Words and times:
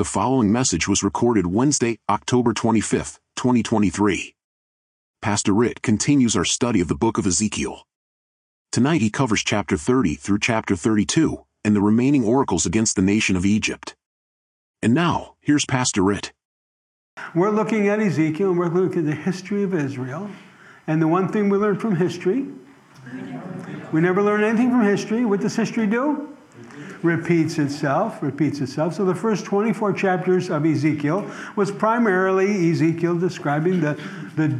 The 0.00 0.04
following 0.04 0.50
message 0.50 0.88
was 0.88 1.02
recorded 1.02 1.48
Wednesday, 1.48 1.98
October 2.08 2.54
25th, 2.54 3.18
2023. 3.36 4.34
Pastor 5.20 5.52
Ritt 5.52 5.82
continues 5.82 6.34
our 6.34 6.44
study 6.46 6.80
of 6.80 6.88
the 6.88 6.94
book 6.94 7.18
of 7.18 7.26
Ezekiel. 7.26 7.86
Tonight 8.72 9.02
he 9.02 9.10
covers 9.10 9.44
chapter 9.44 9.76
30 9.76 10.14
through 10.14 10.38
chapter 10.38 10.74
32 10.74 11.44
and 11.62 11.76
the 11.76 11.82
remaining 11.82 12.24
oracles 12.24 12.64
against 12.64 12.96
the 12.96 13.02
nation 13.02 13.36
of 13.36 13.44
Egypt. 13.44 13.94
And 14.80 14.94
now, 14.94 15.34
here's 15.42 15.66
Pastor 15.66 16.02
Ritt. 16.02 16.32
We're 17.34 17.50
looking 17.50 17.88
at 17.88 18.00
Ezekiel 18.00 18.52
and 18.52 18.58
we're 18.58 18.68
looking 18.68 19.00
at 19.00 19.04
the 19.04 19.22
history 19.22 19.64
of 19.64 19.74
Israel. 19.74 20.30
And 20.86 21.02
the 21.02 21.08
one 21.08 21.30
thing 21.30 21.50
we 21.50 21.58
learn 21.58 21.78
from 21.78 21.96
history, 21.96 22.46
we 23.92 24.00
never 24.00 24.22
learn 24.22 24.44
anything 24.44 24.70
from 24.70 24.82
history. 24.82 25.26
What 25.26 25.40
does 25.40 25.56
history 25.56 25.86
do? 25.86 26.38
Repeats 27.02 27.58
itself, 27.58 28.22
repeats 28.22 28.60
itself. 28.60 28.94
So 28.94 29.04
the 29.04 29.14
first 29.14 29.44
24 29.44 29.92
chapters 29.94 30.50
of 30.50 30.66
Ezekiel 30.66 31.30
was 31.56 31.70
primarily 31.70 32.70
Ezekiel 32.70 33.18
describing 33.18 33.80
the, 33.80 33.98
the 34.36 34.58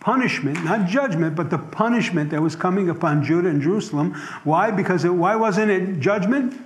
punishment, 0.00 0.62
not 0.64 0.86
judgment, 0.86 1.34
but 1.34 1.50
the 1.50 1.58
punishment 1.58 2.30
that 2.30 2.40
was 2.40 2.54
coming 2.54 2.90
upon 2.90 3.24
Judah 3.24 3.48
and 3.48 3.62
Jerusalem. 3.62 4.14
Why? 4.44 4.70
Because 4.70 5.04
it, 5.04 5.08
why 5.08 5.34
wasn't 5.34 5.70
it 5.70 5.98
judgment? 5.98 6.62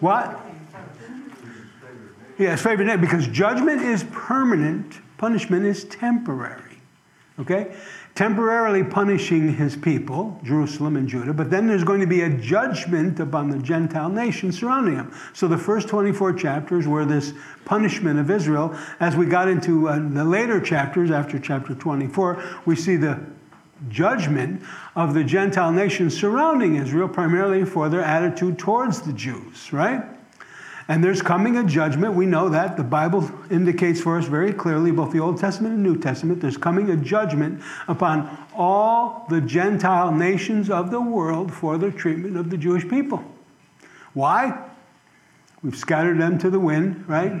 What? 0.00 0.40
Yes, 2.38 2.62
favorite 2.62 2.86
name, 2.86 3.00
because 3.00 3.26
judgment 3.28 3.82
is 3.82 4.04
permanent, 4.10 5.00
punishment 5.18 5.64
is 5.66 5.84
temporary. 5.84 6.78
Okay? 7.38 7.74
Temporarily 8.14 8.84
punishing 8.84 9.54
his 9.54 9.74
people, 9.74 10.38
Jerusalem 10.44 10.96
and 10.96 11.08
Judah, 11.08 11.32
but 11.32 11.50
then 11.50 11.66
there's 11.66 11.82
going 11.82 11.98
to 11.98 12.06
be 12.06 12.22
a 12.22 12.30
judgment 12.30 13.18
upon 13.18 13.50
the 13.50 13.58
Gentile 13.58 14.08
nation 14.08 14.52
surrounding 14.52 14.94
them. 14.94 15.12
So 15.32 15.48
the 15.48 15.58
first 15.58 15.88
24 15.88 16.34
chapters 16.34 16.86
were 16.86 17.04
this 17.04 17.32
punishment 17.64 18.20
of 18.20 18.30
Israel. 18.30 18.78
As 19.00 19.16
we 19.16 19.26
got 19.26 19.48
into 19.48 19.88
uh, 19.88 19.98
the 19.98 20.22
later 20.22 20.60
chapters, 20.60 21.10
after 21.10 21.40
chapter 21.40 21.74
24, 21.74 22.60
we 22.66 22.76
see 22.76 22.94
the 22.94 23.20
judgment 23.88 24.62
of 24.94 25.14
the 25.14 25.24
Gentile 25.24 25.72
nations 25.72 26.16
surrounding 26.16 26.76
Israel, 26.76 27.08
primarily 27.08 27.64
for 27.64 27.88
their 27.88 28.02
attitude 28.02 28.60
towards 28.60 29.00
the 29.00 29.12
Jews, 29.12 29.72
right? 29.72 30.04
And 30.86 31.02
there's 31.02 31.22
coming 31.22 31.56
a 31.56 31.64
judgment. 31.64 32.14
We 32.14 32.26
know 32.26 32.50
that. 32.50 32.76
The 32.76 32.84
Bible 32.84 33.30
indicates 33.50 34.00
for 34.00 34.18
us 34.18 34.26
very 34.26 34.52
clearly, 34.52 34.90
both 34.90 35.12
the 35.12 35.20
Old 35.20 35.40
Testament 35.40 35.74
and 35.74 35.82
New 35.82 35.96
Testament, 35.96 36.42
there's 36.42 36.58
coming 36.58 36.90
a 36.90 36.96
judgment 36.96 37.62
upon 37.88 38.46
all 38.54 39.26
the 39.30 39.40
Gentile 39.40 40.12
nations 40.12 40.68
of 40.68 40.90
the 40.90 41.00
world 41.00 41.52
for 41.52 41.78
their 41.78 41.90
treatment 41.90 42.36
of 42.36 42.50
the 42.50 42.58
Jewish 42.58 42.86
people. 42.86 43.24
Why? 44.12 44.62
We've 45.62 45.76
scattered 45.76 46.20
them 46.20 46.38
to 46.40 46.50
the 46.50 46.60
wind, 46.60 47.08
right? 47.08 47.32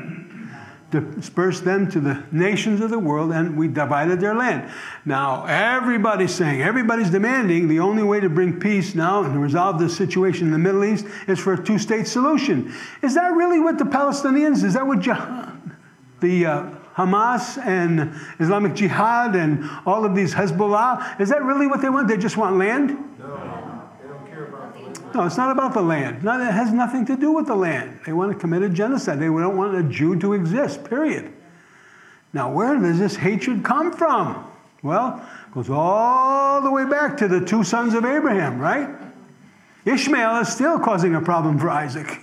Dispersed 1.00 1.64
them 1.64 1.90
to 1.90 2.00
the 2.00 2.22
nations 2.32 2.80
of 2.80 2.90
the 2.90 2.98
world, 2.98 3.32
and 3.32 3.56
we 3.56 3.68
divided 3.68 4.20
their 4.20 4.34
land. 4.34 4.70
Now, 5.04 5.44
everybody's 5.46 6.34
saying, 6.34 6.62
everybody's 6.62 7.10
demanding 7.10 7.68
the 7.68 7.80
only 7.80 8.02
way 8.02 8.20
to 8.20 8.28
bring 8.28 8.58
peace 8.58 8.94
now 8.94 9.22
and 9.22 9.34
to 9.34 9.38
resolve 9.38 9.78
this 9.78 9.96
situation 9.96 10.46
in 10.46 10.52
the 10.52 10.58
Middle 10.58 10.84
East 10.84 11.06
is 11.26 11.38
for 11.38 11.54
a 11.54 11.62
two 11.62 11.78
state 11.78 12.06
solution. 12.06 12.72
Is 13.02 13.14
that 13.14 13.32
really 13.32 13.60
what 13.60 13.78
the 13.78 13.84
Palestinians, 13.84 14.64
is 14.64 14.74
that 14.74 14.86
what 14.86 15.00
the 16.20 16.46
uh, 16.46 16.70
Hamas 16.96 17.58
and 17.64 18.14
Islamic 18.38 18.74
Jihad 18.74 19.34
and 19.34 19.68
all 19.84 20.04
of 20.04 20.14
these 20.14 20.32
Hezbollah, 20.32 21.20
is 21.20 21.28
that 21.28 21.42
really 21.42 21.66
what 21.66 21.82
they 21.82 21.88
want? 21.88 22.08
They 22.08 22.16
just 22.16 22.36
want 22.36 22.56
land? 22.56 22.96
No, 23.18 23.53
it's 25.22 25.36
not 25.36 25.50
about 25.50 25.74
the 25.74 25.82
land. 25.82 26.24
No, 26.24 26.40
it 26.40 26.50
has 26.50 26.72
nothing 26.72 27.06
to 27.06 27.16
do 27.16 27.30
with 27.30 27.46
the 27.46 27.54
land. 27.54 28.00
They 28.04 28.12
want 28.12 28.32
to 28.32 28.38
commit 28.38 28.62
a 28.62 28.68
genocide. 28.68 29.20
They 29.20 29.26
don't 29.26 29.56
want 29.56 29.76
a 29.76 29.82
Jew 29.82 30.18
to 30.20 30.32
exist, 30.32 30.84
period. 30.84 31.32
Now, 32.32 32.50
where 32.50 32.76
does 32.76 32.98
this 32.98 33.14
hatred 33.14 33.62
come 33.62 33.92
from? 33.92 34.50
Well, 34.82 35.24
it 35.46 35.54
goes 35.54 35.70
all 35.70 36.60
the 36.60 36.70
way 36.70 36.84
back 36.84 37.16
to 37.18 37.28
the 37.28 37.40
two 37.40 37.62
sons 37.62 37.94
of 37.94 38.04
Abraham, 38.04 38.58
right? 38.58 38.90
Ishmael 39.84 40.40
is 40.40 40.48
still 40.48 40.78
causing 40.80 41.14
a 41.14 41.20
problem 41.20 41.58
for 41.58 41.70
Isaac. 41.70 42.20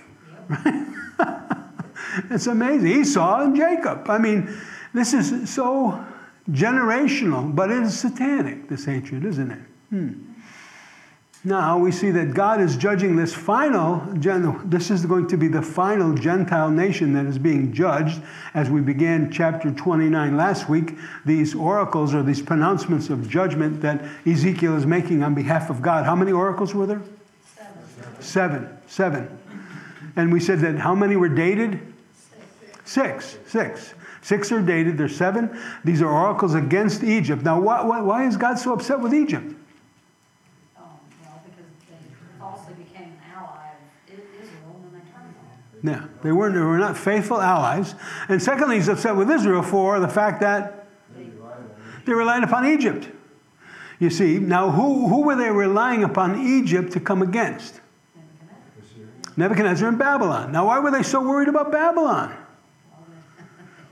Right? 0.48 0.86
it's 2.30 2.46
amazing. 2.46 2.88
Esau 2.88 3.42
and 3.42 3.56
Jacob. 3.56 4.08
I 4.10 4.18
mean, 4.18 4.54
this 4.92 5.14
is 5.14 5.48
so 5.48 6.04
generational, 6.50 7.54
but 7.54 7.70
it 7.70 7.82
is 7.82 7.98
satanic, 7.98 8.68
this 8.68 8.84
hatred, 8.84 9.24
isn't 9.24 9.50
it? 9.50 9.62
Hmm. 9.90 10.31
Now 11.44 11.76
we 11.76 11.90
see 11.90 12.12
that 12.12 12.34
God 12.34 12.60
is 12.60 12.76
judging 12.76 13.16
this 13.16 13.34
final, 13.34 14.00
this 14.64 14.92
is 14.92 15.04
going 15.04 15.26
to 15.26 15.36
be 15.36 15.48
the 15.48 15.60
final 15.60 16.14
Gentile 16.14 16.70
nation 16.70 17.12
that 17.14 17.26
is 17.26 17.36
being 17.36 17.72
judged 17.72 18.22
as 18.54 18.70
we 18.70 18.80
began 18.80 19.30
chapter 19.32 19.72
29 19.72 20.36
last 20.36 20.68
week. 20.68 20.96
These 21.26 21.56
oracles 21.56 22.14
or 22.14 22.22
these 22.22 22.40
pronouncements 22.40 23.10
of 23.10 23.28
judgment 23.28 23.80
that 23.80 24.04
Ezekiel 24.24 24.76
is 24.76 24.86
making 24.86 25.24
on 25.24 25.34
behalf 25.34 25.68
of 25.68 25.82
God. 25.82 26.04
How 26.04 26.14
many 26.14 26.30
oracles 26.30 26.74
were 26.74 26.86
there? 26.86 27.02
Seven. 28.20 28.22
Seven. 28.22 28.78
Seven. 28.86 29.38
And 30.14 30.32
we 30.32 30.38
said 30.38 30.60
that 30.60 30.78
how 30.78 30.94
many 30.94 31.16
were 31.16 31.28
dated? 31.28 31.80
Six. 32.84 33.38
Six. 33.48 33.94
Six 34.20 34.52
are 34.52 34.62
dated, 34.62 34.96
there's 34.96 35.16
seven. 35.16 35.60
These 35.82 36.00
are 36.02 36.08
oracles 36.08 36.54
against 36.54 37.02
Egypt. 37.02 37.42
Now, 37.42 37.60
why, 37.60 37.82
why, 37.82 38.00
why 38.00 38.26
is 38.26 38.36
God 38.36 38.56
so 38.60 38.72
upset 38.72 39.00
with 39.00 39.12
Egypt? 39.12 39.56
Yeah, 45.82 46.06
they 46.22 46.30
weren't. 46.30 46.54
They 46.54 46.60
were 46.60 46.78
not 46.78 46.96
faithful 46.96 47.40
allies. 47.40 47.94
And 48.28 48.40
secondly, 48.40 48.76
he's 48.76 48.88
upset 48.88 49.16
with 49.16 49.30
Israel 49.30 49.62
for 49.62 49.98
the 49.98 50.08
fact 50.08 50.40
that 50.40 50.86
they 52.04 52.12
relied 52.12 52.44
upon 52.44 52.66
Egypt. 52.66 53.08
You 53.98 54.10
see, 54.10 54.38
now 54.38 54.70
who, 54.70 55.08
who 55.08 55.22
were 55.22 55.36
they 55.36 55.50
relying 55.50 56.02
upon 56.02 56.40
Egypt 56.40 56.92
to 56.92 57.00
come 57.00 57.22
against? 57.22 57.80
Nebuchadnezzar 59.36 59.88
and 59.88 59.98
Babylon. 59.98 60.52
Now, 60.52 60.66
why 60.66 60.78
were 60.78 60.90
they 60.90 61.02
so 61.02 61.20
worried 61.20 61.48
about 61.48 61.72
Babylon? 61.72 62.36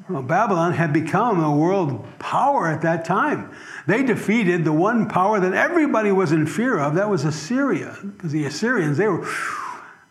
Well, 0.08 0.22
Babylon 0.22 0.72
had 0.72 0.92
become 0.92 1.42
a 1.42 1.56
world 1.56 2.04
power 2.18 2.66
at 2.66 2.82
that 2.82 3.04
time. 3.04 3.54
They 3.86 4.02
defeated 4.02 4.64
the 4.64 4.72
one 4.72 5.08
power 5.08 5.38
that 5.38 5.54
everybody 5.54 6.10
was 6.10 6.32
in 6.32 6.46
fear 6.46 6.78
of, 6.78 6.96
that 6.96 7.08
was 7.08 7.24
Assyria. 7.24 7.96
Because 8.02 8.32
the 8.32 8.44
Assyrians, 8.44 8.98
they 8.98 9.06
were 9.06 9.24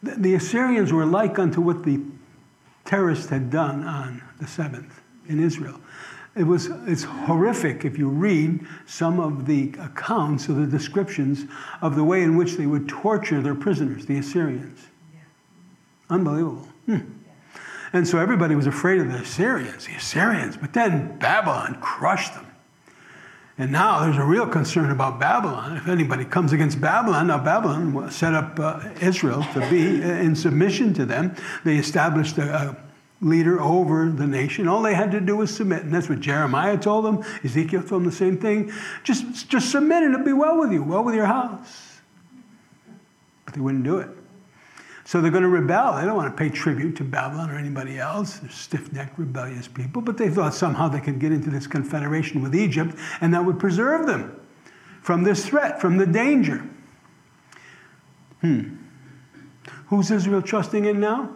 the 0.02 0.36
Assyrians 0.36 0.94
were 0.94 1.06
like 1.06 1.40
unto 1.40 1.62
what 1.62 1.84
the 1.84 2.00
terrorists 2.86 3.30
had 3.30 3.50
done 3.50 3.84
on 3.84 4.22
the 4.40 4.46
7th 4.46 4.92
in 5.28 5.44
Israel. 5.44 5.80
It 6.36 6.44
was, 6.44 6.68
it's 6.88 7.04
horrific 7.04 7.84
if 7.86 7.98
you 7.98 8.08
read 8.08 8.66
some 8.86 9.20
of 9.20 9.46
the 9.46 9.74
accounts 9.80 10.48
or 10.48 10.54
the 10.54 10.68
descriptions 10.68 11.46
of 11.82 11.96
the 11.96 12.04
way 12.04 12.24
in 12.24 12.38
which 12.38 12.54
they 12.54 12.66
would 12.66 12.88
torture 12.88 13.42
their 13.42 13.56
prisoners, 13.56 14.06
the 14.06 14.18
Assyrians. 14.18 14.88
Unbelievable. 16.10 16.68
Hmm. 16.86 17.00
And 17.92 18.08
so 18.08 18.20
everybody 18.20 18.56
was 18.56 18.68
afraid 18.68 19.02
of 19.02 19.12
the 19.12 19.18
Assyrians, 19.18 19.88
the 19.88 19.96
Assyrians. 19.96 20.56
But 20.56 20.74
then 20.74 21.18
Babylon 21.18 21.78
crushed 21.82 22.36
them. 22.36 22.49
And 23.60 23.74
now 23.74 24.00
there's 24.00 24.16
a 24.16 24.24
real 24.24 24.48
concern 24.48 24.90
about 24.90 25.20
Babylon. 25.20 25.76
If 25.76 25.90
anybody 25.90 26.24
comes 26.24 26.54
against 26.54 26.80
Babylon, 26.80 27.28
now 27.28 27.44
Babylon 27.44 28.10
set 28.10 28.34
up 28.34 28.58
uh, 28.58 28.80
Israel 29.02 29.46
to 29.54 29.60
be 29.70 30.02
in 30.02 30.34
submission 30.34 30.94
to 30.94 31.06
them. 31.06 31.36
They 31.66 31.76
established 31.76 32.38
a, 32.38 32.56
a, 32.56 32.78
leader 33.22 33.60
over 33.60 34.10
the 34.10 34.26
nation. 34.26 34.70
All 34.70 34.82
they 34.82 34.94
had 34.94 35.12
to 35.12 35.20
do 35.20 35.36
was 35.36 35.54
submit. 35.54 35.84
And 35.84 35.94
that's 35.94 36.08
what 36.08 36.22
Jeremiah 36.22 36.78
told 36.78 37.04
them. 37.04 37.22
Ezekiel 37.44 37.82
told 37.82 38.04
them 38.04 38.06
the 38.06 38.16
same 38.16 38.38
thing. 38.38 38.72
Just, 39.04 39.50
just 39.50 39.70
submit 39.72 40.04
and 40.04 40.14
it'll 40.14 40.26
be 40.26 40.32
well 40.32 40.58
with 40.58 40.72
you, 40.72 40.82
well 40.82 41.04
with 41.04 41.16
your 41.16 41.26
house. 41.26 42.00
But 43.44 43.56
they 43.56 43.60
wouldn't 43.60 43.84
do 43.84 43.98
it. 43.98 44.08
So 45.10 45.22
they're 45.22 45.32
going 45.32 45.42
to 45.42 45.50
rebel. 45.50 45.96
They 45.96 46.06
don't 46.06 46.16
want 46.16 46.32
to 46.32 46.38
pay 46.38 46.52
tribute 46.52 46.96
to 46.98 47.04
Babylon 47.04 47.50
or 47.50 47.58
anybody 47.58 47.98
else. 47.98 48.38
They're 48.38 48.52
stiff 48.52 48.94
necked, 48.94 49.18
rebellious 49.18 49.68
people. 49.68 50.04
But 50.04 50.18
they 50.18 50.30
thought 50.30 50.54
somehow 50.54 50.88
they 50.88 51.00
could 51.00 51.18
get 51.18 51.32
into 51.32 51.50
this 51.50 51.66
confederation 51.66 52.44
with 52.44 52.54
Egypt 52.54 52.94
and 53.20 53.34
that 53.34 53.44
would 53.44 53.58
preserve 53.58 54.06
them 54.06 54.40
from 55.02 55.24
this 55.24 55.48
threat, 55.48 55.82
from 55.82 55.98
the 55.98 56.06
danger. 56.06 56.64
Hmm. 58.42 58.76
Who's 59.88 60.12
Israel 60.12 60.44
trusting 60.44 60.86
in 60.86 61.00
now? 61.00 61.34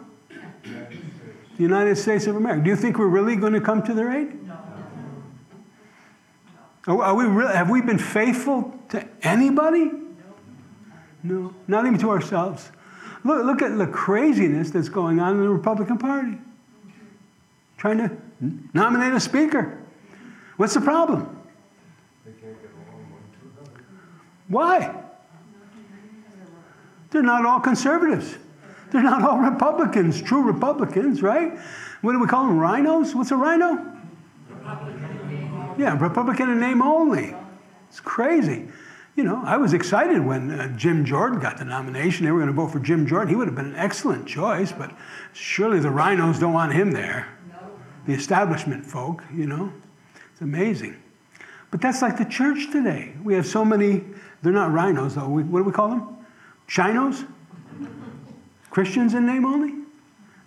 The 0.62 1.62
United 1.62 1.96
States 1.96 2.28
of 2.28 2.36
America. 2.36 2.62
Do 2.62 2.70
you 2.70 2.76
think 2.76 2.96
we're 2.96 3.08
really 3.08 3.34
going 3.34 3.54
to 3.54 3.60
come 3.60 3.82
to 3.82 3.92
their 3.92 4.16
aid? 4.16 4.38
No. 6.86 7.00
Are 7.00 7.16
we 7.16 7.24
really, 7.24 7.54
have 7.54 7.70
we 7.70 7.82
been 7.82 7.98
faithful 7.98 8.78
to 8.90 9.04
anybody? 9.22 9.90
No, 11.24 11.52
not 11.66 11.86
even 11.86 11.98
to 11.98 12.10
ourselves. 12.10 12.70
Look, 13.24 13.44
look 13.44 13.62
at 13.62 13.78
the 13.78 13.86
craziness 13.86 14.70
that's 14.70 14.90
going 14.90 15.18
on 15.18 15.36
in 15.36 15.40
the 15.40 15.48
Republican 15.48 15.98
Party. 15.98 16.36
Trying 17.78 17.98
to 17.98 18.10
nominate 18.72 19.14
a 19.14 19.20
speaker. 19.20 19.78
What's 20.56 20.74
the 20.74 20.80
problem? 20.80 21.40
They 22.24 22.32
can't 22.32 22.60
get 22.60 22.70
along 22.70 23.10
one 23.10 23.22
to 23.32 23.62
another. 23.62 23.84
Why? 24.48 24.94
They're 27.10 27.22
not 27.22 27.46
all 27.46 27.60
conservatives. 27.60 28.36
They're 28.90 29.02
not 29.02 29.22
all 29.22 29.38
Republicans, 29.38 30.20
true 30.22 30.42
Republicans, 30.42 31.22
right? 31.22 31.58
What 32.02 32.12
do 32.12 32.20
we 32.20 32.26
call 32.26 32.46
them? 32.46 32.58
Rhinos? 32.58 33.14
What's 33.14 33.30
a 33.30 33.36
rhino? 33.36 33.92
Republican 34.48 35.74
Yeah, 35.78 35.98
Republican 35.98 36.50
in 36.50 36.60
name 36.60 36.82
only. 36.82 37.34
It's 37.88 38.00
crazy. 38.00 38.68
You 39.16 39.22
know, 39.22 39.42
I 39.44 39.56
was 39.58 39.74
excited 39.74 40.24
when 40.24 40.50
uh, 40.50 40.76
Jim 40.76 41.04
Jordan 41.04 41.38
got 41.38 41.58
the 41.58 41.64
nomination. 41.64 42.24
They 42.24 42.32
were 42.32 42.40
going 42.40 42.48
to 42.48 42.54
vote 42.54 42.72
for 42.72 42.80
Jim 42.80 43.06
Jordan. 43.06 43.28
He 43.28 43.36
would 43.36 43.46
have 43.46 43.54
been 43.54 43.66
an 43.66 43.76
excellent 43.76 44.26
choice, 44.26 44.72
but 44.72 44.90
surely 45.32 45.78
the 45.78 45.90
rhinos 45.90 46.40
don't 46.40 46.52
want 46.52 46.72
him 46.72 46.90
there. 46.90 47.28
The 48.06 48.12
establishment 48.12 48.84
folk, 48.84 49.22
you 49.32 49.46
know. 49.46 49.72
It's 50.32 50.40
amazing. 50.40 50.96
But 51.70 51.80
that's 51.80 52.02
like 52.02 52.18
the 52.18 52.24
church 52.24 52.72
today. 52.72 53.14
We 53.22 53.34
have 53.34 53.46
so 53.46 53.64
many, 53.64 54.02
they're 54.42 54.52
not 54.52 54.72
rhinos 54.72 55.14
though. 55.14 55.28
We, 55.28 55.44
what 55.44 55.60
do 55.60 55.64
we 55.64 55.72
call 55.72 55.90
them? 55.90 56.16
Shinos? 56.68 57.26
Christians 58.70 59.14
in 59.14 59.26
name 59.26 59.44
only? 59.44 59.74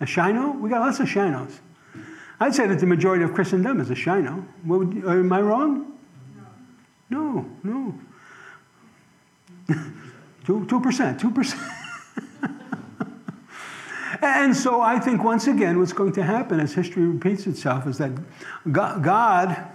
A 0.00 0.04
shino? 0.04 0.58
We 0.60 0.68
got 0.68 0.80
lots 0.80 1.00
of 1.00 1.06
shinos. 1.06 1.58
I'd 2.38 2.54
say 2.54 2.66
that 2.66 2.78
the 2.78 2.86
majority 2.86 3.24
of 3.24 3.32
Christendom 3.32 3.80
is 3.80 3.90
a 3.90 3.94
shino. 3.94 4.46
Would, 4.66 5.04
am 5.04 5.32
I 5.32 5.40
wrong? 5.40 5.98
No, 7.10 7.46
no. 7.64 7.98
Two, 10.44 10.64
2%, 10.66 11.20
2%. 11.20 11.74
and 14.22 14.56
so 14.56 14.80
I 14.80 14.98
think 14.98 15.22
once 15.22 15.46
again, 15.46 15.78
what's 15.78 15.92
going 15.92 16.12
to 16.12 16.22
happen 16.22 16.58
as 16.58 16.72
history 16.72 17.06
repeats 17.06 17.46
itself 17.46 17.86
is 17.86 17.98
that 17.98 18.12
God 18.72 19.68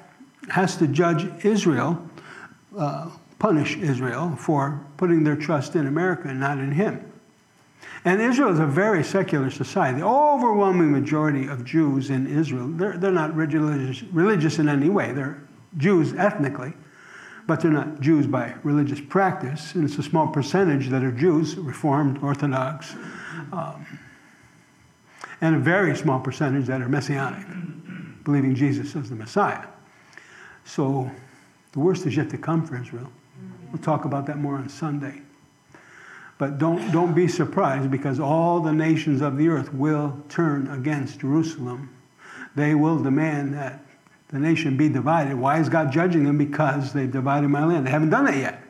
has 0.50 0.76
to 0.78 0.88
judge 0.88 1.46
Israel, 1.46 2.02
uh, 2.78 3.10
punish 3.40 3.78
Israel 3.78 4.36
for 4.36 4.84
putting 4.98 5.24
their 5.24 5.36
trust 5.36 5.76
in 5.76 5.86
America 5.88 6.28
and 6.28 6.40
not 6.40 6.58
in 6.58 6.72
Him. 6.72 7.12
And 8.06 8.22
Israel 8.22 8.52
is 8.52 8.60
a 8.60 8.66
very 8.66 9.04
secular 9.04 9.50
society. 9.50 10.00
The 10.00 10.06
overwhelming 10.06 10.92
majority 10.92 11.48
of 11.48 11.64
Jews 11.64 12.10
in 12.10 12.28
Israel, 12.28 12.68
they're, 12.68 12.98
they're 12.98 13.12
not 13.12 13.34
religious, 13.36 14.04
religious 14.12 14.60
in 14.60 14.68
any 14.68 14.90
way. 14.90 15.14
They're 15.14 15.42
Jews 15.78 16.14
ethnically, 16.14 16.74
but 17.46 17.62
they're 17.62 17.72
not 17.72 18.00
Jews 18.00 18.28
by 18.28 18.56
religious 18.64 19.02
practice. 19.02 19.76
And 19.76 19.84
it's 19.84 19.98
a 19.98 20.04
small 20.04 20.28
percentage 20.28 20.90
that 20.90 21.04
are 21.04 21.12
Jews, 21.12 21.56
Reformed, 21.56 22.24
Orthodox, 22.24 22.96
um, 23.52 23.86
and 25.42 25.56
a 25.56 25.60
very 25.60 25.96
small 25.96 26.20
percentage 26.20 26.68
that 26.68 26.82
are 26.82 26.88
Messianic, 26.88 27.46
believing 28.24 28.56
Jesus 28.56 28.96
as 28.96 29.10
the 29.10 29.16
Messiah. 29.16 29.66
So 30.64 31.12
the 31.74 31.80
worst 31.80 32.06
is 32.06 32.16
yet 32.16 32.30
to 32.30 32.38
come 32.38 32.66
for 32.66 32.80
Israel. 32.80 33.12
We'll 33.72 33.82
talk 33.82 34.06
about 34.06 34.26
that 34.28 34.38
more 34.38 34.56
on 34.56 34.70
Sunday. 34.70 35.22
But 36.38 36.58
don't, 36.58 36.92
don't 36.92 37.14
be 37.14 37.28
surprised 37.28 37.92
because 37.92 38.20
all 38.20 38.60
the 38.60 38.72
nations 38.72 39.22
of 39.22 39.38
the 39.38 39.50
earth 39.50 39.74
will 39.74 40.18
turn 40.30 40.68
against 40.68 41.20
Jerusalem. 41.20 41.90
They 42.56 42.76
will 42.76 43.02
demand 43.02 43.54
that 43.54 43.83
the 44.34 44.40
nation 44.40 44.76
be 44.76 44.90
divided. 44.90 45.36
Why 45.36 45.60
is 45.60 45.70
God 45.70 45.92
judging 45.92 46.24
them? 46.24 46.40
Because 46.40 46.92
they've 46.92 47.10
divided 47.10 47.50
my 47.50 47.64
land. 47.64 47.86
They 47.86 47.92
haven't 47.92 48.10
done 48.10 48.26
that 48.26 48.36
yet. 48.36 48.64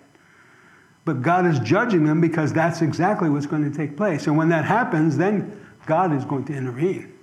But 1.06 1.21
God 1.21 1.45
is 1.45 1.57
judging 1.60 2.06
them 2.06 2.19
because 2.19 2.51
that's 2.51 2.81
exactly 2.81 3.30
what's 3.30 3.45
going 3.45 3.69
to 3.69 3.75
take 3.75 3.95
place. 3.95 4.27
And 4.27 4.38
when 4.38 4.50
that 4.50 4.65
happens, 4.65 5.15
then 5.15 5.65
God 5.86 6.13
is 6.13 6.25
going 6.25 6.44
to 6.45 6.54
intervene 6.54 7.13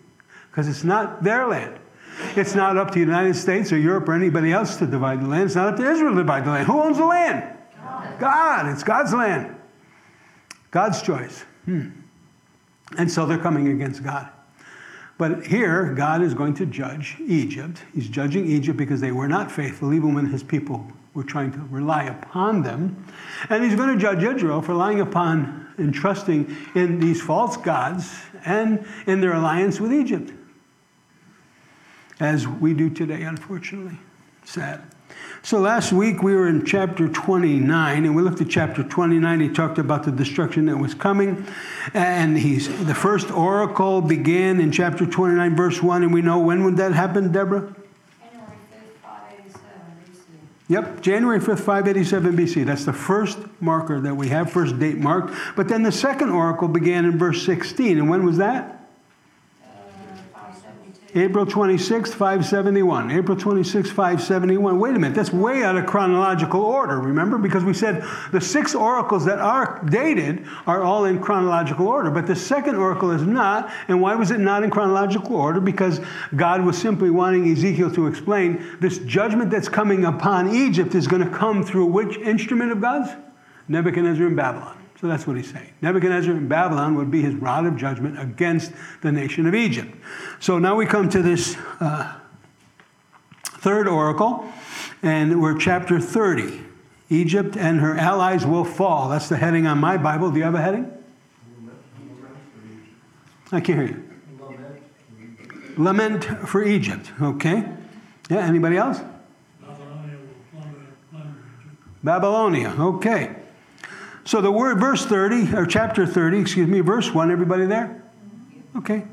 because 0.50 0.69
it's 0.69 0.84
not 0.84 1.22
their 1.22 1.46
land. 1.46 1.78
It's 2.34 2.54
not 2.54 2.78
up 2.78 2.88
to 2.88 2.94
the 2.94 3.00
United 3.00 3.34
States 3.34 3.72
or 3.72 3.78
Europe 3.78 4.08
or 4.08 4.14
anybody 4.14 4.52
else 4.52 4.76
to 4.76 4.87
divide 4.87 5.20
the 5.20 5.28
land. 5.28 5.44
It's 5.44 5.54
not 5.54 5.75
up 5.75 5.76
to 5.76 5.90
Israel 5.90 6.12
to 6.12 6.19
divide 6.19 6.46
the 6.46 6.50
land. 6.50 6.66
Who 6.66 6.81
owns 6.81 6.96
the 6.96 7.04
land? 7.04 7.58
God. 7.76 8.20
God. 8.20 8.72
It's 8.72 8.82
God's 8.82 9.12
land. 9.12 9.54
God's 10.70 11.02
choice. 11.02 11.44
Hmm. 11.66 11.90
And 12.96 13.10
so 13.10 13.26
they're 13.26 13.38
coming 13.38 13.69
against 13.69 14.02
God. 14.02 14.31
But 15.20 15.46
here, 15.46 15.93
God 15.93 16.22
is 16.22 16.32
going 16.32 16.55
to 16.55 16.64
judge 16.64 17.19
Egypt. 17.20 17.82
He's 17.93 18.08
judging 18.08 18.46
Egypt 18.46 18.78
because 18.78 19.02
they 19.02 19.12
were 19.12 19.28
not 19.28 19.52
faithful, 19.52 19.93
even 19.93 20.14
when 20.14 20.25
his 20.25 20.43
people 20.43 20.90
were 21.12 21.25
trying 21.25 21.52
to 21.52 21.58
rely 21.70 22.05
upon 22.05 22.62
them. 22.62 23.05
And 23.50 23.62
he's 23.62 23.75
going 23.75 23.93
to 23.93 24.00
judge 24.00 24.25
Israel 24.25 24.62
for 24.62 24.72
relying 24.72 25.02
upon 25.02 25.75
and 25.76 25.93
trusting 25.93 26.56
in 26.75 27.00
these 27.00 27.20
false 27.20 27.58
gods 27.58 28.19
and 28.46 28.82
in 29.06 29.20
their 29.20 29.34
alliance 29.34 29.78
with 29.78 29.93
Egypt 29.93 30.32
as 32.19 32.49
we 32.49 32.73
do 32.73 32.88
today, 32.88 33.25
unfortunately. 33.25 33.99
Sad. 34.44 34.81
So 35.42 35.58
last 35.58 35.90
week 35.90 36.22
we 36.22 36.34
were 36.34 36.48
in 36.48 36.66
chapter 36.66 37.08
29, 37.08 38.04
and 38.04 38.14
we 38.14 38.22
looked 38.22 38.42
at 38.42 38.50
chapter 38.50 38.84
29. 38.84 39.40
He 39.40 39.48
talked 39.48 39.78
about 39.78 40.04
the 40.04 40.12
destruction 40.12 40.66
that 40.66 40.76
was 40.76 40.92
coming. 40.92 41.46
And 41.94 42.37
he's 42.37 42.69
the 42.84 42.94
first 42.94 43.31
oracle 43.31 44.02
began 44.02 44.60
in 44.60 44.70
chapter 44.70 45.06
29, 45.06 45.56
verse 45.56 45.82
1. 45.82 46.02
And 46.02 46.12
we 46.12 46.20
know 46.20 46.38
when 46.38 46.62
would 46.64 46.76
that 46.76 46.92
happen, 46.92 47.32
Deborah? 47.32 47.75
January 48.20 48.58
5th, 48.70 49.00
587 49.02 49.60
BC. 50.04 50.69
Yep, 50.69 51.00
January 51.00 51.40
5th, 51.40 51.60
587 51.60 52.37
BC. 52.37 52.66
That's 52.66 52.84
the 52.84 52.92
first 52.92 53.38
marker 53.60 53.98
that 53.98 54.14
we 54.14 54.28
have, 54.28 54.52
first 54.52 54.78
date 54.78 54.98
marked. 54.98 55.34
But 55.56 55.69
then 55.69 55.82
the 55.82 55.92
second 55.92 56.31
oracle 56.31 56.69
began 56.69 57.06
in 57.06 57.19
verse 57.19 57.46
16. 57.46 57.96
And 57.96 58.10
when 58.10 58.26
was 58.26 58.37
that? 58.37 58.80
April 61.15 61.45
26, 61.45 62.12
571. 62.12 63.11
April 63.11 63.37
26, 63.37 63.91
571. 63.91 64.79
Wait 64.79 64.95
a 64.95 64.99
minute, 64.99 65.15
that's 65.15 65.33
way 65.33 65.65
out 65.65 65.77
of 65.77 65.87
chronological 65.87 66.62
order, 66.62 67.01
remember? 67.01 67.37
Because 67.37 67.65
we 67.65 67.75
said 67.75 68.05
the 68.31 68.41
six 68.41 68.75
oracles 68.75 69.25
that 69.25 69.41
are 69.41 69.83
dated 69.89 70.47
are 70.67 70.83
all 70.83 71.07
in 71.07 71.21
chronological 71.21 71.89
order, 71.89 72.11
but 72.11 72.27
the 72.27 72.37
second 72.37 72.77
oracle 72.77 73.11
is 73.11 73.23
not. 73.23 73.73
And 73.89 74.01
why 74.01 74.15
was 74.15 74.31
it 74.31 74.39
not 74.39 74.62
in 74.62 74.71
chronological 74.71 75.35
order? 75.35 75.61
Because 75.61 76.01
God 76.37 76.65
was 76.65 76.79
simply 76.79 77.11
wanting 77.11 77.51
Ezekiel 77.51 77.91
to 77.93 78.07
explain 78.07 78.77
this 78.81 78.99
judgment 78.99 79.51
that's 79.51 79.69
coming 79.69 80.05
upon 80.05 80.55
Egypt 80.55 80.95
is 80.95 81.09
going 81.09 81.29
to 81.29 81.37
come 81.37 81.65
through 81.65 81.87
which 81.87 82.17
instrument 82.19 82.71
of 82.71 82.81
God's? 82.81 83.11
Nebuchadnezzar 83.69 84.27
in 84.27 84.37
Babylon. 84.37 84.80
So 85.00 85.06
that's 85.06 85.26
what 85.26 85.37
he's 85.37 85.50
saying. 85.50 85.73
Nebuchadnezzar 85.81 86.35
in 86.35 86.47
Babylon 86.47 86.94
would 86.97 87.11
be 87.11 87.23
his 87.23 87.35
rod 87.35 87.64
of 87.64 87.76
judgment 87.76 88.20
against 88.20 88.73
the 89.00 89.11
nation 89.11 89.47
of 89.47 89.55
Egypt. 89.55 89.94
So 90.41 90.58
now 90.58 90.75
we 90.75 90.85
come 90.85 91.08
to 91.08 91.23
this 91.23 91.56
uh, 91.81 92.17
third 93.44 93.88
oracle, 93.88 94.47
and 95.02 95.41
we're 95.41 95.56
chapter 95.56 96.00
30. 96.00 96.67
Egypt 97.08 97.56
and 97.56 97.81
her 97.81 97.97
allies 97.97 98.44
will 98.44 98.64
fall. 98.64 99.08
That's 99.08 99.29
the 99.29 99.38
heading 99.38 99.67
on 99.67 99.79
my 99.79 99.97
Bible. 99.97 100.31
Do 100.31 100.37
you 100.37 100.44
have 100.44 100.55
a 100.55 100.61
heading? 100.61 100.93
I 103.50 103.61
can't 103.61 103.79
hear 103.81 103.88
you. 103.88 104.05
Lament 105.78 106.25
for 106.47 106.62
Egypt. 106.62 107.11
Okay. 107.21 107.64
Yeah, 108.28 108.47
anybody 108.47 108.76
else? 108.76 109.00
Babylonia. 112.04 112.75
Okay. 112.78 113.39
So 114.25 114.41
the 114.41 114.50
word, 114.50 114.79
verse 114.79 115.07
30, 115.07 115.55
or 115.55 115.67
chapter 115.67 116.07
30, 116.07 116.39
excuse 116.39 116.69
me, 116.69 116.81
verse 116.81 117.12
1, 117.12 117.31
everybody 117.31 117.67
there? 117.67 118.03
Okay. 118.77 119.05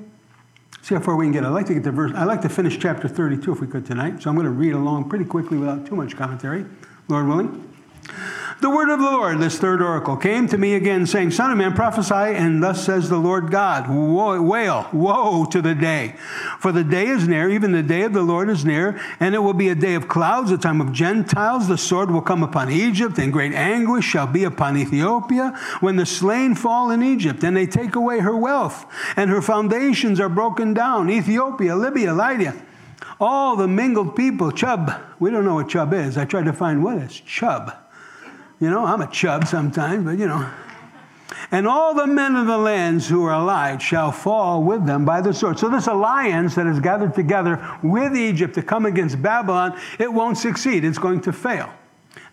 See 0.82 0.96
how 0.96 1.02
far 1.02 1.16
we 1.16 1.26
can 1.26 1.34
get. 1.34 1.44
I 1.44 1.50
like 1.50 1.66
to 1.68 1.74
get 1.74 1.84
to 1.84 1.92
verse, 1.92 2.12
I 2.16 2.24
like 2.24 2.42
to 2.44 2.50
finish 2.50 2.78
chapter 2.80 3.08
32 3.08 3.52
if 3.52 3.60
we 3.60 3.68
could 3.68 3.86
tonight. 3.86 4.22
So 4.22 4.30
I'm 4.30 4.36
going 4.36 4.46
to 4.46 4.52
read 4.52 4.74
along 4.74 5.10
pretty 5.10 5.26
quickly 5.26 5.58
without 5.58 5.86
too 5.86 5.96
much 5.96 6.16
commentary, 6.16 6.66
Lord 7.08 7.28
willing. 7.28 7.74
The 8.60 8.72
word 8.72 8.90
of 8.90 8.98
the 8.98 9.06
Lord, 9.06 9.40
this 9.40 9.60
third 9.60 9.84
oracle, 9.84 10.18
came 10.18 10.48
to 10.48 10.58
me 10.58 10.74
again, 10.74 11.06
saying, 11.06 11.30
Son 11.30 11.52
of 11.52 11.60
man, 11.60 11.74
prophesy, 11.74 12.16
and 12.16 12.64
thus 12.64 12.84
says 12.84 13.08
the 13.08 13.20
Lord 13.20 13.52
God, 13.52 13.88
woe, 13.88 14.42
wail, 14.42 14.90
woe 14.92 15.46
to 15.46 15.62
the 15.62 15.76
day. 15.76 16.16
For 16.58 16.72
the 16.72 16.84
day 16.84 17.06
is 17.06 17.28
near, 17.28 17.52
even 17.52 17.72
the 17.72 17.84
day 17.84 18.02
of 18.02 18.14
the 18.14 18.24
Lord 18.24 18.50
is 18.50 18.66
near, 18.66 19.00
and 19.20 19.36
it 19.36 19.40
will 19.40 19.54
be 19.54 19.70
a 19.70 19.76
day 19.76 19.94
of 19.94 20.08
clouds, 20.08 20.50
a 20.50 20.58
time 20.58 20.82
of 20.82 20.92
Gentiles. 20.92 21.68
The 21.68 21.78
sword 21.78 22.10
will 22.10 22.22
come 22.22 22.42
upon 22.42 22.72
Egypt, 22.72 23.20
and 23.20 23.32
great 23.32 23.54
anguish 23.54 24.06
shall 24.06 24.26
be 24.26 24.44
upon 24.44 24.76
Ethiopia, 24.76 25.56
when 25.80 25.98
the 25.98 26.08
slain 26.08 26.56
fall 26.56 26.90
in 26.90 27.04
Egypt, 27.04 27.44
and 27.44 27.56
they 27.56 27.68
take 27.68 27.96
away 27.96 28.22
her 28.22 28.36
wealth, 28.36 28.88
and 29.16 29.30
her 29.30 29.42
foundations 29.42 30.20
are 30.20 30.30
broken 30.30 30.74
down. 30.74 31.12
Ethiopia, 31.12 31.76
Libya, 31.76 32.12
Lydia, 32.12 32.56
all 33.20 33.56
the 33.56 33.68
mingled 33.68 34.16
people, 34.16 34.52
Chub. 34.52 34.92
We 35.20 35.30
don't 35.30 35.46
know 35.46 35.56
what 35.56 35.70
Chub 35.70 35.94
is. 35.94 36.18
I 36.18 36.26
tried 36.26 36.46
to 36.46 36.54
find 36.54 36.84
what 36.84 36.98
is 36.98 37.20
Chub. 37.20 37.72
You 38.60 38.70
know, 38.70 38.86
I'm 38.86 39.02
a 39.02 39.12
chub 39.12 39.46
sometimes, 39.46 40.04
but 40.06 40.18
you 40.18 40.28
know. 40.28 40.50
And 41.52 41.68
all 41.68 41.94
the 41.94 42.08
men 42.08 42.36
of 42.36 42.48
the 42.48 42.58
lands 42.58 43.08
who 43.08 43.24
are 43.26 43.34
allied 43.34 43.82
shall 43.82 44.12
fall 44.12 44.64
with 44.64 44.86
them 44.86 45.06
by 45.06 45.22
the 45.22 45.34
sword. 45.34 45.60
So, 45.60 45.70
this 45.70 45.88
alliance 45.88 46.56
that 46.56 46.68
is 46.68 46.80
gathered 46.80 47.14
together 47.14 47.80
with 47.84 48.18
Egypt 48.18 48.56
to 48.56 48.62
come 48.62 48.86
against 48.86 49.22
Babylon, 49.22 49.80
it 50.00 50.12
won't 50.12 50.38
succeed. 50.38 50.84
It's 50.84 50.98
going 50.98 51.22
to 51.22 51.32
fail. 51.32 51.72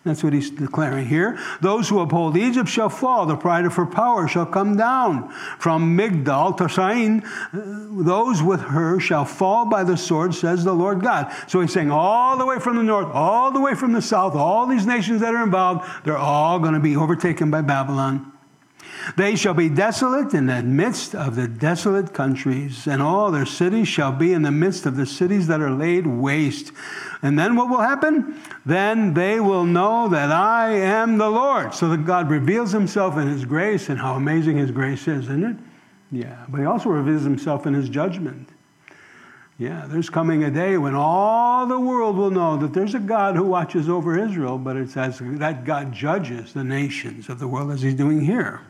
That's 0.03 0.23
what 0.23 0.33
he's 0.33 0.51
declaring 0.51 1.07
here. 1.07 1.39
Those 1.61 1.89
who 1.89 1.99
uphold 1.99 2.37
Egypt 2.37 2.69
shall 2.69 2.89
fall. 2.89 3.25
The 3.25 3.35
pride 3.35 3.65
of 3.65 3.75
her 3.75 3.85
power 3.85 4.27
shall 4.27 4.45
come 4.45 4.77
down. 4.77 5.31
From 5.59 5.97
Migdal 5.97 6.57
to 6.57 6.69
Sain, 6.69 7.23
those 7.51 8.43
with 8.43 8.61
her 8.61 8.99
shall 8.99 9.25
fall 9.25 9.65
by 9.65 9.83
the 9.83 9.97
sword, 9.97 10.35
says 10.35 10.63
the 10.63 10.73
Lord 10.73 11.01
God. 11.01 11.33
So 11.47 11.61
he's 11.61 11.73
saying 11.73 11.91
all 11.91 12.37
the 12.37 12.45
way 12.45 12.59
from 12.59 12.77
the 12.77 12.83
north, 12.83 13.07
all 13.13 13.51
the 13.51 13.61
way 13.61 13.73
from 13.73 13.93
the 13.93 14.01
south, 14.01 14.35
all 14.35 14.67
these 14.67 14.85
nations 14.85 15.21
that 15.21 15.33
are 15.33 15.43
involved, 15.43 15.89
they're 16.03 16.17
all 16.17 16.59
going 16.59 16.73
to 16.73 16.79
be 16.79 16.95
overtaken 16.95 17.49
by 17.49 17.61
Babylon. 17.61 18.31
They 19.15 19.35
shall 19.35 19.53
be 19.53 19.69
desolate 19.69 20.33
in 20.33 20.47
the 20.47 20.63
midst 20.63 21.13
of 21.13 21.35
the 21.35 21.47
desolate 21.47 22.13
countries, 22.13 22.87
and 22.87 23.01
all 23.01 23.31
their 23.31 23.45
cities 23.45 23.87
shall 23.87 24.11
be 24.11 24.33
in 24.33 24.41
the 24.41 24.51
midst 24.51 24.85
of 24.85 24.95
the 24.95 25.05
cities 25.05 25.47
that 25.47 25.61
are 25.61 25.71
laid 25.71 26.07
waste. 26.07 26.71
And 27.21 27.37
then 27.37 27.55
what 27.55 27.69
will 27.69 27.81
happen? 27.81 28.39
Then 28.65 29.13
they 29.13 29.39
will 29.39 29.63
know 29.63 30.09
that 30.09 30.31
I 30.31 30.71
am 30.71 31.17
the 31.17 31.29
Lord. 31.29 31.73
So 31.73 31.89
that 31.89 32.05
God 32.05 32.29
reveals 32.29 32.71
himself 32.71 33.17
in 33.17 33.27
his 33.27 33.45
grace, 33.45 33.89
and 33.89 33.99
how 33.99 34.15
amazing 34.15 34.57
his 34.57 34.71
grace 34.71 35.07
is, 35.07 35.25
isn't 35.25 35.43
it? 35.43 35.57
Yeah, 36.11 36.45
but 36.49 36.59
he 36.59 36.65
also 36.65 36.89
reveals 36.89 37.23
himself 37.23 37.65
in 37.65 37.73
his 37.73 37.89
judgment. 37.89 38.49
Yeah, 39.57 39.85
there's 39.87 40.09
coming 40.09 40.43
a 40.43 40.51
day 40.51 40.77
when 40.77 40.95
all 40.95 41.65
the 41.65 41.79
world 41.79 42.17
will 42.17 42.31
know 42.31 42.57
that 42.57 42.73
there's 42.73 42.93
a 42.93 42.99
God 42.99 43.37
who 43.37 43.45
watches 43.45 43.87
over 43.87 44.19
Israel, 44.19 44.57
but 44.57 44.75
it's 44.75 44.97
as 44.97 45.19
that 45.21 45.63
God 45.63 45.93
judges 45.93 46.53
the 46.53 46.63
nations 46.63 47.29
of 47.29 47.39
the 47.39 47.47
world 47.47 47.71
as 47.71 47.81
he's 47.81 47.93
doing 47.93 48.19
here. 48.19 48.61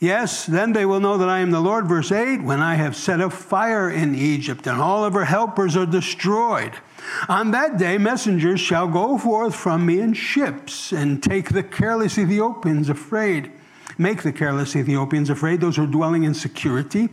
Yes, 0.00 0.46
then 0.46 0.72
they 0.72 0.86
will 0.86 1.00
know 1.00 1.18
that 1.18 1.28
I 1.28 1.40
am 1.40 1.50
the 1.50 1.60
Lord. 1.60 1.86
Verse 1.86 2.12
8 2.12 2.42
When 2.42 2.60
I 2.60 2.76
have 2.76 2.94
set 2.94 3.20
a 3.20 3.30
fire 3.30 3.90
in 3.90 4.14
Egypt, 4.14 4.66
and 4.66 4.80
all 4.80 5.04
of 5.04 5.14
her 5.14 5.24
helpers 5.24 5.76
are 5.76 5.86
destroyed. 5.86 6.72
On 7.28 7.50
that 7.52 7.78
day, 7.78 7.98
messengers 7.98 8.60
shall 8.60 8.86
go 8.86 9.18
forth 9.18 9.54
from 9.54 9.86
me 9.86 9.98
in 10.00 10.12
ships 10.12 10.92
and 10.92 11.22
take 11.22 11.50
the 11.50 11.62
careless 11.62 12.18
Ethiopians 12.18 12.88
afraid 12.88 13.50
make 13.98 14.22
the 14.22 14.32
careless 14.32 14.76
Ethiopians 14.76 15.28
afraid, 15.28 15.60
those 15.60 15.76
who 15.76 15.84
are 15.84 15.88
dwelling 15.88 16.22
in 16.22 16.32
security. 16.32 17.08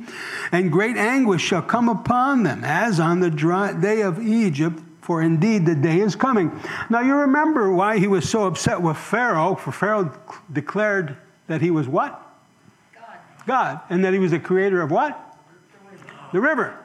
And 0.52 0.72
great 0.72 0.98
anguish 0.98 1.42
shall 1.42 1.64
come 1.64 1.90
upon 1.90 2.44
them, 2.44 2.64
as 2.64 3.00
on 3.00 3.20
the 3.20 3.32
dry 3.32 3.74
day 3.74 4.02
of 4.02 4.22
Egypt, 4.22 4.80
for 5.02 5.22
indeed 5.22 5.66
the 5.66 5.76
day 5.76 6.00
is 6.00 6.16
coming. 6.16 6.52
Now 6.90 7.02
you 7.02 7.16
remember 7.16 7.72
why 7.72 7.98
he 7.98 8.08
was 8.08 8.30
so 8.30 8.46
upset 8.46 8.82
with 8.82 8.98
Pharaoh, 8.98 9.56
for 9.56 9.72
Pharaoh 9.72 10.14
declared 10.52 11.18
that 11.48 11.62
he 11.62 11.72
was 11.72 11.88
what? 11.88 12.22
God. 13.46 13.82
And 13.90 14.04
that 14.04 14.14
he 14.14 14.20
was 14.20 14.32
the 14.32 14.40
creator 14.40 14.82
of 14.82 14.92
what? 14.92 15.38
The 16.32 16.42
river. 16.42 16.78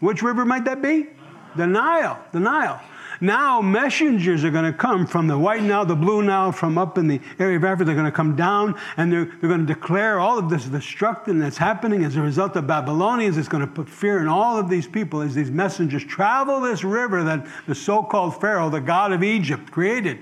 Which 0.00 0.22
river 0.22 0.44
might 0.44 0.64
that 0.64 0.82
be? 0.82 1.08
The 1.56 1.66
Nile. 1.66 2.18
The 2.32 2.40
Nile. 2.40 2.80
Now, 3.22 3.60
messengers 3.60 4.44
are 4.44 4.50
going 4.50 4.64
to 4.64 4.72
come 4.72 5.06
from 5.06 5.26
the 5.26 5.38
white 5.38 5.62
Nile, 5.62 5.84
the 5.84 5.94
blue 5.94 6.22
Nile, 6.22 6.52
from 6.52 6.78
up 6.78 6.96
in 6.96 7.06
the 7.06 7.20
area 7.38 7.58
of 7.58 7.64
Africa. 7.64 7.84
They're 7.84 7.94
going 7.94 8.06
to 8.06 8.12
come 8.12 8.34
down 8.34 8.80
and 8.96 9.12
they're, 9.12 9.26
they're 9.26 9.48
going 9.48 9.66
to 9.66 9.74
declare 9.74 10.18
all 10.18 10.38
of 10.38 10.48
this 10.48 10.64
destruction 10.64 11.38
that's 11.38 11.58
happening 11.58 12.02
as 12.04 12.16
a 12.16 12.22
result 12.22 12.56
of 12.56 12.66
Babylonians. 12.66 13.36
It's 13.36 13.48
going 13.48 13.66
to 13.66 13.70
put 13.70 13.90
fear 13.90 14.20
in 14.20 14.28
all 14.28 14.58
of 14.58 14.70
these 14.70 14.86
people 14.86 15.20
as 15.20 15.34
these 15.34 15.50
messengers 15.50 16.02
travel 16.02 16.60
this 16.60 16.82
river 16.82 17.22
that 17.24 17.46
the 17.66 17.74
so 17.74 18.02
called 18.02 18.40
Pharaoh, 18.40 18.70
the 18.70 18.80
god 18.80 19.12
of 19.12 19.22
Egypt, 19.22 19.70
created. 19.70 20.18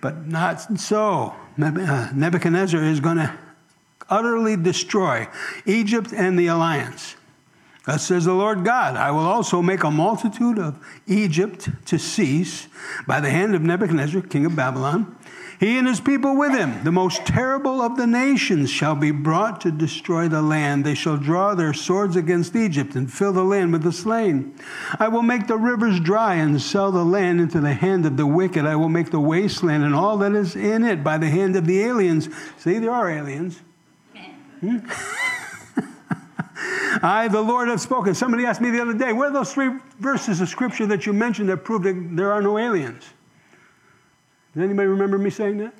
But 0.00 0.26
not 0.26 0.80
so. 0.80 1.34
Uh, 1.60 2.10
Nebuchadnezzar 2.14 2.82
is 2.82 3.00
going 3.00 3.16
to 3.18 3.38
utterly 4.08 4.56
destroy 4.56 5.28
Egypt 5.64 6.12
and 6.12 6.38
the 6.38 6.46
alliance. 6.46 7.16
Thus 7.86 8.04
says 8.04 8.24
the 8.24 8.34
Lord 8.34 8.64
God, 8.64 8.96
I 8.96 9.12
will 9.12 9.20
also 9.20 9.62
make 9.62 9.84
a 9.84 9.90
multitude 9.92 10.58
of 10.58 10.76
Egypt 11.06 11.68
to 11.86 11.98
cease 11.98 12.66
by 13.06 13.20
the 13.20 13.30
hand 13.30 13.54
of 13.54 13.62
Nebuchadnezzar, 13.62 14.22
king 14.22 14.44
of 14.44 14.56
Babylon. 14.56 15.16
He 15.60 15.78
and 15.78 15.86
his 15.86 16.00
people 16.00 16.36
with 16.36 16.52
him, 16.52 16.84
the 16.84 16.92
most 16.92 17.24
terrible 17.24 17.80
of 17.80 17.96
the 17.96 18.06
nations, 18.06 18.70
shall 18.70 18.94
be 18.94 19.10
brought 19.10 19.60
to 19.62 19.70
destroy 19.70 20.28
the 20.28 20.42
land. 20.42 20.84
They 20.84 20.94
shall 20.94 21.16
draw 21.16 21.54
their 21.54 21.72
swords 21.72 22.16
against 22.16 22.54
Egypt 22.54 22.94
and 22.94 23.10
fill 23.10 23.32
the 23.32 23.44
land 23.44 23.72
with 23.72 23.82
the 23.82 23.92
slain. 23.92 24.54
I 24.98 25.08
will 25.08 25.22
make 25.22 25.46
the 25.46 25.56
rivers 25.56 25.98
dry 25.98 26.34
and 26.34 26.60
sell 26.60 26.92
the 26.92 27.04
land 27.04 27.40
into 27.40 27.60
the 27.60 27.72
hand 27.72 28.04
of 28.04 28.18
the 28.18 28.26
wicked. 28.26 28.66
I 28.66 28.76
will 28.76 28.90
make 28.90 29.10
the 29.10 29.20
wasteland 29.20 29.84
and 29.84 29.94
all 29.94 30.18
that 30.18 30.32
is 30.32 30.56
in 30.56 30.84
it 30.84 31.02
by 31.02 31.16
the 31.16 31.30
hand 31.30 31.56
of 31.56 31.66
the 31.66 31.80
aliens. 31.80 32.28
See, 32.58 32.78
there 32.78 32.92
are 32.92 33.08
aliens. 33.08 33.62
Hmm? 34.60 34.78
I, 37.02 37.28
the 37.28 37.40
Lord, 37.40 37.68
have 37.68 37.80
spoken. 37.80 38.14
Somebody 38.14 38.46
asked 38.46 38.60
me 38.60 38.70
the 38.70 38.80
other 38.80 38.94
day, 38.94 39.12
where 39.12 39.28
are 39.28 39.32
those 39.32 39.52
three 39.52 39.70
verses 40.00 40.40
of 40.40 40.48
scripture 40.48 40.86
that 40.86 41.06
you 41.06 41.12
mentioned 41.12 41.48
that 41.48 41.58
prove 41.58 41.82
that 41.82 42.16
there 42.16 42.32
are 42.32 42.40
no 42.40 42.58
aliens? 42.58 43.04
Does 44.54 44.62
anybody 44.62 44.88
remember 44.88 45.18
me 45.18 45.30
saying 45.30 45.58
that? 45.58 45.74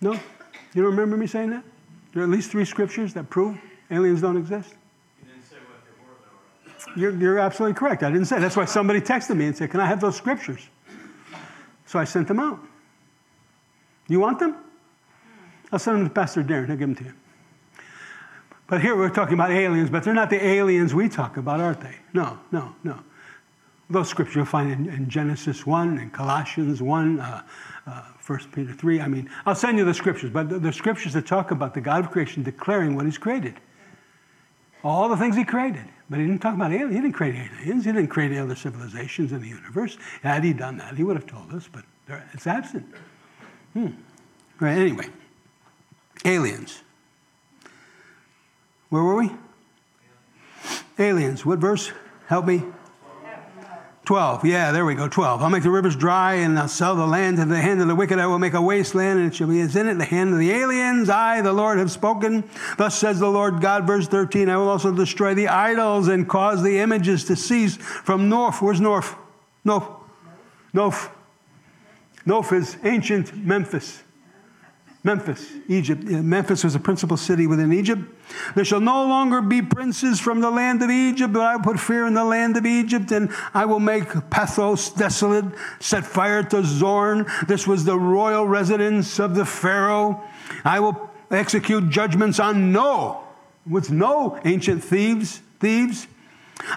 No? 0.00 0.12
You 0.12 0.82
don't 0.82 0.90
remember 0.90 1.16
me 1.16 1.26
saying 1.26 1.50
that? 1.50 1.64
There 2.12 2.22
are 2.22 2.26
at 2.26 2.30
least 2.30 2.50
three 2.50 2.64
scriptures 2.64 3.14
that 3.14 3.30
prove 3.30 3.56
aliens 3.90 4.20
don't 4.20 4.36
exist? 4.36 4.74
You 5.20 5.28
didn't 5.28 5.44
say 5.44 5.56
what 5.56 5.84
they 5.84 6.04
were, 6.04 6.86
though. 6.86 7.00
You're, 7.00 7.16
you're 7.16 7.38
absolutely 7.38 7.74
correct. 7.74 8.02
I 8.02 8.10
didn't 8.10 8.26
say. 8.26 8.40
That's 8.40 8.56
why 8.56 8.64
somebody 8.64 9.00
texted 9.00 9.36
me 9.36 9.46
and 9.46 9.56
said, 9.56 9.70
Can 9.70 9.80
I 9.80 9.86
have 9.86 10.00
those 10.00 10.16
scriptures? 10.16 10.68
So 11.86 11.98
I 11.98 12.04
sent 12.04 12.26
them 12.26 12.40
out. 12.40 12.58
You 14.08 14.20
want 14.20 14.40
them? 14.40 14.56
I'll 15.74 15.80
send 15.80 15.98
them 15.98 16.08
to 16.08 16.14
Pastor 16.14 16.44
Darren. 16.44 16.68
He'll 16.68 16.76
give 16.76 16.86
them 16.86 16.94
to 16.94 17.04
you. 17.06 17.12
But 18.68 18.80
here 18.80 18.94
we're 18.94 19.10
talking 19.10 19.34
about 19.34 19.50
aliens, 19.50 19.90
but 19.90 20.04
they're 20.04 20.14
not 20.14 20.30
the 20.30 20.42
aliens 20.42 20.94
we 20.94 21.08
talk 21.08 21.36
about, 21.36 21.58
aren't 21.58 21.80
they? 21.80 21.96
No, 22.12 22.38
no, 22.52 22.76
no. 22.84 23.00
Those 23.90 24.08
scriptures 24.08 24.36
you'll 24.36 24.44
find 24.44 24.70
in, 24.70 24.88
in 24.88 25.08
Genesis 25.08 25.66
1 25.66 25.98
and 25.98 26.12
Colossians 26.12 26.80
1, 26.80 27.18
uh, 27.18 27.42
uh, 27.88 28.02
1 28.24 28.38
Peter 28.52 28.72
3. 28.72 29.00
I 29.00 29.08
mean, 29.08 29.28
I'll 29.46 29.56
send 29.56 29.76
you 29.76 29.84
the 29.84 29.92
scriptures, 29.92 30.30
but 30.30 30.48
the, 30.48 30.60
the 30.60 30.72
scriptures 30.72 31.12
that 31.14 31.26
talk 31.26 31.50
about 31.50 31.74
the 31.74 31.80
God 31.80 32.04
of 32.04 32.12
creation 32.12 32.44
declaring 32.44 32.94
what 32.94 33.04
He's 33.04 33.18
created. 33.18 33.54
All 34.84 35.08
the 35.08 35.16
things 35.16 35.34
He 35.34 35.44
created. 35.44 35.86
But 36.08 36.20
He 36.20 36.26
didn't 36.26 36.40
talk 36.40 36.54
about 36.54 36.70
aliens. 36.70 36.94
He 36.94 37.00
didn't 37.00 37.14
create 37.14 37.34
aliens. 37.34 37.84
He 37.84 37.90
didn't 37.90 38.06
create 38.06 38.38
other 38.38 38.54
civilizations 38.54 39.32
in 39.32 39.42
the 39.42 39.48
universe. 39.48 39.98
Had 40.22 40.44
He 40.44 40.52
done 40.52 40.76
that, 40.76 40.94
He 40.94 41.02
would 41.02 41.16
have 41.16 41.26
told 41.26 41.52
us, 41.52 41.68
but 41.70 41.82
it's 42.32 42.46
absent. 42.46 42.86
Hmm. 43.72 43.88
Right, 44.60 44.78
anyway, 44.78 45.08
aliens. 46.24 46.82
Where 48.90 49.02
were 49.02 49.16
we? 49.16 49.32
Aliens. 50.98 51.44
What 51.44 51.58
verse? 51.58 51.90
Help 52.26 52.46
me. 52.46 52.62
12. 54.04 54.44
Yeah, 54.44 54.70
there 54.70 54.84
we 54.84 54.94
go. 54.94 55.08
12. 55.08 55.42
I'll 55.42 55.48
make 55.48 55.62
the 55.62 55.70
rivers 55.70 55.96
dry 55.96 56.34
and 56.34 56.58
I'll 56.58 56.68
sell 56.68 56.94
the 56.94 57.06
land 57.06 57.38
to 57.38 57.46
the 57.46 57.60
hand 57.60 57.80
of 57.80 57.88
the 57.88 57.94
wicked. 57.94 58.18
I 58.18 58.26
will 58.26 58.38
make 58.38 58.52
a 58.52 58.60
wasteland 58.60 59.18
and 59.18 59.32
it 59.32 59.34
shall 59.34 59.48
be 59.48 59.60
as 59.60 59.74
in 59.74 59.88
it 59.88 59.94
the 59.94 60.04
hand 60.04 60.32
of 60.32 60.38
the 60.38 60.50
aliens. 60.50 61.08
I, 61.08 61.40
the 61.40 61.52
Lord, 61.52 61.78
have 61.78 61.90
spoken. 61.90 62.44
Thus 62.76 62.98
says 62.98 63.18
the 63.18 63.30
Lord 63.30 63.62
God. 63.62 63.86
Verse 63.86 64.06
13. 64.06 64.50
I 64.50 64.58
will 64.58 64.68
also 64.68 64.94
destroy 64.94 65.32
the 65.34 65.48
idols 65.48 66.08
and 66.08 66.28
cause 66.28 66.62
the 66.62 66.78
images 66.78 67.24
to 67.24 67.36
cease 67.36 67.76
from 67.76 68.28
Noph. 68.28 68.60
Where's 68.60 68.80
Noph? 68.80 69.16
Noph. 69.64 70.00
Noph. 70.74 71.10
Noph 72.26 72.52
is 72.52 72.76
ancient 72.84 73.34
Memphis. 73.34 74.03
Memphis, 75.04 75.52
Egypt. 75.68 76.02
Memphis 76.02 76.64
was 76.64 76.74
a 76.74 76.80
principal 76.80 77.18
city 77.18 77.46
within 77.46 77.74
Egypt. 77.74 78.00
There 78.54 78.64
shall 78.64 78.80
no 78.80 79.06
longer 79.06 79.42
be 79.42 79.60
princes 79.60 80.18
from 80.18 80.40
the 80.40 80.50
land 80.50 80.82
of 80.82 80.88
Egypt, 80.88 81.30
but 81.34 81.42
I 81.42 81.56
will 81.56 81.62
put 81.62 81.78
fear 81.78 82.06
in 82.06 82.14
the 82.14 82.24
land 82.24 82.56
of 82.56 82.64
Egypt, 82.64 83.12
and 83.12 83.30
I 83.52 83.66
will 83.66 83.80
make 83.80 84.08
Pathros 84.30 84.96
desolate, 84.96 85.44
set 85.78 86.06
fire 86.06 86.42
to 86.44 86.64
Zoan. 86.64 87.26
This 87.46 87.66
was 87.66 87.84
the 87.84 87.98
royal 87.98 88.48
residence 88.48 89.20
of 89.20 89.34
the 89.34 89.44
Pharaoh. 89.44 90.24
I 90.64 90.80
will 90.80 91.10
execute 91.30 91.90
judgments 91.90 92.40
on 92.40 92.72
No, 92.72 93.24
with 93.68 93.90
No 93.90 94.40
ancient 94.46 94.82
Thebes, 94.82 95.42
Thebes. 95.60 96.06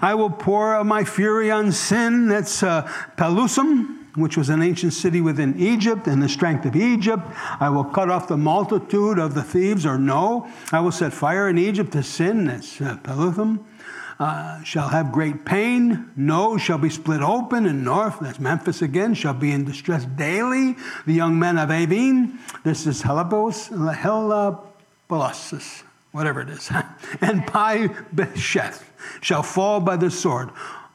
I 0.01 0.15
will 0.15 0.31
pour 0.31 0.83
my 0.83 1.05
fury 1.05 1.49
on 1.49 1.71
Sin. 1.71 2.27
That's 2.27 2.61
uh, 2.61 2.91
Pelusium 3.15 3.96
which 4.17 4.35
was 4.35 4.49
an 4.49 4.61
ancient 4.61 4.93
city 4.93 5.21
within 5.21 5.57
Egypt, 5.59 6.07
and 6.07 6.21
the 6.21 6.27
strength 6.27 6.65
of 6.65 6.75
Egypt. 6.75 7.23
I 7.59 7.69
will 7.69 7.83
cut 7.83 8.09
off 8.09 8.27
the 8.27 8.35
multitude 8.35 9.19
of 9.19 9.35
the 9.35 9.43
Thebes, 9.43 9.85
or 9.85 9.97
No. 9.97 10.49
I 10.71 10.79
will 10.79 10.91
set 10.91 11.13
fire 11.13 11.47
in 11.47 11.57
Egypt 11.57 11.93
to 11.93 12.03
Sin, 12.03 12.45
that's 12.45 12.81
uh. 12.81 12.97
Uh, 14.19 14.63
shall 14.63 14.87
have 14.87 15.11
great 15.11 15.45
pain. 15.45 16.09
No, 16.15 16.57
shall 16.57 16.79
be 16.79 16.89
split 16.89 17.21
open. 17.21 17.67
And 17.67 17.85
Noph, 17.85 18.19
that's 18.19 18.39
Memphis 18.39 18.81
again, 18.81 19.13
shall 19.13 19.35
be 19.35 19.51
in 19.51 19.63
distress 19.63 20.05
daily. 20.05 20.75
The 21.05 21.13
young 21.13 21.37
men 21.37 21.59
of 21.59 21.69
Aven, 21.69 22.39
this 22.63 22.87
is 22.87 23.03
Helabos, 23.03 23.69
Helabolosus, 23.95 25.83
whatever 26.11 26.41
it 26.41 26.49
is. 26.49 26.71
and 27.21 27.45
Pi 27.45 27.89
Beseth 28.15 28.83
shall 29.21 29.43
fall 29.43 29.79
by 29.79 29.97
the 29.97 30.09
sword. 30.09 30.49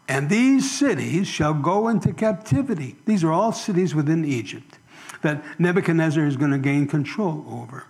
And 0.09 0.29
these 0.29 0.71
cities 0.71 1.27
shall 1.27 1.55
go 1.55 1.89
into 1.89 2.13
captivity. 2.13 2.97
These 3.07 3.25
are 3.25 3.33
all 3.33 3.53
cities 3.53 3.95
within 3.95 4.25
Egypt 4.25 4.79
that 5.23 5.43
Nebuchadnezzar 5.59 6.27
is 6.27 6.37
going 6.37 6.51
to 6.51 6.59
gain 6.59 6.87
control 6.87 7.45
over. 7.49 7.85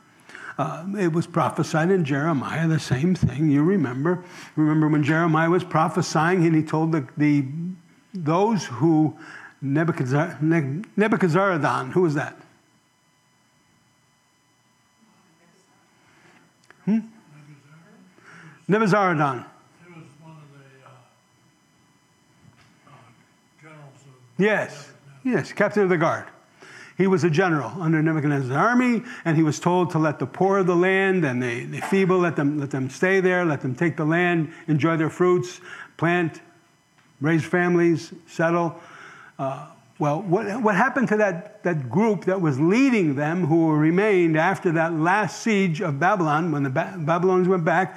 Uh, 0.59 0.85
it 0.99 1.13
was 1.13 1.27
prophesied 1.27 1.91
in 1.91 2.05
Jeremiah, 2.05 2.69
the 2.69 2.79
same 2.79 3.15
thing, 3.15 3.51
you 3.51 3.63
remember. 3.63 4.23
Remember 4.55 4.87
when 4.89 5.03
Jeremiah 5.03 5.49
was 5.49 5.65
prophesying 5.65 6.45
and 6.45 6.55
he 6.55 6.63
told 6.63 6.93
the, 6.93 7.09
the 7.17 7.47
those 8.15 8.67
who 8.67 9.17
Nebuchadnezzar, 9.63 10.39
Nebuchadnezzar, 10.97 11.59
who 11.87 12.03
was 12.03 12.15
that? 12.15 12.37
Hmm? 16.85 16.99
Nebuzaradan. 18.69 19.47
Yes, 24.43 24.91
yes, 25.23 25.53
captain 25.53 25.85
of 25.85 25.89
the 25.89 25.97
guard. 25.97 26.27
he 26.99 27.07
was 27.07 27.23
a 27.23 27.31
general 27.31 27.71
under 27.81 28.03
Nebuchadnezzar's 28.03 28.51
army, 28.51 29.05
and 29.25 29.37
he 29.37 29.45
was 29.45 29.61
told 29.61 29.91
to 29.93 30.01
let 30.01 30.19
the 30.19 30.27
poor 30.27 30.59
of 30.59 30.67
the 30.67 30.75
land 30.75 31.25
and 31.25 31.41
the, 31.41 31.65
the 31.67 31.81
feeble 31.83 32.19
let 32.19 32.35
them 32.35 32.59
let 32.59 32.73
them 32.73 32.91
stay 32.91 33.21
there, 33.21 33.45
let 33.45 33.61
them 33.61 33.77
take 33.77 33.97
the 33.97 34.05
land, 34.05 34.53
enjoy 34.67 34.97
their 34.97 35.11
fruits, 35.11 35.61
plant, 35.97 36.41
raise 37.21 37.45
families, 37.45 38.13
settle. 38.27 38.75
Uh, 39.39 39.69
well, 40.01 40.23
what, 40.23 40.61
what 40.61 40.75
happened 40.75 41.07
to 41.11 41.19
that, 41.19 41.63
that 41.63 41.89
group 41.89 42.25
that 42.25 42.41
was 42.41 42.59
leading 42.59 43.15
them 43.15 43.47
who 43.47 43.71
remained 43.71 44.37
after 44.37 44.73
that 44.73 44.93
last 44.93 45.41
siege 45.41 45.81
of 45.81 46.01
Babylon, 46.01 46.51
when 46.51 46.65
the 46.65 46.71
ba- 46.71 46.97
Babylonians 46.99 47.47
went 47.47 47.65
back? 47.65 47.97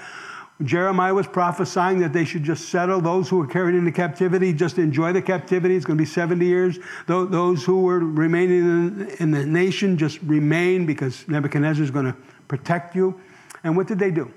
Jeremiah 0.64 1.14
was 1.14 1.28
prophesying 1.28 2.00
that 2.00 2.14
they 2.14 2.24
should 2.24 2.44
just 2.44 2.70
settle 2.70 3.02
those 3.02 3.28
who 3.28 3.38
were 3.38 3.48
carried 3.48 3.76
into 3.76 3.92
captivity, 3.92 4.54
just 4.54 4.78
enjoy 4.78 5.12
the 5.12 5.22
captivity. 5.22 5.76
It's 5.76 5.86
going 5.86 5.98
to 5.98 6.02
be 6.02 6.10
70 6.10 6.46
years. 6.46 6.80
Those 7.08 7.64
who 7.66 7.82
were 7.82 8.00
remaining 8.00 9.10
in, 9.20 9.32
the 9.32 9.46
nation 9.46 9.98
just 9.98 10.22
remain 10.22 10.86
because 10.86 11.28
Nebuchadnezzar 11.28 11.84
is 11.84 11.92
going 11.92 12.06
to 12.06 12.16
protect 12.48 12.96
you. 12.96 13.20
And 13.66 13.76
what 13.76 13.88
did 13.88 14.00
they 14.00 14.12
do? 14.12 14.32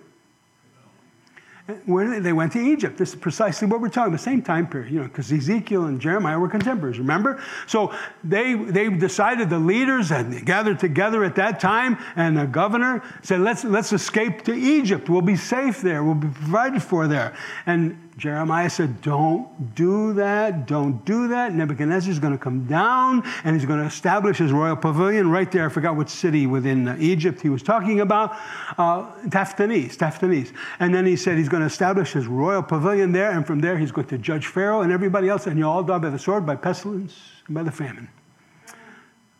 Where 1.84 2.08
they? 2.08 2.20
they 2.20 2.32
went 2.32 2.52
to 2.52 2.60
Egypt. 2.60 2.96
This 2.96 3.10
is 3.10 3.16
precisely 3.16 3.68
what 3.68 3.82
we're 3.82 3.90
talking 3.90 4.08
about. 4.08 4.18
The 4.18 4.24
same 4.24 4.40
time 4.40 4.66
period, 4.66 4.90
you 4.90 5.00
know, 5.00 5.06
because 5.06 5.30
Ezekiel 5.30 5.84
and 5.84 6.00
Jeremiah 6.00 6.38
were 6.38 6.48
contemporaries. 6.48 6.98
Remember? 6.98 7.42
So 7.66 7.94
they 8.24 8.54
they 8.54 8.88
decided 8.88 9.50
the 9.50 9.58
leaders 9.58 10.08
had 10.08 10.46
gathered 10.46 10.78
together 10.78 11.24
at 11.24 11.34
that 11.34 11.60
time, 11.60 11.98
and 12.16 12.38
the 12.38 12.46
governor 12.46 13.02
said, 13.20 13.40
"Let's 13.40 13.64
let's 13.64 13.92
escape 13.92 14.44
to 14.44 14.54
Egypt. 14.54 15.10
We'll 15.10 15.20
be 15.20 15.36
safe 15.36 15.82
there. 15.82 16.02
We'll 16.02 16.14
be 16.14 16.28
provided 16.28 16.82
for 16.82 17.06
there." 17.06 17.34
And 17.66 17.98
Jeremiah 18.18 18.68
said, 18.68 19.00
Don't 19.00 19.76
do 19.76 20.12
that. 20.14 20.66
Don't 20.66 21.04
do 21.04 21.28
that. 21.28 21.54
Nebuchadnezzar 21.54 22.10
is 22.10 22.18
going 22.18 22.32
to 22.32 22.38
come 22.38 22.66
down 22.66 23.22
and 23.44 23.54
he's 23.54 23.64
going 23.64 23.78
to 23.78 23.86
establish 23.86 24.38
his 24.38 24.50
royal 24.50 24.74
pavilion 24.74 25.30
right 25.30 25.50
there. 25.50 25.66
I 25.66 25.68
forgot 25.68 25.94
what 25.94 26.10
city 26.10 26.48
within 26.48 27.00
Egypt 27.00 27.40
he 27.40 27.48
was 27.48 27.62
talking 27.62 28.00
about. 28.00 28.36
Uh, 28.76 29.06
Tahpanhes, 29.28 30.52
And 30.80 30.92
then 30.92 31.06
he 31.06 31.14
said 31.14 31.38
he's 31.38 31.48
going 31.48 31.60
to 31.60 31.68
establish 31.68 32.12
his 32.12 32.26
royal 32.26 32.62
pavilion 32.62 33.12
there. 33.12 33.30
And 33.30 33.46
from 33.46 33.60
there, 33.60 33.78
he's 33.78 33.92
going 33.92 34.08
to 34.08 34.18
judge 34.18 34.48
Pharaoh 34.48 34.82
and 34.82 34.90
everybody 34.90 35.28
else. 35.28 35.46
And 35.46 35.56
you'll 35.56 35.70
all 35.70 35.84
die 35.84 35.98
by 35.98 36.10
the 36.10 36.18
sword, 36.18 36.44
by 36.44 36.56
pestilence, 36.56 37.14
and 37.46 37.54
by 37.54 37.62
the 37.62 37.72
famine. 37.72 38.08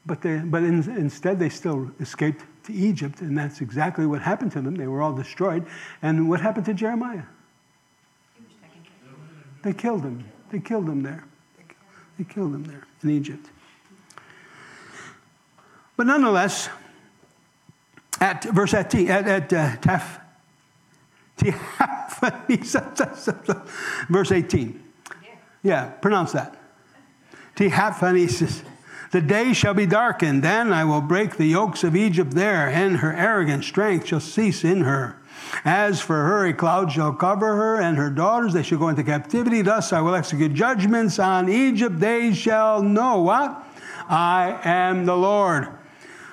But, 0.07 0.23
they, 0.23 0.39
but 0.39 0.63
in, 0.63 0.89
instead, 0.97 1.41
they 1.41 1.49
still 1.49 1.91
escaped 1.99 2.45
to 2.67 2.73
Egypt. 2.73 3.23
And 3.23 3.37
that's 3.37 3.61
exactly 3.61 4.07
what 4.07 4.23
happened 4.23 4.53
to 4.53 4.63
them. 4.63 4.77
They 4.77 4.87
were 4.87 5.03
all 5.03 5.13
destroyed. 5.13 5.67
And 6.01 6.29
what 6.29 6.41
happened 6.41 6.67
to 6.67 6.75
Jeremiah? 6.75 7.25
They 9.63 9.73
killed 9.73 10.03
him. 10.03 10.25
They 10.51 10.61
killed 10.61 10.89
him 10.89 11.03
there. 11.03 11.25
They 12.17 12.25
killed 12.25 12.55
him 12.55 12.65
there 12.65 12.85
in 13.03 13.11
Egypt. 13.11 13.47
But 15.97 16.07
nonetheless, 16.07 16.69
at 18.21 18.45
verse 18.45 18.75
18, 18.75 19.11
at, 19.11 19.29
at 19.29 19.53
uh, 19.53 19.77
Taf, 19.77 20.21
verse 24.09 24.33
18. 24.33 24.83
Yeah, 25.63 25.87
pronounce 25.87 26.33
that. 26.33 26.57
Tahpanhes. 27.57 28.63
The 29.11 29.21
day 29.21 29.53
shall 29.53 29.75
be 29.75 29.87
darkened, 29.87 30.45
then 30.45 30.73
I 30.73 30.85
will 30.85 31.01
break 31.01 31.37
the 31.37 31.47
yokes 31.47 31.83
of 31.83 31.97
Egypt 31.97 32.33
there, 32.33 32.69
and 32.69 32.99
her 32.99 33.13
arrogant 33.13 33.65
strength 33.65 34.07
shall 34.07 34.21
cease 34.21 34.65
in 34.65 34.83
her. 34.83 35.17
As 35.65 36.01
for 36.01 36.17
her, 36.17 36.47
a 36.47 36.53
cloud 36.53 36.93
shall 36.93 37.13
cover 37.13 37.57
her 37.57 37.81
and 37.81 37.97
her 37.97 38.11
daughters. 38.11 38.53
They 38.53 38.63
shall 38.63 38.79
go 38.79 38.89
into 38.89 39.05
captivity. 39.05 39.63
Thus 39.63 39.93
I 39.93 40.01
will 40.01 40.15
execute 40.15 40.55
judgments 40.55 41.19
on 41.19 41.49
Egypt. 41.49 41.99
They 42.01 42.33
shall 42.33 42.83
know 42.83 43.23
what? 43.23 43.65
I 44.09 44.59
am 44.65 45.05
the 45.05 45.17
Lord. 45.17 45.69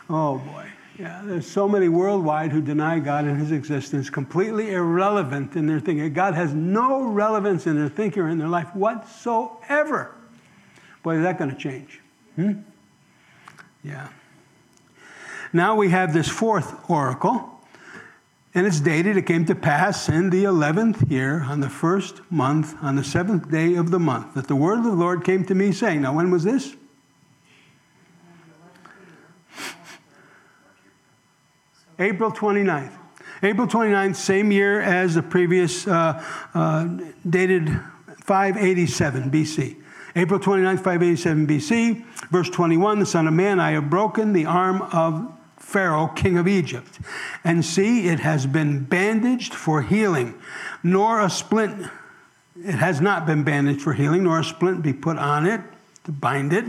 Oh 0.10 0.38
boy. 0.38 0.65
Yeah, 0.98 1.22
there's 1.25 1.45
so 1.45 1.67
many 1.67 1.89
worldwide 1.89 2.53
who 2.53 2.62
deny 2.62 3.00
God 3.00 3.25
and 3.25 3.38
his 3.38 3.51
existence, 3.51 4.10
completely 4.10 4.72
irrelevant 4.72 5.57
in 5.57 5.67
their 5.67 5.81
thinking. 5.81 6.13
God 6.13 6.36
has 6.36 6.53
no 6.53 7.03
relevance 7.03 7.67
in 7.67 7.75
their 7.75 7.89
thinking 7.89 8.23
or 8.23 8.30
in 8.30 8.38
their 8.38 8.47
life 8.47 8.73
whatsoever. 8.73 10.15
Boy, 11.04 11.17
is 11.17 11.23
that 11.23 11.38
going 11.38 11.51
to 11.51 11.58
change? 11.58 11.99
Hmm? 12.36 12.54
Yeah. 13.84 14.08
Now 15.51 15.75
we 15.75 15.89
have 15.89 16.13
this 16.13 16.30
fourth 16.30 16.89
oracle. 16.89 17.55
And 18.56 18.65
it's 18.65 18.80
dated, 18.80 19.18
it 19.18 19.24
came 19.24 19.46
to 19.48 19.54
pass 19.54 20.08
in 20.08 20.30
the 20.30 20.46
11th 20.46 21.12
year, 21.12 21.44
on 21.44 21.60
the 21.60 21.70
first 21.70 22.22
month, 22.32 22.74
on 22.82 22.96
the 22.96 23.04
seventh 23.04 23.52
day 23.52 23.76
of 23.76 23.91
the 23.91 24.00
month, 24.00 24.34
that 24.36 24.48
the 24.48 24.56
word 24.56 24.78
of 24.78 24.86
the 24.86 24.91
Lord 24.91 25.26
came 25.26 25.44
to 25.46 25.54
me, 25.54 25.74
saying, 25.74 26.02
Now, 26.02 26.15
when 26.15 26.32
was 26.32 26.46
this? 26.46 26.74
April 32.00 32.32
29th. 32.32 32.94
April 33.44 33.68
29th, 33.68 34.15
same 34.15 34.54
year 34.54 34.80
as 34.80 35.15
the 35.15 35.22
previous, 35.22 35.86
uh, 35.86 36.24
uh, 36.54 36.88
dated 37.30 37.70
587 38.24 39.32
BC. 39.32 39.76
April 40.15 40.39
29th, 40.39 40.78
587 40.78 41.46
BC, 41.46 42.06
verse 42.32 42.50
21 42.50 43.00
The 43.00 43.06
Son 43.06 43.28
of 43.28 43.34
Man, 43.34 43.60
I 43.60 43.72
have 43.72 43.89
broken 43.89 44.32
the 44.32 44.46
arm 44.46 44.82
of 44.82 45.35
Pharaoh, 45.58 46.08
king 46.08 46.38
of 46.38 46.48
Egypt. 46.48 47.00
And 47.44 47.63
see, 47.63 48.08
it 48.08 48.20
has 48.20 48.46
been 48.46 48.84
bandaged 48.84 49.54
for 49.54 49.82
healing, 49.82 50.36
nor 50.84 51.22
a 51.22 51.30
splint, 51.30 51.89
it 52.58 52.76
has 52.76 53.02
not 53.02 53.26
been 53.26 53.44
bandaged 53.44 53.82
for 53.82 53.94
healing, 53.94 54.24
nor 54.24 54.39
a 54.39 54.44
splint 54.44 54.82
be 54.82 54.94
put 54.94 55.18
on 55.18 55.46
it 55.46 55.62
to 56.06 56.12
bind 56.12 56.54
it, 56.54 56.65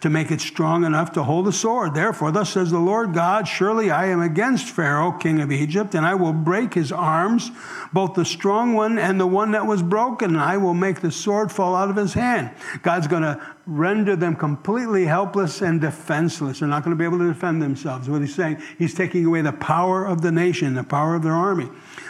to 0.00 0.08
make 0.08 0.30
it 0.30 0.40
strong 0.40 0.84
enough 0.84 1.12
to 1.12 1.22
hold 1.22 1.46
a 1.46 1.52
sword. 1.52 1.94
Therefore, 1.94 2.32
thus 2.32 2.50
says 2.50 2.70
the 2.70 2.78
Lord 2.78 3.12
God 3.12 3.46
Surely 3.46 3.90
I 3.90 4.06
am 4.06 4.20
against 4.20 4.66
Pharaoh, 4.70 5.12
king 5.12 5.40
of 5.40 5.52
Egypt, 5.52 5.94
and 5.94 6.06
I 6.06 6.14
will 6.14 6.32
break 6.32 6.74
his 6.74 6.90
arms, 6.90 7.50
both 7.92 8.14
the 8.14 8.24
strong 8.24 8.74
one 8.74 8.98
and 8.98 9.20
the 9.20 9.26
one 9.26 9.52
that 9.52 9.66
was 9.66 9.82
broken, 9.82 10.30
and 10.30 10.40
I 10.40 10.56
will 10.56 10.74
make 10.74 11.00
the 11.00 11.12
sword 11.12 11.52
fall 11.52 11.74
out 11.74 11.90
of 11.90 11.96
his 11.96 12.14
hand. 12.14 12.50
God's 12.82 13.06
going 13.06 13.22
to 13.22 13.40
render 13.66 14.16
them 14.16 14.34
completely 14.34 15.04
helpless 15.04 15.60
and 15.60 15.80
defenseless. 15.80 16.60
They're 16.60 16.68
not 16.68 16.82
going 16.82 16.96
to 16.96 16.98
be 16.98 17.04
able 17.04 17.18
to 17.18 17.28
defend 17.28 17.60
themselves. 17.60 18.08
What 18.08 18.22
he's 18.22 18.34
saying, 18.34 18.62
he's 18.78 18.94
taking 18.94 19.26
away 19.26 19.42
the 19.42 19.52
power 19.52 20.06
of 20.06 20.22
the 20.22 20.32
nation, 20.32 20.74
the 20.74 20.84
power 20.84 21.14
of 21.14 21.22
their 21.22 21.34
army. 21.34 21.68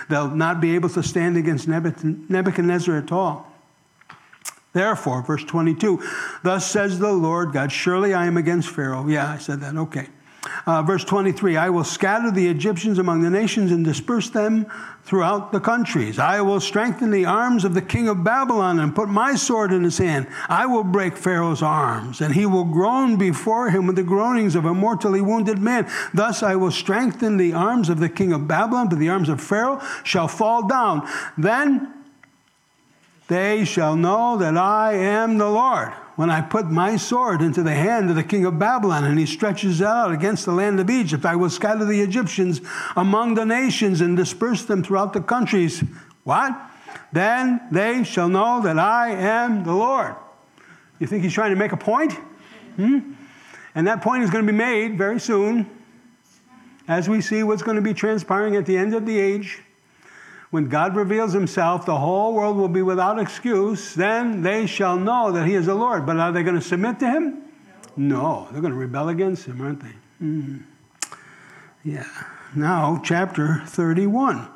They'll 0.09 0.31
not 0.31 0.61
be 0.61 0.77
able 0.77 0.89
to 0.91 1.03
stand 1.03 1.37
against 1.37 1.67
Nebuchadnezzar 1.67 2.97
at 2.97 3.11
all. 3.11 3.53
Therefore, 4.73 5.23
verse 5.23 5.45
22, 5.45 6.03
thus 6.43 6.71
says 6.71 6.99
the 6.99 7.13
Lord 7.13 7.53
God, 7.53 7.73
surely 7.73 8.13
I 8.15 8.27
am 8.27 8.37
against 8.37 8.69
Pharaoh. 8.69 9.07
Yeah, 9.09 9.31
I 9.31 9.39
said 9.39 9.61
that. 9.61 9.77
Okay. 9.77 10.09
Uh, 10.67 10.83
verse 10.83 11.05
23 11.05 11.57
I 11.57 11.71
will 11.71 11.85
scatter 11.85 12.31
the 12.31 12.47
Egyptians 12.47 12.99
among 12.99 13.23
the 13.23 13.31
nations 13.31 13.73
and 13.73 13.85
disperse 13.85 14.31
them 14.31 14.67
throughout 15.03 15.53
the 15.53 15.61
countries. 15.61 16.19
I 16.19 16.41
will 16.43 16.61
strengthen 16.61 17.11
the 17.11 17.25
arms 17.25 17.65
of 17.65 17.75
the 17.75 17.83
king 17.83 18.09
of 18.09 18.23
Babylon 18.23 18.79
and 18.79 18.95
put 18.95 19.09
my 19.09 19.35
sword 19.35 19.73
in 19.73 19.83
his 19.83 19.99
hand. 19.99 20.27
I 20.49 20.67
will 20.67 20.85
break 20.85 21.17
Pharaoh's 21.17 21.63
arms, 21.63 22.21
and 22.21 22.35
he 22.35 22.47
will 22.47 22.65
groan 22.65 23.17
before 23.17 23.71
him 23.71 23.87
with 23.87 23.97
the 23.97 24.03
groanings 24.03 24.55
of 24.55 24.65
a 24.65 24.75
mortally 24.75 25.21
wounded 25.21 25.59
man. 25.59 25.91
Thus 26.13 26.43
I 26.43 26.55
will 26.57 26.71
strengthen 26.71 27.37
the 27.37 27.55
arms 27.55 27.89
of 27.89 27.99
the 27.99 28.09
king 28.09 28.33
of 28.33 28.47
Babylon, 28.47 28.89
but 28.89 28.99
the 28.99 29.09
arms 29.09 29.29
of 29.29 29.41
Pharaoh 29.41 29.81
shall 30.05 30.29
fall 30.29 30.69
down. 30.69 31.09
Then 31.37 31.98
they 33.29 33.65
shall 33.65 33.95
know 33.95 34.39
that 34.39 34.57
I 34.57 34.95
am 34.95 35.39
the 35.39 35.49
Lord 35.49 35.93
when 36.17 36.31
I 36.31 36.41
put 36.41 36.71
my 36.71 36.97
sword 36.97 37.43
into 37.43 37.63
the 37.63 37.75
hand 37.75 38.11
of 38.11 38.17
the 38.17 38.25
king 38.25 38.45
of 38.45 38.59
Babylon 38.59 39.05
and 39.05 39.19
he 39.19 39.27
stretches 39.27 39.81
out 39.81 40.11
against 40.11 40.47
the 40.47 40.53
land 40.53 40.81
of 40.81 40.91
Egypt. 40.91 41.25
I 41.25 41.37
will 41.37 41.51
scatter 41.51 41.85
the 41.85 42.01
Egyptians 42.01 42.61
among 42.97 43.35
the 43.35 43.45
nations 43.45 44.01
and 44.01 44.17
disperse 44.17 44.65
them 44.65 44.83
throughout 44.83 45.13
the 45.13 45.21
countries. 45.21 45.85
What? 46.25 46.59
Then 47.13 47.61
they 47.71 48.03
shall 48.03 48.29
know 48.29 48.63
that 48.63 48.79
I 48.79 49.11
am 49.11 49.63
the 49.63 49.75
Lord. 49.75 50.17
You 50.99 51.07
think 51.07 51.23
he's 51.23 51.35
trying 51.35 51.51
to 51.51 51.57
make 51.57 51.73
a 51.73 51.77
point? 51.77 52.15
Hmm? 52.77 53.13
And 53.75 53.87
that 53.87 54.01
point 54.01 54.25
is 54.25 54.31
going 54.31 54.45
to 54.45 54.51
be 54.51 54.57
made 54.57 54.97
very 54.97 55.21
soon 55.21 55.71
as 56.89 57.09
we 57.09 57.21
see 57.21 57.43
what's 57.43 57.63
going 57.63 57.77
to 57.77 57.83
be 57.83 57.93
transpiring 57.93 58.57
at 58.57 58.65
the 58.65 58.77
end 58.77 58.95
of 58.95 59.05
the 59.05 59.19
age 59.19 59.63
when 60.51 60.69
God 60.69 60.97
reveals 60.97 61.33
himself, 61.33 61.85
the 61.85 61.99
whole 61.99 62.33
world 62.33 62.57
will 62.57 62.69
be 62.69 62.83
without 62.83 63.19
excuse. 63.19 63.95
Then 63.95 64.43
they 64.43 64.67
shall 64.67 64.97
know 64.97 65.33
that 65.33 65.47
he 65.47 65.55
is 65.55 65.67
the 65.67 65.75
Lord. 65.75 66.07
But 66.07 66.17
are 66.17 66.33
they 66.33 66.43
going 66.43 66.55
to 66.55 66.63
submit 66.63 66.99
to 67.01 67.11
him? 67.11 67.43
No, 67.97 68.49
they're 68.51 68.61
going 68.61 68.73
to 68.73 68.79
rebel 68.79 69.09
against 69.09 69.47
him, 69.47 69.61
aren't 69.61 69.83
they? 69.83 69.95
Mm. 70.23 70.63
Yeah. 71.85 72.07
Now, 72.55 73.01
chapter 73.05 73.63
31. 73.67 74.49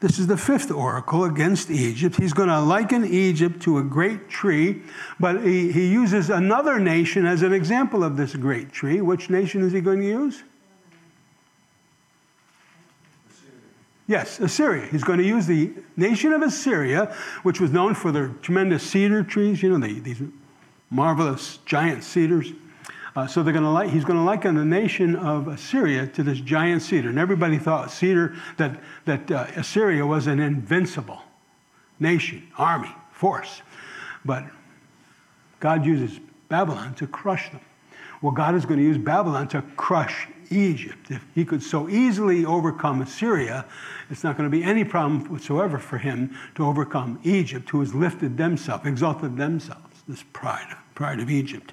This 0.00 0.18
is 0.18 0.26
the 0.26 0.36
fifth 0.36 0.70
oracle 0.70 1.24
against 1.24 1.70
Egypt. 1.70 2.16
He's 2.16 2.32
going 2.32 2.48
to 2.48 2.60
liken 2.60 3.04
Egypt 3.04 3.60
to 3.62 3.78
a 3.78 3.82
great 3.82 4.30
tree, 4.30 4.82
but 5.18 5.44
he, 5.44 5.70
he 5.70 5.88
uses 5.88 6.30
another 6.30 6.80
nation 6.80 7.26
as 7.26 7.42
an 7.42 7.52
example 7.52 8.02
of 8.02 8.16
this 8.16 8.34
great 8.34 8.72
tree. 8.72 9.02
Which 9.02 9.28
nation 9.28 9.62
is 9.62 9.72
he 9.72 9.82
going 9.82 10.00
to 10.00 10.06
use? 10.06 10.42
Yes, 14.10 14.40
Assyria. 14.40 14.86
He's 14.86 15.04
going 15.04 15.20
to 15.20 15.24
use 15.24 15.46
the 15.46 15.70
nation 15.96 16.32
of 16.32 16.42
Assyria, 16.42 17.14
which 17.44 17.60
was 17.60 17.70
known 17.70 17.94
for 17.94 18.10
their 18.10 18.30
tremendous 18.42 18.82
cedar 18.82 19.22
trees, 19.22 19.62
you 19.62 19.68
know, 19.68 19.78
the, 19.78 20.00
these 20.00 20.20
marvelous 20.90 21.60
giant 21.64 22.02
cedars. 22.02 22.52
Uh, 23.14 23.28
so 23.28 23.44
they're 23.44 23.52
going 23.52 23.62
to 23.62 23.92
he's 23.92 24.04
going 24.04 24.18
to 24.18 24.24
liken 24.24 24.56
the 24.56 24.64
nation 24.64 25.14
of 25.14 25.46
Assyria 25.46 26.08
to 26.08 26.24
this 26.24 26.40
giant 26.40 26.82
cedar. 26.82 27.08
And 27.08 27.20
everybody 27.20 27.56
thought 27.56 27.92
cedar 27.92 28.34
that, 28.56 28.80
that 29.04 29.30
uh, 29.30 29.46
Assyria 29.54 30.04
was 30.04 30.26
an 30.26 30.40
invincible 30.40 31.22
nation, 32.00 32.48
army, 32.58 32.92
force. 33.12 33.62
But 34.24 34.44
God 35.60 35.86
uses 35.86 36.18
Babylon 36.48 36.94
to 36.94 37.06
crush 37.06 37.48
them. 37.52 37.60
Well, 38.22 38.32
God 38.32 38.56
is 38.56 38.66
going 38.66 38.80
to 38.80 38.84
use 38.84 38.98
Babylon 38.98 39.46
to 39.50 39.62
crush 39.76 40.26
Egypt. 40.50 41.10
If 41.10 41.24
he 41.34 41.44
could 41.44 41.62
so 41.62 41.88
easily 41.88 42.44
overcome 42.44 43.00
Assyria, 43.00 43.64
it's 44.10 44.24
not 44.24 44.36
going 44.36 44.50
to 44.50 44.54
be 44.54 44.62
any 44.64 44.84
problem 44.84 45.24
whatsoever 45.30 45.78
for 45.78 45.98
him 45.98 46.36
to 46.56 46.66
overcome 46.66 47.20
Egypt, 47.22 47.70
who 47.70 47.80
has 47.80 47.94
lifted 47.94 48.36
themselves, 48.36 48.86
exalted 48.86 49.36
themselves, 49.36 50.02
this 50.08 50.24
pride, 50.32 50.76
pride 50.94 51.20
of 51.20 51.30
Egypt. 51.30 51.72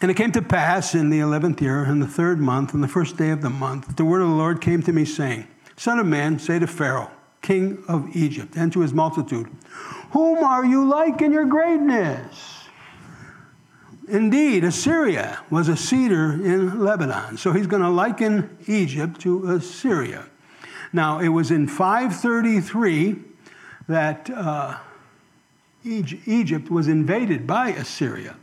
And 0.00 0.10
it 0.10 0.14
came 0.14 0.30
to 0.32 0.42
pass 0.42 0.94
in 0.94 1.10
the 1.10 1.20
eleventh 1.20 1.60
year, 1.60 1.84
in 1.84 1.98
the 1.98 2.06
third 2.06 2.38
month, 2.38 2.74
on 2.74 2.80
the 2.80 2.88
first 2.88 3.16
day 3.16 3.30
of 3.30 3.42
the 3.42 3.50
month, 3.50 3.86
that 3.86 3.96
the 3.96 4.04
word 4.04 4.22
of 4.22 4.28
the 4.28 4.34
Lord 4.34 4.60
came 4.60 4.82
to 4.82 4.92
me, 4.92 5.04
saying, 5.04 5.46
Son 5.76 5.98
of 5.98 6.06
man, 6.06 6.38
say 6.38 6.58
to 6.58 6.66
Pharaoh, 6.66 7.10
king 7.42 7.82
of 7.88 8.14
Egypt, 8.14 8.54
and 8.56 8.72
to 8.72 8.80
his 8.80 8.92
multitude, 8.92 9.48
Whom 10.10 10.38
are 10.44 10.64
you 10.64 10.88
like 10.88 11.20
in 11.20 11.32
your 11.32 11.46
greatness? 11.46 12.57
Indeed, 14.08 14.64
Assyria 14.64 15.40
was 15.50 15.68
a 15.68 15.76
cedar 15.76 16.32
in 16.32 16.80
Lebanon. 16.80 17.36
So 17.36 17.52
he's 17.52 17.66
going 17.66 17.82
to 17.82 17.90
liken 17.90 18.56
Egypt 18.66 19.20
to 19.22 19.50
Assyria. 19.50 20.24
Now, 20.92 21.18
it 21.18 21.28
was 21.28 21.50
in 21.50 21.68
533 21.68 23.16
that 23.88 24.30
uh, 24.30 24.78
Egypt 25.84 26.70
was 26.70 26.88
invaded 26.88 27.46
by 27.46 27.70
Assyria. 27.70 28.36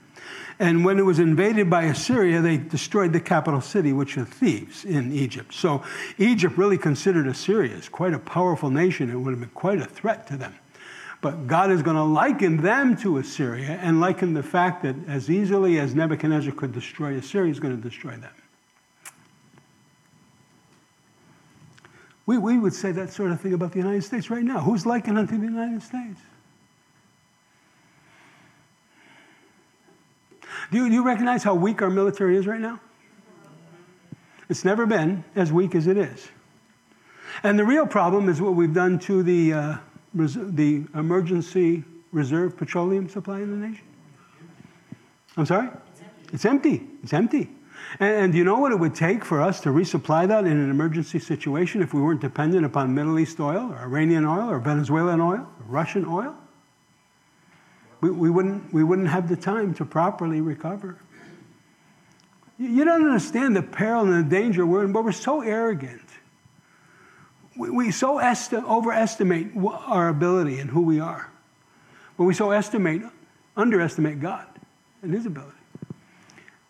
And 0.58 0.86
when 0.86 0.99
it 0.99 1.01
was 1.01 1.19
invaded 1.19 1.69
by 1.69 1.84
Assyria, 1.84 2.41
they 2.41 2.58
destroyed 2.58 3.12
the 3.12 3.19
capital 3.19 3.60
city, 3.60 3.91
which 3.91 4.15
was 4.15 4.28
Thebes 4.28 4.86
in 4.86 5.12
Egypt. 5.12 5.54
So 5.54 5.84
Egypt 6.17 6.58
really 6.58 6.78
considered 6.78 7.28
Assyria 7.28 7.75
as 7.75 7.89
quite 7.89 8.13
a 8.13 8.19
powerful 8.19 8.69
nation. 8.69 9.10
It 9.10 9.15
would 9.15 9.32
have 9.32 9.41
been 9.41 9.49
quite 9.49 9.80
a 9.80 9.86
threat 9.86 10.28
to 10.28 10.38
them. 10.38 10.56
But 11.25 11.47
God 11.47 11.71
is 11.71 11.81
going 11.81 11.95
to 11.95 12.03
liken 12.03 12.57
them 12.57 12.95
to 12.97 13.17
Assyria 13.17 13.79
and 13.81 13.99
liken 13.99 14.35
the 14.35 14.43
fact 14.43 14.83
that 14.83 14.95
as 15.07 15.27
easily 15.27 15.79
as 15.79 15.95
Nebuchadnezzar 15.95 16.53
could 16.53 16.71
destroy 16.71 17.15
Assyria, 17.15 17.47
he's 17.47 17.59
going 17.59 17.75
to 17.75 17.81
destroy 17.81 18.11
them. 18.11 18.31
We, 22.27 22.38
we 22.38 22.59
would 22.59 22.75
say 22.75 22.91
that 22.91 23.11
sort 23.11 23.31
of 23.31 23.41
thing 23.41 23.53
about 23.53 23.71
the 23.71 23.79
United 23.79 24.03
States 24.03 24.29
right 24.29 24.43
now. 24.43 24.59
Who's 24.59 24.85
likened 24.85 25.17
unto 25.17 25.35
the 25.35 25.45
United 25.45 25.81
States? 25.81 26.21
Do 30.71 30.77
you, 30.77 30.89
do 30.89 30.93
you 30.93 31.03
recognize 31.03 31.41
how 31.41 31.55
weak 31.55 31.81
our 31.81 31.89
military 31.89 32.38
is 32.38 32.45
right 32.45 32.61
now? 32.61 32.79
It's 34.47 34.63
never 34.63 34.85
been 34.85 35.23
as 35.35 35.51
weak 35.51 35.73
as 35.73 35.88
it 35.88 35.97
is. 35.97 36.29
And 37.41 37.57
the 37.57 37.65
real 37.65 37.88
problem 37.88 38.29
is 38.29 38.39
what 38.39 38.53
we've 38.53 38.75
done 38.75 38.99
to 38.99 39.23
the, 39.23 39.53
uh, 39.53 39.77
the 40.15 40.86
emergency 40.93 41.84
reserve 42.12 42.58
petroleum 42.58 43.10
supply 43.10 43.41
in 43.41 43.51
the 43.51 43.67
nation. 43.67 43.86
I'm 45.38 45.45
sorry? 45.45 45.69
It's 46.32 46.45
empty. 46.45 46.88
It's 47.04 47.13
empty. 47.13 47.49
And, 47.99 48.32
do 48.32 48.38
you 48.38 48.43
know 48.43 48.58
what 48.58 48.71
it 48.71 48.80
would 48.80 48.95
take 48.95 49.23
for 49.23 49.41
us 49.41 49.60
to 49.62 49.69
resupply 49.69 50.28
that 50.28 50.45
in 50.45 50.54
an 50.54 50.69
emergency 50.69 51.19
situation 51.19 51.82
if 51.82 51.93
we 51.93 52.01
weren't 52.01 52.21
dependent 52.21 52.65
upon 52.65 52.95
Middle 52.95 53.19
East 53.19 53.39
oil 53.39 53.71
or 53.71 53.78
Iranian 53.80 54.25
oil 54.25 54.49
or 54.49 54.60
Venezuelan 54.60 55.21
oil 55.21 55.41
or 55.41 55.65
Russian 55.67 56.06
oil? 56.06 56.36
we, 58.06 58.12
we, 58.12 58.30
wouldn't, 58.30 58.71
we 58.71 58.84
wouldn't 58.84 59.08
have 59.08 59.28
the 59.28 59.36
time 59.36 59.73
to 59.75 59.86
properly 59.86 60.41
recover. 60.41 60.97
You, 62.60 62.69
you 62.69 62.86
don't 62.86 63.04
understand 63.04 63.56
the 63.56 63.63
peril 63.63 64.04
and 64.04 64.25
the 64.25 64.30
danger 64.30 64.65
we're 64.65 64.86
in, 64.86 64.91
but 64.91 65.04
we're 65.04 65.12
so 65.12 65.41
arrogant. 65.41 66.01
We, 67.58 67.70
we 67.70 67.91
so 67.91 68.20
esti- 68.20 68.58
overestimate 68.58 69.52
our 69.56 70.10
ability 70.10 70.60
and 70.60 70.70
who 70.70 70.82
we 70.82 71.00
are. 71.00 71.30
But 72.18 72.24
we 72.26 72.34
so 72.34 72.52
estimate, 72.52 73.02
underestimate 73.56 74.20
God 74.20 74.48
and 75.02 75.13
his 75.13 75.26
ability. 75.26 75.52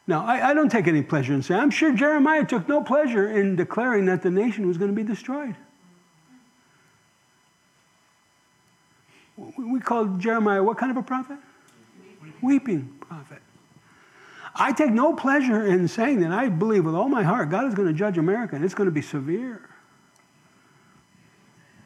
Now, 0.08 0.26
I, 0.26 0.52
I, 0.52 0.54
don't 0.54 0.70
take 0.70 0.88
any 0.88 1.02
pleasure 1.02 1.34
in 1.34 1.42
saying, 1.42 1.60
I'm 1.60 1.72
sure 1.72 1.92
Jeremiah 1.92 2.46
took 2.46 2.68
no 2.68 2.84
pleasure 2.84 3.28
in 3.28 3.56
declaring 3.56 4.06
that 4.06 4.22
the 4.22 4.30
nation 4.30 4.68
was 4.68 4.78
going 4.78 4.92
to 4.92 4.96
be 4.96 5.08
destroyed. 5.08 5.56
we 9.58 9.80
call 9.80 10.06
Jeremiah 10.06 10.64
what 10.64 10.78
kind 10.78 10.92
of 10.92 10.98
a 10.98 11.04
prophet? 11.04 11.38
Weeping. 12.22 12.34
Weeping 12.42 12.96
prophet. 13.02 13.42
I 14.56 14.72
take 14.72 14.92
no 14.92 15.14
pleasure 15.14 15.66
in 15.66 15.88
saying 15.88 16.22
that 16.22 16.32
I 16.32 16.48
believe 16.48 16.86
with 16.86 16.96
all 16.96 17.10
my 17.10 17.24
heart 17.24 17.50
God 17.50 17.68
is 17.68 17.74
going 17.74 17.90
to 17.90 17.94
judge 17.94 18.18
America 18.18 18.56
and 18.56 18.64
it's 18.64 18.74
going 18.74 18.88
to 18.88 18.92
be 18.92 19.02
severe. 19.02 19.70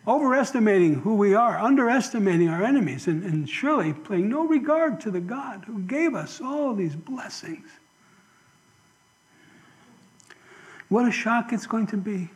Overestimating 0.10 0.96
who 0.96 1.14
we 1.14 1.36
are, 1.36 1.60
underestimating 1.60 2.50
our 2.50 2.64
enemies, 2.64 3.06
and, 3.06 3.24
and 3.24 3.48
surely 3.48 3.94
paying 3.94 4.28
no 4.28 4.48
regard 4.48 5.00
to 5.02 5.12
the 5.12 5.20
God 5.20 5.66
who 5.68 5.84
gave 5.84 6.16
us 6.16 6.42
all 6.42 6.74
these 6.74 6.96
blessings. 6.96 7.70
What 10.90 11.08
a 11.08 11.12
shock 11.12 11.54
it's 11.54 11.68
going 11.68 11.86
to 11.88 11.98
be. 11.98 12.28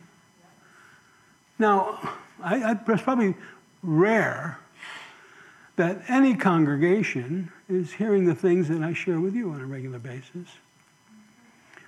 Now, 1.58 1.98
I, 2.40 2.62
I, 2.62 2.78
it's 2.88 3.02
probably 3.02 3.34
rare 3.82 4.60
that 5.74 6.02
any 6.06 6.36
congregation 6.36 7.50
is 7.68 7.92
hearing 7.92 8.24
the 8.24 8.36
things 8.36 8.68
that 8.68 8.82
I 8.82 8.92
share 8.92 9.18
with 9.18 9.34
you 9.34 9.50
on 9.50 9.60
a 9.60 9.66
regular 9.66 9.98
basis. 9.98 10.46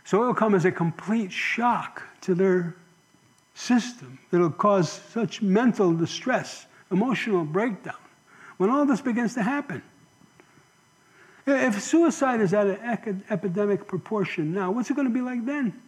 So 0.04 0.24
it 0.24 0.26
will 0.26 0.34
come 0.34 0.56
as 0.56 0.64
a 0.64 0.72
complete 0.72 1.30
shock 1.30 2.02
to 2.22 2.34
their 2.34 2.74
system. 3.56 4.18
that'll 4.30 4.50
cause 4.50 4.92
such 4.92 5.40
mental 5.40 5.92
distress, 5.94 6.66
emotional 6.90 7.44
breakdown 7.44 7.96
when 8.58 8.70
all 8.70 8.84
this 8.84 9.00
begins 9.00 9.34
to 9.34 9.42
happen. 9.42 9.82
If 11.46 11.80
suicide 11.80 12.40
is 12.40 12.52
at 12.52 12.66
an 12.66 13.24
epidemic 13.30 13.86
proportion 13.86 14.52
now, 14.52 14.70
what's 14.70 14.90
it 14.90 14.94
going 14.94 15.08
to 15.08 15.14
be 15.14 15.20
like 15.20 15.44
then? 15.44 15.80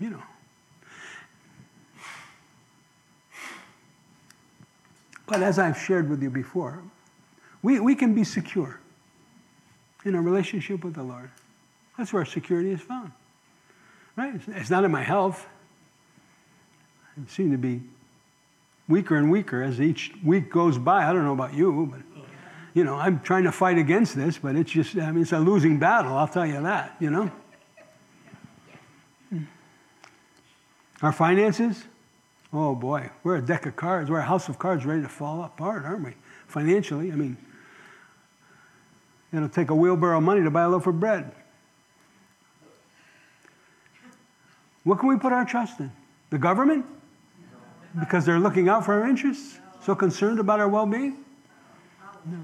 You 0.00 0.10
know. 0.10 0.22
But 5.26 5.42
as 5.42 5.58
I've 5.58 5.78
shared 5.78 6.10
with 6.10 6.22
you 6.22 6.28
before, 6.28 6.82
we, 7.62 7.80
we 7.80 7.94
can 7.94 8.14
be 8.14 8.24
secure 8.24 8.78
in 10.04 10.14
our 10.14 10.20
relationship 10.20 10.84
with 10.84 10.94
the 10.94 11.02
Lord. 11.02 11.30
That's 11.96 12.12
where 12.12 12.24
security 12.24 12.70
is 12.70 12.80
found. 12.80 13.12
Right? 14.16 14.40
It's 14.48 14.70
not 14.70 14.84
in 14.84 14.90
my 14.90 15.02
health. 15.02 15.46
I 17.16 17.28
seem 17.28 17.50
to 17.52 17.58
be 17.58 17.82
weaker 18.88 19.16
and 19.16 19.30
weaker 19.30 19.62
as 19.62 19.80
each 19.80 20.12
week 20.24 20.50
goes 20.50 20.78
by. 20.78 21.08
I 21.08 21.12
don't 21.12 21.24
know 21.24 21.32
about 21.32 21.54
you, 21.54 21.88
but 21.90 22.24
you 22.74 22.84
know, 22.84 22.96
I'm 22.96 23.20
trying 23.20 23.44
to 23.44 23.52
fight 23.52 23.78
against 23.78 24.16
this, 24.16 24.38
but 24.38 24.56
it's 24.56 24.70
just, 24.70 24.96
I 24.96 25.12
mean, 25.12 25.22
it's 25.22 25.32
a 25.32 25.38
losing 25.38 25.78
battle, 25.78 26.16
I'll 26.16 26.26
tell 26.26 26.46
you 26.46 26.60
that, 26.62 26.96
you 26.98 27.10
know. 27.10 27.30
Our 31.02 31.12
finances, 31.12 31.84
Oh 32.54 32.76
boy, 32.76 33.10
we're 33.24 33.36
a 33.36 33.42
deck 33.42 33.66
of 33.66 33.74
cards. 33.74 34.08
We're 34.08 34.20
a 34.20 34.24
house 34.24 34.48
of 34.48 34.60
cards 34.60 34.86
ready 34.86 35.02
to 35.02 35.08
fall 35.08 35.42
apart, 35.42 35.84
aren't 35.84 36.04
we? 36.04 36.12
Financially, 36.46 37.10
I 37.10 37.16
mean, 37.16 37.36
it'll 39.32 39.48
take 39.48 39.70
a 39.70 39.74
wheelbarrow 39.74 40.18
of 40.18 40.22
money 40.22 40.40
to 40.44 40.50
buy 40.52 40.62
a 40.62 40.68
loaf 40.68 40.86
of 40.86 41.00
bread. 41.00 41.32
What 44.84 45.00
can 45.00 45.08
we 45.08 45.16
put 45.16 45.32
our 45.32 45.44
trust 45.44 45.80
in? 45.80 45.90
The 46.30 46.38
government? 46.38 46.86
Because 47.98 48.24
they're 48.24 48.38
looking 48.38 48.68
out 48.68 48.84
for 48.84 48.94
our 48.94 49.08
interests? 49.08 49.58
So 49.82 49.94
concerned 49.94 50.38
about 50.38 50.60
our 50.60 50.68
well 50.68 50.86
being? 50.86 51.16
No. 52.26 52.38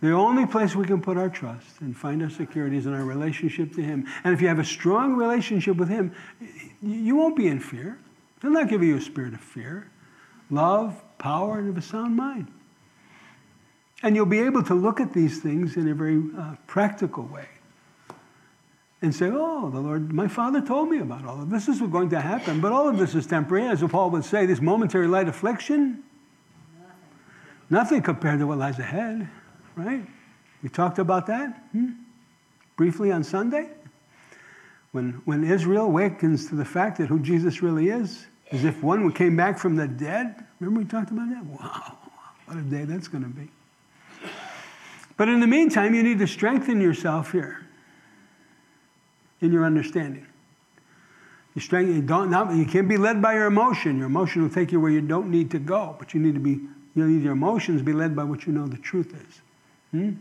The 0.00 0.12
only 0.12 0.44
place 0.44 0.76
we 0.76 0.84
can 0.84 1.00
put 1.00 1.16
our 1.16 1.30
trust 1.30 1.80
and 1.80 1.96
find 1.96 2.22
our 2.22 2.28
security 2.28 2.76
is 2.76 2.84
in 2.84 2.92
our 2.92 3.04
relationship 3.04 3.72
to 3.74 3.82
Him. 3.82 4.06
And 4.22 4.34
if 4.34 4.42
you 4.42 4.48
have 4.48 4.58
a 4.58 4.64
strong 4.64 5.14
relationship 5.14 5.76
with 5.76 5.88
Him, 5.88 6.12
you 6.82 7.16
won't 7.16 7.36
be 7.36 7.48
in 7.48 7.58
fear. 7.58 7.98
He'll 8.42 8.50
not 8.50 8.68
give 8.68 8.82
you 8.82 8.96
a 8.96 9.00
spirit 9.00 9.32
of 9.32 9.40
fear, 9.40 9.90
love, 10.50 11.02
power, 11.16 11.58
and 11.58 11.70
of 11.70 11.78
a 11.78 11.82
sound 11.82 12.16
mind. 12.16 12.48
And 14.02 14.14
you'll 14.14 14.26
be 14.26 14.40
able 14.40 14.62
to 14.64 14.74
look 14.74 15.00
at 15.00 15.14
these 15.14 15.40
things 15.40 15.76
in 15.76 15.88
a 15.88 15.94
very 15.94 16.22
uh, 16.38 16.56
practical 16.66 17.24
way 17.24 17.48
and 19.04 19.14
say, 19.14 19.30
Oh, 19.30 19.70
the 19.70 19.78
Lord, 19.78 20.12
my 20.12 20.26
Father 20.26 20.60
told 20.60 20.88
me 20.88 20.98
about 20.98 21.24
all 21.24 21.40
of 21.40 21.50
this. 21.50 21.66
This 21.66 21.80
is 21.80 21.88
going 21.88 22.10
to 22.10 22.20
happen, 22.20 22.60
but 22.60 22.72
all 22.72 22.88
of 22.88 22.98
this 22.98 23.14
is 23.14 23.26
temporary. 23.26 23.68
As 23.68 23.82
Paul 23.82 24.10
would 24.10 24.24
say, 24.24 24.46
this 24.46 24.60
momentary 24.60 25.06
light 25.06 25.28
affliction, 25.28 26.02
nothing, 27.70 28.02
compared 28.02 28.40
to 28.40 28.46
what 28.46 28.58
lies 28.58 28.78
ahead, 28.78 29.28
right? 29.76 30.04
We 30.62 30.68
talked 30.68 30.98
about 30.98 31.26
that 31.26 31.62
hmm? 31.72 31.90
briefly 32.76 33.12
on 33.12 33.22
Sunday. 33.22 33.68
When, 34.92 35.22
when 35.24 35.44
Israel 35.44 35.86
awakens 35.86 36.48
to 36.48 36.54
the 36.54 36.64
fact 36.64 36.98
that 36.98 37.08
who 37.08 37.18
Jesus 37.18 37.62
really 37.62 37.88
is, 37.88 38.26
as 38.52 38.64
if 38.64 38.82
one 38.82 39.10
came 39.12 39.36
back 39.36 39.58
from 39.58 39.76
the 39.76 39.88
dead. 39.88 40.44
Remember 40.60 40.80
we 40.80 40.86
talked 40.86 41.10
about 41.10 41.28
that? 41.30 41.44
Wow. 41.44 41.98
What 42.46 42.58
a 42.58 42.62
day 42.62 42.84
that's 42.84 43.08
going 43.08 43.24
to 43.24 43.30
be. 43.30 43.50
But 45.16 45.28
in 45.28 45.40
the 45.40 45.46
meantime, 45.46 45.94
you 45.94 46.02
need 46.02 46.18
to 46.20 46.26
strengthen 46.26 46.80
yourself 46.80 47.32
here 47.32 47.63
in 49.44 49.52
your 49.52 49.64
understanding. 49.64 50.26
You, 51.54 51.78
you, 51.78 52.02
don't, 52.02 52.30
not, 52.30 52.52
you 52.54 52.64
can't 52.64 52.88
be 52.88 52.96
led 52.96 53.22
by 53.22 53.34
your 53.34 53.46
emotion. 53.46 53.96
Your 53.98 54.06
emotion 54.06 54.42
will 54.42 54.50
take 54.50 54.72
you 54.72 54.80
where 54.80 54.90
you 54.90 55.00
don't 55.00 55.30
need 55.30 55.52
to 55.52 55.58
go, 55.58 55.94
but 55.98 56.12
you 56.12 56.20
need 56.20 56.34
to 56.34 56.40
be, 56.40 56.60
you 56.94 57.06
need 57.06 57.22
your 57.22 57.32
emotions 57.32 57.82
be 57.82 57.92
led 57.92 58.16
by 58.16 58.24
what 58.24 58.46
you 58.46 58.52
know 58.52 58.66
the 58.66 58.78
truth 58.78 59.14
is. 59.14 59.40
Hmm? 59.92 60.12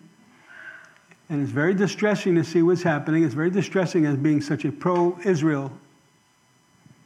And 1.30 1.42
it's 1.42 1.52
very 1.52 1.74
distressing 1.74 2.36
to 2.36 2.44
see 2.44 2.62
what's 2.62 2.84
happening. 2.84 3.24
It's 3.24 3.34
very 3.34 3.50
distressing 3.50 4.06
as 4.06 4.18
being 4.18 4.42
such 4.42 4.66
a 4.66 4.72
pro 4.72 5.18
Israel 5.26 5.72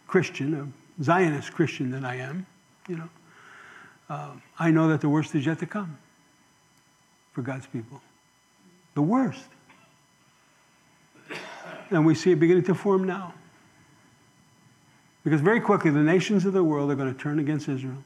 Christian, 0.08 0.74
a 1.00 1.04
Zionist 1.04 1.54
Christian 1.54 1.92
that 1.92 2.04
I 2.04 2.16
am, 2.16 2.46
you 2.90 2.98
know. 2.98 3.10
Uh, 4.10 4.32
I 4.58 4.72
know 4.72 4.90
that 4.90 5.02
the 5.02 5.10
worst 5.10 5.36
is 5.36 5.46
yet 5.46 5.60
to 5.60 5.66
come 5.66 5.98
for 7.34 7.42
God's 7.42 7.68
people. 7.68 8.02
The 8.96 9.02
worst. 9.02 9.48
And 11.90 12.06
we 12.06 12.16
see 12.16 12.32
it 12.32 12.40
beginning 12.40 12.64
to 12.64 12.76
form 12.76 13.06
now. 13.06 13.34
Because 15.24 15.42
very 15.42 15.60
quickly, 15.60 15.92
the 15.92 16.00
nations 16.00 16.46
of 16.46 16.54
the 16.54 16.64
world 16.64 16.90
are 16.92 16.96
going 16.96 17.14
to 17.14 17.20
turn 17.20 17.40
against 17.40 17.68
Israel, 17.68 18.04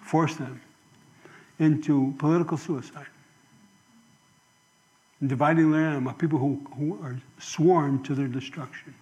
force 0.00 0.36
them 0.36 0.60
into 1.58 2.14
political 2.18 2.56
suicide, 2.56 3.06
dividing 5.26 5.72
their 5.72 5.82
land 5.82 5.96
among 5.96 6.14
people 6.14 6.38
who, 6.38 6.64
who 6.76 7.02
are 7.02 7.20
sworn 7.40 8.02
to 8.04 8.14
their 8.14 8.28
destruction. 8.28 8.94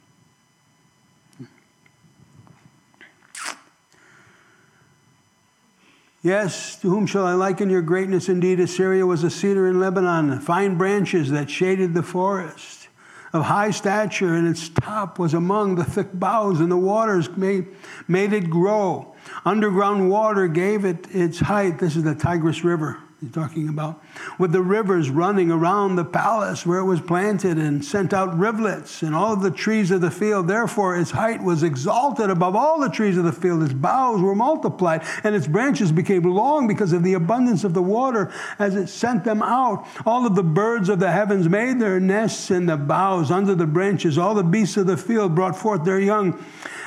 Yes, 6.27 6.75
to 6.81 6.91
whom 6.91 7.07
shall 7.07 7.25
I 7.25 7.35
liken 7.35 7.71
your 7.71 7.83
greatness? 7.83 8.29
Indeed, 8.29 8.59
Assyria 8.59 9.07
was 9.07 9.23
a 9.23 9.31
cedar 9.31 9.69
in 9.69 9.79
Lebanon, 9.79 10.41
fine 10.41 10.77
branches 10.77 11.31
that 11.31 11.49
shaded 11.49 11.95
the 11.95 12.03
forest. 12.03 12.89
Of 13.33 13.45
high 13.45 13.71
stature, 13.71 14.35
and 14.35 14.49
its 14.49 14.69
top 14.69 15.21
was 15.21 15.35
among 15.35 15.77
the 15.77 15.85
thick 15.85 16.09
boughs, 16.13 16.59
and 16.59 16.69
the 16.69 16.77
waters 16.77 17.31
made, 17.37 17.69
made 18.09 18.33
it 18.33 18.51
grow. 18.51 19.15
Underground 19.45 20.11
water 20.11 20.49
gave 20.49 20.85
it 20.85 21.07
its 21.15 21.39
height. 21.39 21.79
This 21.79 21.95
is 21.95 22.03
the 22.03 22.17
Tigris 22.17 22.65
River 22.65 22.99
he's 23.21 23.33
talking 23.33 23.69
about, 23.69 24.03
with 24.39 24.53
the 24.53 24.61
rivers 24.61 25.09
running 25.09 25.51
around 25.51 25.97
the 25.97 26.05
palace 26.05 26.67
where 26.67 26.79
it 26.79 26.85
was 26.85 27.01
planted 27.01 27.57
and 27.57 27.83
sent 27.83 28.13
out 28.13 28.39
rivulets 28.39 29.03
and 29.03 29.15
all 29.15 29.33
of 29.33 29.41
the 29.41 29.51
trees 29.51 29.91
of 29.91 30.03
the 30.03 30.11
field. 30.11 30.49
Therefore, 30.49 30.97
its 30.97 31.13
height 31.13 31.43
was 31.43 31.63
exalted 31.63 32.29
above 32.29 32.55
all 32.55 32.79
the 32.79 32.91
trees 32.91 33.17
of 33.17 33.25
the 33.25 33.33
field. 33.33 33.63
Its 33.63 33.73
boughs 33.73 34.21
were 34.21 34.35
multiplied 34.35 35.03
and 35.25 35.35
its 35.35 35.47
branches 35.47 35.93
became 35.93 36.25
long 36.25 36.67
because 36.67 36.93
of 36.93 37.03
the 37.03 37.15
abundance 37.15 37.65
of 37.65 37.73
the 37.73 37.83
water 37.83 38.31
as 38.59 38.77
it 38.77 38.89
sent 38.89 39.25
them 39.25 39.43
out. 39.43 39.87
All 40.05 40.27
of 40.27 40.35
the 40.35 40.43
birds 40.43 40.89
of 40.89 40.99
the 40.99 41.11
heavens 41.11 41.49
made 41.49 41.81
their 41.81 41.99
nests 41.99 42.51
in 42.51 42.67
the 42.67 42.77
boughs 42.77 43.31
under 43.31 43.55
the 43.55 43.67
branches. 43.67 44.19
All 44.19 44.35
the 44.35 44.45
beasts 44.45 44.77
of 44.77 44.87
the 44.87 44.97
field 44.97 45.35
brought 45.35 45.57
forth 45.57 45.85
their 45.85 46.01
young 46.01 46.45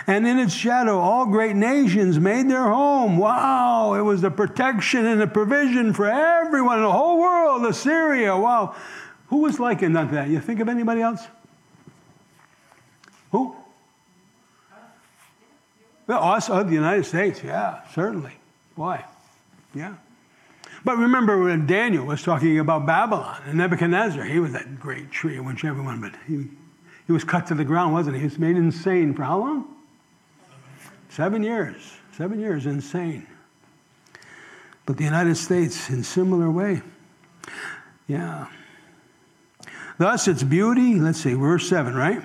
and 0.10 0.26
in 0.26 0.40
its 0.40 0.54
shadow 0.54 0.98
all 0.98 1.28
great 1.28 1.56
nations 1.56 2.20
made 2.20 2.50
their 2.50 2.64
home. 2.64 3.18
Wow, 3.18 3.94
it 3.94 4.02
was 4.02 4.22
the 4.22 4.32
protection 4.32 5.06
and 5.06 5.22
the 5.22 5.28
provision 5.28 5.94
for 5.94 6.10
everyone 6.20 6.78
in 6.78 6.84
the 6.84 6.92
whole 6.92 7.20
world, 7.20 7.66
Assyria. 7.66 8.36
Wow. 8.36 8.76
Who 9.28 9.38
was 9.38 9.60
likened 9.60 9.98
unto 9.98 10.16
that? 10.16 10.30
You 10.30 10.40
think 10.40 10.60
of 10.60 10.70
anybody 10.70 11.02
else? 11.02 11.28
Who? 13.32 13.56
Us, 16.08 16.50
uh, 16.50 16.64
the 16.64 16.74
United 16.74 17.06
States, 17.06 17.44
yeah, 17.44 17.82
certainly. 17.94 18.34
Why? 18.76 19.06
Yeah. 19.76 19.96
But 20.84 20.98
remember 20.98 21.44
when 21.44 21.68
Daniel 21.68 22.06
was 22.06 22.24
talking 22.24 22.60
about 22.60 22.86
Babylon 22.86 23.42
and 23.46 23.58
Nebuchadnezzar, 23.58 24.24
he 24.24 24.40
was 24.40 24.54
that 24.54 24.80
great 24.80 25.12
tree, 25.12 25.40
which 25.40 25.66
everyone, 25.66 26.02
but 26.02 26.14
he, 26.28 26.48
he 27.06 27.12
was 27.12 27.24
cut 27.24 27.46
to 27.48 27.56
the 27.56 27.66
ground, 27.66 27.94
wasn't 27.94 28.16
he? 28.16 28.22
He 28.22 28.28
was 28.28 28.40
made 28.40 28.56
insane 28.56 29.14
for 29.14 29.24
how 29.24 29.40
long? 29.40 29.76
Seven 31.10 31.44
years. 31.44 31.94
Seven 32.16 32.40
years, 32.40 32.66
insane. 32.66 33.28
But 34.90 34.98
the 34.98 35.04
United 35.04 35.36
States, 35.36 35.92
in 35.92 36.04
similar 36.04 36.50
way. 36.50 36.82
Yeah. 38.08 38.48
Thus, 40.00 40.28
its 40.28 40.42
beauty, 40.42 40.96
let's 40.96 41.22
see, 41.22 41.36
verse 41.36 41.70
7, 41.70 41.94
right? 41.94 42.24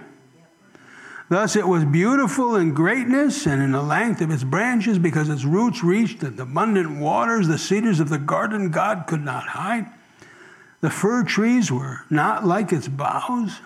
Thus 1.28 1.56
it 1.56 1.68
was 1.68 1.84
beautiful 1.84 2.56
in 2.56 2.72
greatness 2.72 3.46
and 3.46 3.60
in 3.60 3.72
the 3.72 3.82
length 3.82 4.22
of 4.22 4.30
its 4.30 4.44
branches, 4.44 4.98
because 4.98 5.28
its 5.28 5.44
roots 5.44 5.84
reached 5.84 6.20
the 6.20 6.28
abundant 6.42 6.98
waters. 6.98 7.48
The 7.48 7.58
cedars 7.58 8.00
of 8.00 8.08
the 8.08 8.16
garden 8.16 8.70
God 8.70 9.04
could 9.06 9.22
not 9.22 9.48
hide. 9.48 9.84
The 10.80 10.88
fir 10.88 11.22
trees 11.22 11.70
were 11.70 12.06
not 12.08 12.46
like 12.46 12.72
its 12.72 12.88
boughs. 12.88 13.60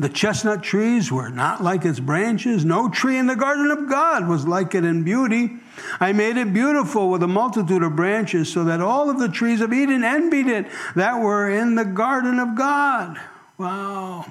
The 0.00 0.08
chestnut 0.08 0.62
trees 0.62 1.12
were 1.12 1.28
not 1.28 1.62
like 1.62 1.84
its 1.84 2.00
branches. 2.00 2.64
No 2.64 2.88
tree 2.88 3.18
in 3.18 3.26
the 3.26 3.36
garden 3.36 3.70
of 3.70 3.86
God 3.86 4.26
was 4.26 4.46
like 4.46 4.74
it 4.74 4.82
in 4.82 5.04
beauty. 5.04 5.56
I 6.00 6.14
made 6.14 6.38
it 6.38 6.54
beautiful 6.54 7.10
with 7.10 7.22
a 7.22 7.28
multitude 7.28 7.82
of 7.82 7.96
branches, 7.96 8.50
so 8.50 8.64
that 8.64 8.80
all 8.80 9.10
of 9.10 9.18
the 9.18 9.28
trees 9.28 9.60
of 9.60 9.74
Eden 9.74 10.02
envied 10.02 10.46
it 10.46 10.68
that 10.96 11.20
were 11.20 11.50
in 11.50 11.74
the 11.74 11.84
garden 11.84 12.38
of 12.38 12.54
God. 12.54 13.20
Wow. 13.58 14.24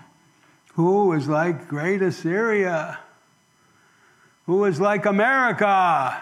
Who 0.73 1.13
is 1.13 1.27
like 1.27 1.67
great 1.67 2.01
Assyria? 2.01 2.97
Who 4.47 4.65
is 4.65 4.81
like 4.81 5.05
America? 5.05 6.19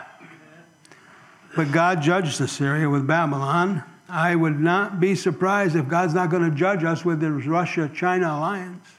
But 1.55 1.71
God 1.71 2.01
judged 2.01 2.41
Assyria 2.41 2.89
with 2.89 3.07
Babylon. 3.07 3.83
I 4.09 4.35
would 4.35 4.59
not 4.59 4.99
be 4.99 5.15
surprised 5.15 5.77
if 5.77 5.87
God's 5.87 6.13
not 6.13 6.29
going 6.31 6.43
to 6.43 6.53
judge 6.53 6.83
us 6.83 7.05
with 7.05 7.21
the 7.21 7.31
Russia 7.31 7.89
China 7.95 8.27
alliance. 8.27 8.96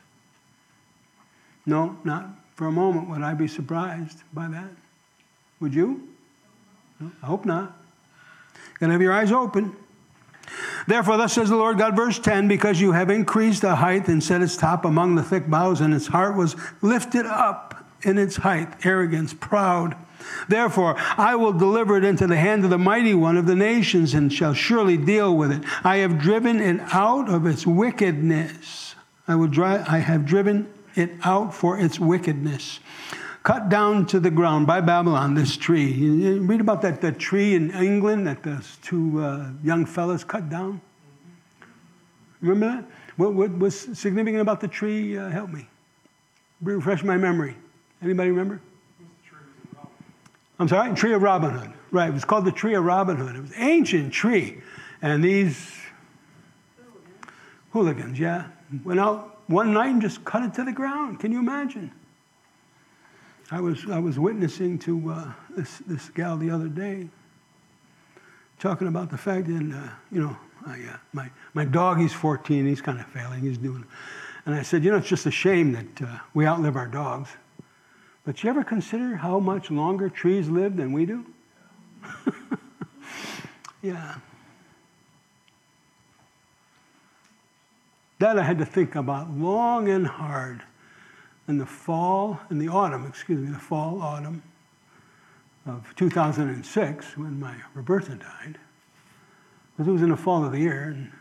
No, 1.68 1.98
not 2.02 2.30
for 2.54 2.66
a 2.66 2.72
moment 2.72 3.10
would 3.10 3.20
I 3.20 3.34
be 3.34 3.46
surprised 3.46 4.22
by 4.32 4.48
that. 4.48 4.70
Would 5.60 5.74
you? 5.74 6.08
No, 6.98 7.12
I 7.22 7.26
hope 7.26 7.44
not. 7.44 7.76
Gotta 8.80 8.92
have 8.92 9.02
your 9.02 9.12
eyes 9.12 9.30
open. 9.30 9.76
Therefore, 10.86 11.18
thus 11.18 11.34
says 11.34 11.50
the 11.50 11.56
Lord 11.56 11.76
God, 11.76 11.94
verse 11.94 12.18
10 12.18 12.48
because 12.48 12.80
you 12.80 12.92
have 12.92 13.10
increased 13.10 13.60
the 13.60 13.76
height 13.76 14.08
and 14.08 14.24
set 14.24 14.40
its 14.40 14.56
top 14.56 14.86
among 14.86 15.16
the 15.16 15.22
thick 15.22 15.50
boughs, 15.50 15.82
and 15.82 15.92
its 15.92 16.06
heart 16.06 16.36
was 16.36 16.56
lifted 16.80 17.26
up 17.26 17.84
in 18.02 18.16
its 18.16 18.36
height, 18.36 18.86
arrogance, 18.86 19.34
proud. 19.34 19.94
Therefore, 20.48 20.94
I 21.18 21.34
will 21.34 21.52
deliver 21.52 21.98
it 21.98 22.04
into 22.04 22.26
the 22.26 22.36
hand 22.36 22.64
of 22.64 22.70
the 22.70 22.78
mighty 22.78 23.12
one 23.12 23.36
of 23.36 23.44
the 23.44 23.54
nations 23.54 24.14
and 24.14 24.32
shall 24.32 24.54
surely 24.54 24.96
deal 24.96 25.36
with 25.36 25.52
it. 25.52 25.62
I 25.84 25.98
have 25.98 26.18
driven 26.18 26.60
it 26.60 26.80
out 26.94 27.28
of 27.28 27.44
its 27.44 27.66
wickedness. 27.66 28.94
I 29.26 29.34
will 29.34 29.48
dry, 29.48 29.84
I 29.86 29.98
have 29.98 30.24
driven 30.24 30.72
it 30.98 31.10
out 31.22 31.54
for 31.54 31.78
its 31.78 31.98
wickedness. 31.98 32.80
Cut 33.42 33.68
down 33.68 34.04
to 34.06 34.20
the 34.20 34.30
ground 34.30 34.66
by 34.66 34.80
Babylon 34.80 35.34
this 35.34 35.56
tree. 35.56 35.90
You 35.90 36.40
read 36.40 36.60
about 36.60 36.82
that, 36.82 37.00
that 37.00 37.18
tree 37.18 37.54
in 37.54 37.70
England 37.70 38.26
that 38.26 38.42
those 38.42 38.76
two 38.82 39.22
uh, 39.22 39.50
young 39.62 39.86
fellas 39.86 40.24
cut 40.24 40.50
down. 40.50 40.80
Remember 42.40 42.66
that? 42.66 42.84
What, 43.16 43.34
what 43.34 43.58
was 43.58 43.78
significant 43.98 44.42
about 44.42 44.60
the 44.60 44.68
tree? 44.68 45.16
Uh, 45.16 45.30
help 45.30 45.50
me. 45.50 45.66
Refresh 46.60 47.04
my 47.04 47.16
memory. 47.16 47.56
Anybody 48.02 48.30
remember? 48.30 48.60
I'm 50.58 50.68
sorry? 50.68 50.94
Tree 50.94 51.14
of 51.14 51.22
Robin 51.22 51.50
Hood. 51.50 51.72
Right. 51.90 52.10
It 52.10 52.14
was 52.14 52.24
called 52.24 52.44
the 52.44 52.52
Tree 52.52 52.74
of 52.74 52.84
Robin 52.84 53.16
Hood. 53.16 53.36
It 53.36 53.40
was 53.40 53.50
an 53.52 53.62
ancient 53.62 54.12
tree. 54.12 54.60
And 55.00 55.22
these 55.22 55.74
hooligans, 57.72 58.18
yeah, 58.18 58.48
went 58.84 58.98
out 58.98 59.37
one 59.48 59.72
night 59.72 59.88
and 59.88 60.00
just 60.00 60.24
cut 60.24 60.42
it 60.42 60.54
to 60.54 60.64
the 60.64 60.72
ground. 60.72 61.20
Can 61.20 61.32
you 61.32 61.40
imagine? 61.40 61.90
I 63.50 63.60
was, 63.60 63.88
I 63.90 63.98
was 63.98 64.18
witnessing 64.18 64.78
to 64.80 65.10
uh, 65.10 65.32
this, 65.56 65.78
this 65.86 66.10
gal 66.10 66.36
the 66.36 66.50
other 66.50 66.68
day, 66.68 67.08
talking 68.58 68.88
about 68.88 69.10
the 69.10 69.16
fact 69.16 69.46
that, 69.46 69.74
uh, 69.74 69.88
you 70.12 70.20
know, 70.20 70.36
I, 70.66 70.74
uh, 70.74 70.96
my, 71.14 71.30
my 71.54 71.64
dog, 71.64 71.98
he's 71.98 72.12
14, 72.12 72.66
he's 72.66 72.82
kind 72.82 73.00
of 73.00 73.06
failing, 73.06 73.40
he's 73.40 73.56
doing, 73.56 73.84
and 74.44 74.54
I 74.54 74.62
said, 74.62 74.84
you 74.84 74.90
know, 74.90 74.98
it's 74.98 75.08
just 75.08 75.26
a 75.26 75.30
shame 75.30 75.72
that 75.72 76.02
uh, 76.02 76.18
we 76.34 76.46
outlive 76.46 76.76
our 76.76 76.86
dogs. 76.86 77.30
But 78.24 78.42
you 78.42 78.50
ever 78.50 78.64
consider 78.64 79.16
how 79.16 79.38
much 79.38 79.70
longer 79.70 80.10
trees 80.10 80.48
live 80.50 80.76
than 80.76 80.92
we 80.92 81.06
do? 81.06 81.24
yeah. 83.82 84.16
That 88.18 88.38
I 88.38 88.42
had 88.42 88.58
to 88.58 88.66
think 88.66 88.96
about 88.96 89.30
long 89.30 89.88
and 89.88 90.06
hard 90.06 90.62
in 91.46 91.58
the 91.58 91.66
fall, 91.66 92.40
in 92.50 92.58
the 92.58 92.68
autumn, 92.68 93.06
excuse 93.06 93.40
me, 93.40 93.52
the 93.52 93.58
fall, 93.58 94.02
autumn 94.02 94.42
of 95.66 95.94
2006 95.96 97.16
when 97.16 97.38
my 97.38 97.54
Roberta 97.74 98.16
died. 98.16 98.58
Because 99.76 99.88
it 99.88 99.92
was 99.92 100.02
in 100.02 100.10
the 100.10 100.16
fall 100.16 100.44
of 100.44 100.52
the 100.52 100.58
year, 100.58 100.96
and 100.96 101.12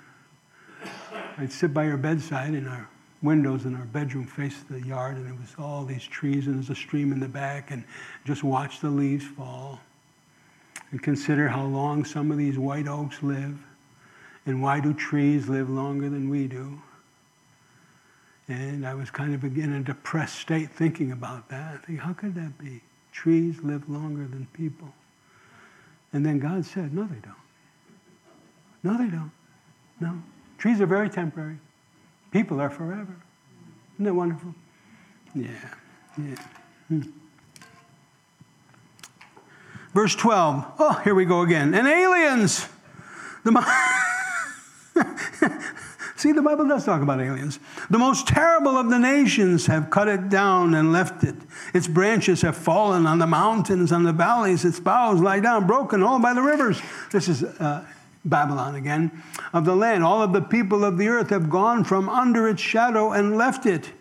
I'd 1.38 1.52
sit 1.52 1.74
by 1.74 1.86
her 1.86 1.98
bedside, 1.98 2.54
and 2.54 2.68
our 2.68 2.90
windows 3.22 3.66
in 3.66 3.76
our 3.76 3.86
bedroom 3.86 4.26
faced 4.26 4.68
the 4.68 4.82
yard, 4.82 5.18
and 5.18 5.28
there 5.28 5.36
was 5.36 5.54
all 5.60 5.86
these 5.86 6.04
trees, 6.04 6.48
and 6.48 6.56
there's 6.56 6.72
a 6.72 6.76
stream 6.76 7.12
in 7.12 7.20
the 7.20 7.28
back, 7.28 7.70
and 7.70 7.84
just 8.26 8.44
watch 8.44 8.80
the 8.80 8.90
leaves 8.90 9.26
fall. 9.26 9.80
and 10.92 11.04
consider 11.04 11.50
how 11.50 11.64
long 11.64 12.06
some 12.06 12.32
of 12.32 12.38
these 12.38 12.58
white 12.58 12.88
oaks 12.88 13.22
live, 13.22 13.60
and 14.46 14.62
why 14.62 14.80
do 14.80 14.94
trees 14.94 15.50
live 15.50 15.70
longer 15.70 16.10
than 16.10 16.30
we 16.30 16.48
do? 16.48 16.82
And 18.48 18.88
I 18.88 18.94
was 18.94 19.10
kind 19.10 19.34
of 19.34 19.44
in 19.44 19.74
a 19.74 19.82
depressed 19.82 20.40
state 20.40 20.72
thinking 20.72 21.12
about 21.12 21.50
that. 21.50 21.74
I 21.74 21.86
think, 21.86 22.00
how 22.00 22.14
could 22.14 22.36
that 22.36 22.58
be? 22.58 22.82
Trees 23.12 23.58
live 23.62 23.90
longer 23.90 24.26
than 24.28 24.48
people. 24.54 24.94
And 26.14 26.26
then 26.26 26.40
God 26.40 26.66
said, 26.66 26.94
no, 26.94 27.04
they 27.04 27.20
don't. 27.20 27.36
No, 28.84 28.98
they 28.98 29.10
don't. 29.10 29.32
No. 30.00 30.22
Trees 30.58 30.80
are 30.80 30.86
very 30.86 31.10
temporary. 31.10 31.58
People 32.32 32.62
are 32.62 32.70
forever. 32.70 33.16
Isn't 33.96 34.06
that 34.06 34.14
wonderful? 34.14 34.54
Yeah. 35.36 35.50
Yeah. 36.18 36.36
Hmm. 36.88 37.02
Verse 39.94 40.16
12. 40.16 40.66
Oh, 40.80 41.02
here 41.04 41.16
we 41.16 41.26
go 41.26 41.42
again. 41.42 41.74
And 41.74 41.88
aliens. 41.88 42.68
The 43.44 43.52
See, 46.18 46.32
the 46.32 46.42
Bible 46.42 46.68
does 46.68 46.84
talk 46.84 47.04
about 47.04 47.22
aliens. 47.22 47.60
The 47.92 48.00
most 48.00 48.28
terrible 48.28 48.76
of 48.76 48.90
the 48.90 48.98
nations 48.98 49.68
have 49.68 49.92
cut 49.92 50.08
it 50.08 50.30
down 50.30 50.74
and 50.74 50.92
left 50.92 51.24
it. 51.24 51.36
Its 51.76 51.88
branches 51.88 52.42
have 52.42 52.58
fallen 52.58 53.06
on 53.06 53.20
the 53.20 53.28
mountains, 53.28 53.92
on 53.92 54.02
the 54.02 54.12
valleys. 54.12 54.66
Its 54.66 54.80
boughs 54.80 55.22
lie 55.22 55.40
down, 55.40 55.68
broken 55.68 56.02
all 56.02 56.18
by 56.18 56.34
the 56.34 56.42
rivers. 56.42 56.82
This 57.12 57.28
is 57.28 57.44
uh, 57.44 57.86
Babylon 58.26 58.74
again. 58.74 59.12
Of 59.54 59.66
the 59.66 59.76
land, 59.76 60.04
all 60.04 60.24
of 60.24 60.34
the 60.34 60.42
people 60.42 60.84
of 60.84 60.98
the 60.98 61.08
earth 61.08 61.30
have 61.30 61.52
gone 61.52 61.84
from 61.84 62.10
under 62.10 62.48
its 62.48 62.64
shadow 62.64 63.12
and 63.12 63.38
left 63.38 63.68
it. 63.68 63.92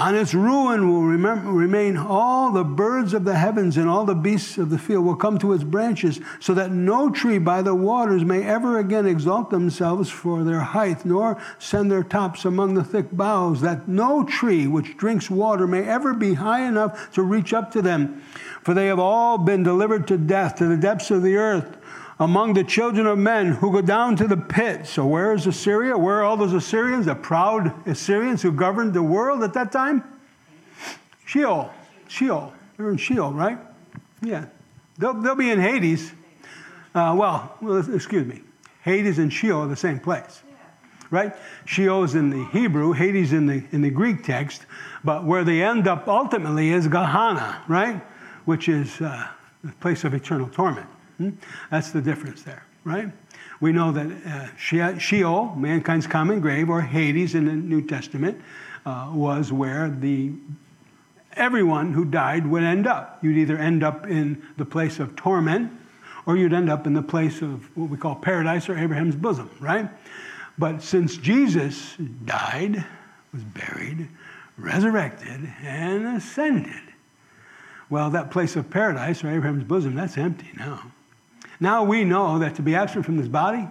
On 0.00 0.14
its 0.14 0.32
ruin 0.32 0.88
will 0.88 1.02
remember, 1.02 1.52
remain 1.52 1.98
all 1.98 2.52
the 2.52 2.64
birds 2.64 3.12
of 3.12 3.26
the 3.26 3.36
heavens 3.36 3.76
and 3.76 3.86
all 3.86 4.06
the 4.06 4.14
beasts 4.14 4.56
of 4.56 4.70
the 4.70 4.78
field 4.78 5.04
will 5.04 5.14
come 5.14 5.38
to 5.38 5.52
its 5.52 5.62
branches, 5.62 6.20
so 6.40 6.54
that 6.54 6.72
no 6.72 7.10
tree 7.10 7.36
by 7.36 7.60
the 7.60 7.74
waters 7.74 8.24
may 8.24 8.42
ever 8.42 8.78
again 8.78 9.04
exalt 9.04 9.50
themselves 9.50 10.08
for 10.08 10.42
their 10.42 10.60
height, 10.60 11.04
nor 11.04 11.38
send 11.58 11.90
their 11.90 12.02
tops 12.02 12.46
among 12.46 12.72
the 12.72 12.82
thick 12.82 13.12
boughs, 13.12 13.60
that 13.60 13.88
no 13.88 14.24
tree 14.24 14.66
which 14.66 14.96
drinks 14.96 15.28
water 15.28 15.66
may 15.66 15.82
ever 15.82 16.14
be 16.14 16.32
high 16.32 16.66
enough 16.66 17.12
to 17.12 17.22
reach 17.22 17.52
up 17.52 17.70
to 17.72 17.82
them. 17.82 18.22
For 18.62 18.72
they 18.72 18.86
have 18.86 18.98
all 18.98 19.36
been 19.36 19.62
delivered 19.62 20.08
to 20.08 20.16
death, 20.16 20.54
to 20.56 20.66
the 20.66 20.78
depths 20.78 21.10
of 21.10 21.22
the 21.22 21.36
earth 21.36 21.76
among 22.20 22.52
the 22.52 22.62
children 22.62 23.06
of 23.06 23.18
men 23.18 23.48
who 23.48 23.72
go 23.72 23.80
down 23.80 24.14
to 24.14 24.28
the 24.28 24.36
pit. 24.36 24.86
So, 24.86 25.06
where 25.06 25.32
is 25.32 25.46
Assyria? 25.46 25.96
Where 25.96 26.16
are 26.16 26.22
all 26.22 26.36
those 26.36 26.52
Assyrians, 26.52 27.06
the 27.06 27.14
proud 27.14 27.74
Assyrians 27.88 28.42
who 28.42 28.52
governed 28.52 28.92
the 28.92 29.02
world 29.02 29.42
at 29.42 29.54
that 29.54 29.72
time? 29.72 30.04
Sheol. 31.24 31.70
Sheol. 32.08 32.52
They're 32.76 32.90
in 32.90 32.98
Sheol, 32.98 33.32
right? 33.32 33.58
Yeah. 34.22 34.46
They'll, 34.98 35.14
they'll 35.14 35.34
be 35.34 35.50
in 35.50 35.58
Hades. 35.58 36.12
Uh, 36.94 37.16
well, 37.18 37.56
excuse 37.92 38.26
me. 38.26 38.42
Hades 38.82 39.18
and 39.18 39.32
Sheol 39.32 39.62
are 39.62 39.68
the 39.68 39.76
same 39.76 39.98
place, 39.98 40.42
right? 41.10 41.34
Sheol 41.64 42.04
is 42.04 42.14
in 42.14 42.30
the 42.30 42.44
Hebrew, 42.46 42.92
Hades 42.92 43.32
in 43.32 43.46
the, 43.46 43.64
in 43.72 43.80
the 43.80 43.90
Greek 43.90 44.24
text, 44.24 44.66
but 45.04 45.24
where 45.24 45.44
they 45.44 45.62
end 45.62 45.86
up 45.86 46.08
ultimately 46.08 46.70
is 46.70 46.88
Gehenna, 46.88 47.62
right? 47.68 48.02
Which 48.44 48.68
is 48.68 49.00
uh, 49.00 49.28
the 49.62 49.72
place 49.72 50.04
of 50.04 50.14
eternal 50.14 50.48
torment. 50.48 50.88
Hmm? 51.20 51.30
That's 51.70 51.90
the 51.90 52.00
difference 52.00 52.42
there, 52.44 52.64
right? 52.82 53.10
We 53.60 53.72
know 53.72 53.92
that 53.92 54.06
uh, 54.26 54.98
Sheol, 54.98 55.54
mankind's 55.54 56.06
common 56.06 56.40
grave, 56.40 56.70
or 56.70 56.80
Hades 56.80 57.34
in 57.34 57.44
the 57.44 57.52
New 57.52 57.86
Testament, 57.86 58.40
uh, 58.86 59.10
was 59.12 59.52
where 59.52 59.90
the 59.90 60.32
everyone 61.34 61.92
who 61.92 62.06
died 62.06 62.46
would 62.46 62.62
end 62.62 62.86
up. 62.86 63.18
You'd 63.22 63.36
either 63.36 63.58
end 63.58 63.84
up 63.84 64.06
in 64.06 64.42
the 64.56 64.64
place 64.64 64.98
of 64.98 65.14
torment, 65.14 65.70
or 66.24 66.38
you'd 66.38 66.54
end 66.54 66.70
up 66.70 66.86
in 66.86 66.94
the 66.94 67.02
place 67.02 67.42
of 67.42 67.64
what 67.76 67.90
we 67.90 67.98
call 67.98 68.14
paradise 68.14 68.70
or 68.70 68.78
Abraham's 68.78 69.14
bosom, 69.14 69.50
right? 69.60 69.90
But 70.56 70.82
since 70.82 71.18
Jesus 71.18 71.96
died, 72.24 72.82
was 73.34 73.44
buried, 73.44 74.08
resurrected, 74.56 75.52
and 75.62 76.16
ascended, 76.16 76.94
well, 77.90 78.08
that 78.08 78.30
place 78.30 78.56
of 78.56 78.70
paradise 78.70 79.22
or 79.22 79.28
Abraham's 79.28 79.64
bosom, 79.64 79.94
that's 79.96 80.16
empty 80.16 80.48
now. 80.56 80.90
Now 81.60 81.84
we 81.84 82.04
know 82.04 82.38
that 82.38 82.54
to 82.56 82.62
be 82.62 82.74
absent 82.74 83.04
from 83.04 83.18
this 83.18 83.28
body 83.28 83.68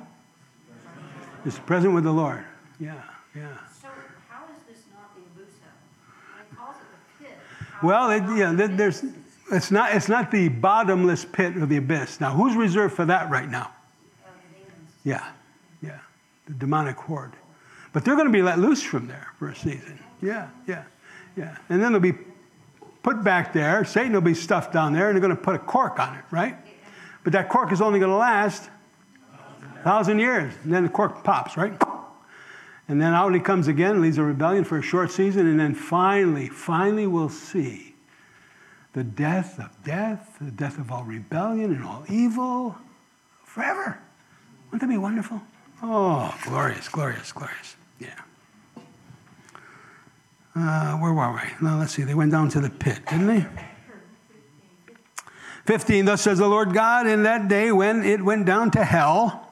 is 1.43 1.57
present 1.59 1.93
with 1.93 2.03
the 2.03 2.11
Lord. 2.11 2.43
Yeah, 2.79 2.93
yeah. 3.35 3.57
So 3.81 3.87
how 4.29 4.45
is 4.45 4.61
this 4.67 4.85
not 4.93 5.15
the 5.15 5.21
abusa? 5.21 5.65
It 6.39 6.55
calls 6.55 6.75
it 6.75 6.81
the 7.19 7.25
pit. 7.25 7.37
How 7.73 7.87
Well, 7.87 8.11
it, 8.11 8.23
yeah, 8.37 8.51
the 8.51 8.67
there's, 8.67 9.03
it's 9.51 9.71
not, 9.71 9.95
it's 9.95 10.07
not 10.07 10.29
the 10.29 10.49
bottomless 10.49 11.25
pit 11.25 11.57
or 11.57 11.65
the 11.65 11.77
abyss. 11.77 12.21
Now, 12.21 12.31
who's 12.33 12.55
reserved 12.55 12.95
for 12.95 13.05
that 13.05 13.29
right 13.31 13.49
now? 13.49 13.71
Oh, 14.23 14.29
demons. 14.53 14.91
Yeah, 15.03 15.27
yeah, 15.81 15.99
the 16.45 16.53
demonic 16.53 16.95
horde. 16.95 17.33
But 17.91 18.05
they're 18.05 18.15
going 18.15 18.27
to 18.27 18.33
be 18.33 18.43
let 18.43 18.59
loose 18.59 18.83
from 18.83 19.07
there 19.07 19.29
for 19.39 19.49
a 19.49 19.55
season. 19.55 19.99
Yeah, 20.21 20.49
yeah, 20.67 20.83
yeah. 21.35 21.57
And 21.69 21.81
then 21.81 21.91
they'll 21.91 22.01
be 22.01 22.13
put 23.01 23.23
back 23.23 23.51
there. 23.51 23.83
Satan 23.83 24.13
will 24.13 24.21
be 24.21 24.35
stuffed 24.35 24.71
down 24.71 24.93
there, 24.93 25.09
and 25.09 25.15
they're 25.15 25.27
going 25.27 25.35
to 25.35 25.41
put 25.41 25.55
a 25.55 25.59
cork 25.59 25.99
on 25.99 26.15
it, 26.15 26.23
right? 26.29 26.55
But 27.23 27.33
that 27.33 27.49
cork 27.49 27.71
is 27.71 27.81
only 27.81 27.99
going 27.99 28.11
to 28.11 28.17
last 28.17 28.69
a 29.79 29.83
thousand 29.83 30.19
years. 30.19 30.53
And 30.63 30.73
then 30.73 30.83
the 30.83 30.89
cork 30.89 31.23
pops, 31.23 31.57
right? 31.57 31.73
And 32.87 32.99
then 32.99 33.13
out 33.13 33.33
he 33.33 33.39
comes 33.39 33.67
again, 33.67 34.01
leads 34.01 34.17
a 34.17 34.23
rebellion 34.23 34.63
for 34.63 34.79
a 34.79 34.81
short 34.81 35.11
season, 35.11 35.45
and 35.45 35.59
then 35.59 35.75
finally, 35.75 36.49
finally 36.49 37.05
we'll 37.05 37.29
see 37.29 37.93
the 38.93 39.03
death 39.03 39.59
of 39.59 39.69
death, 39.83 40.37
the 40.41 40.49
death 40.49 40.79
of 40.79 40.91
all 40.91 41.03
rebellion 41.03 41.71
and 41.71 41.83
all 41.83 42.03
evil 42.09 42.75
forever. 43.43 43.99
Wouldn't 44.65 44.81
that 44.81 44.89
be 44.89 44.97
wonderful? 44.97 45.41
Oh, 45.83 46.35
glorious, 46.43 46.89
glorious, 46.89 47.31
glorious. 47.31 47.75
Yeah. 47.99 48.09
Uh, 50.55 50.97
where 50.97 51.13
were 51.13 51.31
we? 51.31 51.65
No, 51.65 51.77
let's 51.77 51.93
see. 51.93 52.03
They 52.03 52.15
went 52.15 52.31
down 52.31 52.49
to 52.49 52.59
the 52.59 52.69
pit, 52.69 52.99
didn't 53.07 53.27
they? 53.27 53.45
15, 55.65 56.05
thus 56.05 56.21
says 56.21 56.37
the 56.39 56.47
Lord 56.47 56.73
God, 56.73 57.07
in 57.07 57.23
that 57.23 57.47
day 57.47 57.71
when 57.71 58.03
it 58.03 58.23
went 58.23 58.45
down 58.45 58.71
to 58.71 58.83
hell, 58.83 59.49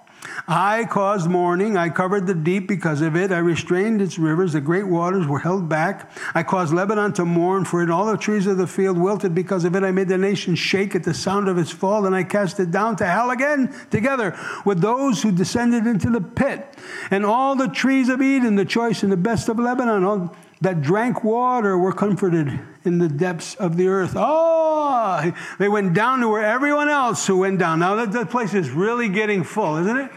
I 0.48 0.86
caused 0.86 1.30
mourning. 1.30 1.76
I 1.76 1.90
covered 1.90 2.26
the 2.26 2.34
deep 2.34 2.68
because 2.68 3.02
of 3.02 3.16
it. 3.16 3.32
I 3.32 3.40
restrained 3.40 4.02
its 4.02 4.18
rivers. 4.18 4.54
The 4.54 4.62
great 4.62 4.88
waters 4.88 5.28
were 5.28 5.40
held 5.40 5.68
back. 5.68 6.10
I 6.34 6.44
caused 6.44 6.74
Lebanon 6.74 7.14
to 7.14 7.26
mourn 7.26 7.66
for 7.66 7.84
it. 7.84 7.90
All 7.90 8.06
the 8.06 8.18
trees 8.18 8.48
of 8.48 8.58
the 8.58 8.68
field 8.68 8.98
wilted 8.98 9.36
because 9.36 9.66
of 9.66 9.76
it. 9.76 9.84
I 9.84 9.92
made 9.92 10.08
the 10.08 10.18
nation 10.18 10.56
shake 10.56 10.96
at 10.96 11.04
the 11.04 11.14
sound 11.14 11.50
of 11.50 11.58
its 11.58 11.72
fall. 11.72 12.06
And 12.06 12.16
I 12.16 12.24
cast 12.24 12.60
it 12.60 12.72
down 12.72 12.96
to 12.98 13.06
hell 13.06 13.32
again 13.32 13.76
together 13.90 14.38
with 14.66 14.80
those 14.80 15.22
who 15.22 15.32
descended 15.32 15.86
into 15.86 16.10
the 16.10 16.22
pit. 16.22 16.78
And 17.12 17.26
all 17.26 17.56
the 17.56 17.68
trees 17.68 18.08
of 18.08 18.22
Eden, 18.22 18.56
the 18.56 18.66
choice 18.66 19.04
and 19.04 19.12
the 19.12 19.18
best 19.18 19.50
of 19.50 19.60
Lebanon, 19.60 20.04
all 20.04 20.36
that 20.62 20.82
drank 20.82 21.24
water 21.24 21.78
were 21.78 21.94
comforted 21.94 22.60
in 22.84 22.98
the 22.98 23.08
depths 23.08 23.56
of 23.56 23.78
the 23.78 23.88
earth. 23.88 24.14
Oh, 24.16 25.32
they 25.60 25.70
went 25.70 25.94
down 25.94 26.22
to 26.22 26.28
where 26.28 26.44
everyone 26.44 26.90
else 26.90 27.28
who 27.28 27.38
went 27.38 27.60
down. 27.60 27.80
Now 27.80 27.96
that, 27.96 28.12
that 28.14 28.30
place 28.30 28.54
is 28.54 28.70
really 28.72 29.10
getting 29.10 29.44
full, 29.44 29.78
isn't 29.78 29.98
it? 29.98 30.12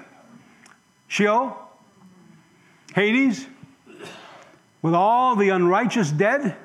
Sheol, 1.09 1.57
Hades, 2.95 3.47
with 4.81 4.95
all 4.95 5.37
the 5.37 5.51
unrighteous 5.51 6.11
dead 6.11 6.57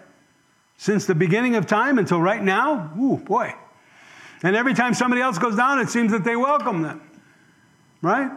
since 0.77 1.05
the 1.05 1.15
beginning 1.15 1.55
of 1.55 1.65
time 1.65 1.97
until 1.97 2.21
right 2.21 2.41
now. 2.41 2.91
Ooh, 2.99 3.17
boy. 3.17 3.53
And 4.43 4.55
every 4.55 4.73
time 4.73 4.93
somebody 4.93 5.21
else 5.21 5.38
goes 5.38 5.55
down, 5.55 5.79
it 5.79 5.89
seems 5.89 6.11
that 6.11 6.23
they 6.23 6.35
welcome 6.35 6.81
them. 6.81 7.01
Right? 8.01 8.29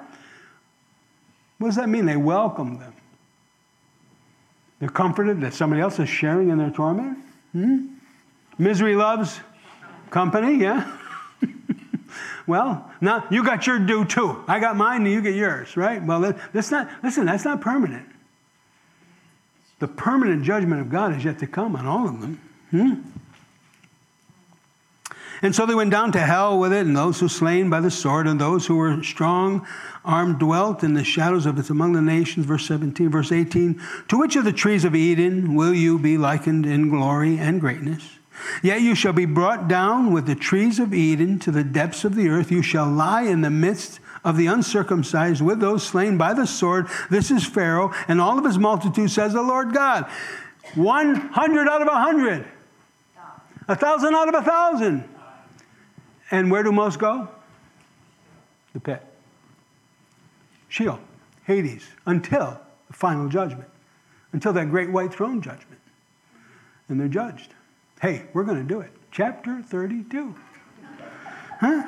What 1.59 1.69
does 1.69 1.77
that 1.77 1.89
mean? 1.89 2.07
They 2.07 2.17
welcome 2.17 2.79
them. 2.79 2.95
They're 4.81 4.89
comforted 4.89 5.41
that 5.41 5.55
somebody 5.55 5.83
else 5.83 5.99
is 5.99 6.09
sharing 6.09 6.51
in 6.51 6.59
their 6.59 6.71
torment. 6.71 7.19
Hmm? 7.53 7.87
Misery 8.59 8.95
loves 8.95 9.41
company, 10.11 10.63
yeah? 10.63 10.97
well, 12.47 12.91
now 13.01 13.25
you 13.31 13.45
got 13.45 13.67
your 13.67 13.79
due 13.79 14.05
too. 14.05 14.43
I 14.47 14.61
got 14.61 14.77
mine 14.77 15.03
and 15.03 15.13
you 15.13 15.21
get 15.21 15.35
yours, 15.35 15.77
right? 15.77 16.03
Well, 16.03 16.21
that, 16.21 16.53
that's 16.53 16.71
not, 16.71 16.89
listen, 17.03 17.27
that's 17.27 17.45
not 17.45 17.61
permanent. 17.61 18.09
The 19.79 19.89
permanent 19.89 20.43
judgment 20.43 20.81
of 20.81 20.91
God 20.91 21.17
is 21.17 21.25
yet 21.25 21.39
to 21.41 21.47
come 21.47 21.77
on 21.77 21.87
all 21.87 22.09
of 22.09 22.21
them. 22.21 22.41
Hmm? 22.71 22.95
And 25.43 25.55
so 25.55 25.67
they 25.67 25.75
went 25.75 25.91
down 25.91 26.13
to 26.13 26.21
hell 26.21 26.59
with 26.59 26.73
it, 26.73 26.87
and 26.87 26.97
those 26.97 27.21
who 27.21 27.29
slain 27.29 27.71
by 27.71 27.81
the 27.81 27.91
sword, 27.91 28.27
and 28.27 28.41
those 28.41 28.67
who 28.67 28.77
were 28.77 29.03
strong 29.03 29.67
armed 30.05 30.39
dwelt 30.39 30.83
in 30.83 30.95
the 30.95 31.05
shadows 31.05 31.47
of 31.47 31.59
it 31.59 31.71
among 31.71 31.93
the 31.93 32.03
nations. 32.03 32.47
Verse 32.47 32.67
17, 32.67 33.11
verse 33.11 33.31
18. 33.31 33.81
To 34.09 34.19
which 34.19 34.37
of 34.37 34.45
the 34.45 34.53
trees 34.53 34.85
of 34.85 34.95
Eden 34.95 35.55
will 35.55 35.75
you 35.75 35.99
be 35.99 36.19
likened 36.19 36.67
in 36.67 36.89
glory 36.89 37.39
and 37.39 37.61
greatness? 37.61 38.19
Yet 38.63 38.83
you 38.83 38.95
shall 38.95 39.13
be 39.13 39.27
brought 39.27 39.69
down 39.69 40.13
with 40.13 40.27
the 40.27 40.35
trees 40.35 40.79
of 40.79 40.95
Eden 40.95 41.39
to 41.41 41.51
the 41.51 41.65
depths 41.65 42.05
of 42.05 42.15
the 42.15 42.29
earth. 42.29 42.51
You 42.51 42.63
shall 42.63 42.89
lie 42.89 43.23
in 43.23 43.41
the 43.41 43.51
midst 43.51 44.01
of 44.25 44.37
the 44.37 44.47
uncircumcised 44.47 45.43
with 45.43 45.61
those 45.61 45.87
slain 45.87 46.19
by 46.19 46.35
the 46.35 46.47
sword. 46.47 46.87
This 47.11 47.31
is 47.31 47.45
Pharaoh 47.45 47.93
and 48.07 48.21
all 48.21 48.39
of 48.39 48.45
his 48.45 48.59
multitude, 48.59 49.11
says 49.11 49.33
the 49.33 49.43
Lord 49.43 49.73
God. 49.73 50.07
100 50.75 51.69
out 51.69 51.83
of 51.83 51.89
a 51.89 51.93
100, 51.93 52.47
a 53.69 53.77
thousand 53.77 54.15
out 54.15 54.29
of 54.29 54.35
a 54.35 54.43
thousand. 54.43 55.09
And 56.31 56.51
where 56.51 56.63
do 56.63 56.73
most 56.73 56.99
go? 56.99 57.29
the 58.73 58.81
pit. 58.81 59.03
Sheol, 60.69 61.01
Hades, 61.45 61.89
until 62.07 62.61
the 62.87 62.93
final 62.93 63.29
judgment, 63.29 63.69
until 64.33 64.53
that 64.53 64.71
great 64.71 64.91
white 64.91 65.13
throne 65.13 65.41
judgment. 65.41 65.81
And 66.89 67.01
they're 67.01 67.09
judged. 67.09 67.55
Hey, 68.01 68.27
we're 68.33 68.45
going 68.45 68.59
to 68.59 68.69
do 68.69 68.81
it. 68.81 68.91
Chapter 69.11 69.63
32. 69.63 70.35
Huh? 71.61 71.83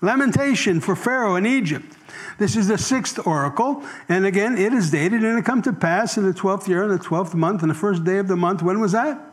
Lamentation 0.00 0.80
for 0.80 0.96
Pharaoh 0.96 1.36
in 1.36 1.46
Egypt. 1.46 1.96
This 2.38 2.56
is 2.56 2.68
the 2.68 2.78
sixth 2.78 3.26
oracle, 3.26 3.82
and 4.08 4.24
again, 4.24 4.56
it 4.56 4.72
is 4.72 4.92
dated, 4.92 5.24
and 5.24 5.38
it 5.38 5.44
come 5.44 5.60
to 5.62 5.72
pass 5.72 6.16
in 6.16 6.24
the 6.24 6.32
twelfth 6.32 6.68
year, 6.68 6.84
in 6.84 6.90
the 6.90 6.98
twelfth 6.98 7.34
month, 7.34 7.62
and 7.62 7.70
the 7.70 7.74
first 7.74 8.04
day 8.04 8.18
of 8.18 8.28
the 8.28 8.36
month. 8.36 8.62
When 8.62 8.80
was 8.80 8.92
that? 8.92 9.27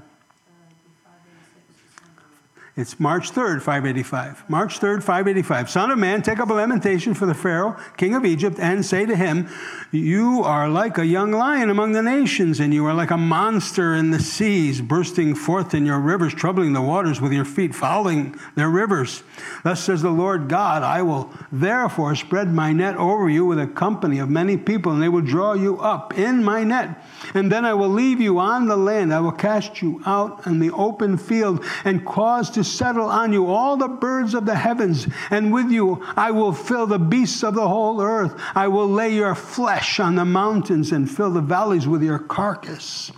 It's 2.78 3.00
March 3.00 3.32
3rd, 3.32 3.62
585. 3.62 4.50
March 4.50 4.82
3rd, 4.82 5.02
585. 5.02 5.70
Son 5.70 5.92
of 5.92 5.98
man, 5.98 6.22
take 6.22 6.42
up 6.42 6.50
a 6.50 6.54
lamentation 6.54 7.14
for 7.14 7.26
the 7.26 7.34
Pharaoh, 7.34 7.78
king 7.96 8.14
of 8.16 8.26
Egypt, 8.26 8.60
and 8.60 8.86
say 8.86 9.06
to 9.06 9.16
him, 9.16 9.48
You 9.94 10.44
are 10.44 10.68
like 10.68 10.98
a 10.98 11.06
young 11.06 11.32
lion 11.32 11.70
among 11.70 11.94
the 11.94 12.02
nations, 12.02 12.60
and 12.60 12.74
you 12.74 12.86
are 12.86 12.94
like 12.94 13.12
a 13.12 13.18
monster 13.18 13.96
in 13.96 14.12
the 14.12 14.20
seas, 14.20 14.82
bursting 14.82 15.36
forth 15.36 15.74
in 15.74 15.86
your 15.86 16.02
rivers, 16.02 16.34
troubling 16.34 16.74
the 16.74 16.82
waters 16.82 17.22
with 17.22 17.32
your 17.32 17.46
feet, 17.46 17.74
fouling 17.74 18.38
their 18.56 18.70
rivers. 18.70 19.24
Thus 19.64 19.82
says 19.82 20.02
the 20.02 20.10
Lord 20.10 20.50
God, 20.50 20.84
I 20.84 21.02
will 21.02 21.32
therefore 21.54 22.14
spread 22.16 22.50
my 22.50 22.74
net 22.74 22.98
over 22.98 23.30
you 23.30 23.46
with 23.46 23.58
a 23.58 23.68
company 23.68 24.20
of 24.20 24.30
many 24.30 24.58
people, 24.58 24.92
and 24.92 25.02
they 25.02 25.08
will 25.08 25.22
draw 25.22 25.54
you 25.54 25.80
up 25.80 26.18
in 26.18 26.44
my 26.44 26.66
net. 26.66 27.02
And 27.34 27.50
then 27.50 27.64
I 27.64 27.74
will 27.74 27.88
leave 27.88 28.20
you 28.20 28.38
on 28.40 28.68
the 28.68 28.76
land. 28.76 29.14
I 29.14 29.22
will 29.22 29.32
cast 29.32 29.82
you 29.82 30.02
out 30.06 30.46
in 30.46 30.60
the 30.60 30.72
open 30.72 31.18
field 31.18 31.64
and 31.86 32.06
cause 32.06 32.50
to 32.52 32.65
settle 32.66 33.06
on 33.06 33.32
you 33.32 33.48
all 33.48 33.78
the 33.78 33.88
birds 33.88 34.34
of 34.34 34.46
the 34.46 34.56
heavens, 34.56 35.08
and 35.30 35.54
with 35.54 35.72
you 35.72 36.04
I 36.18 36.32
will 36.32 36.54
fill 36.54 36.88
the 36.88 37.00
beasts 37.00 37.44
of 37.44 37.56
the 37.56 37.68
whole 37.68 38.02
earth. 38.02 38.40
I 38.54 38.68
will 38.68 38.88
lay 38.88 39.14
your 39.14 39.36
flesh 39.36 40.00
on 40.00 40.16
the 40.16 40.26
mountains 40.26 40.92
and 40.92 41.10
fill 41.10 41.32
the 41.32 41.42
valleys 41.42 41.88
with 41.88 42.04
your 42.04 42.20
carcass. 42.20 43.12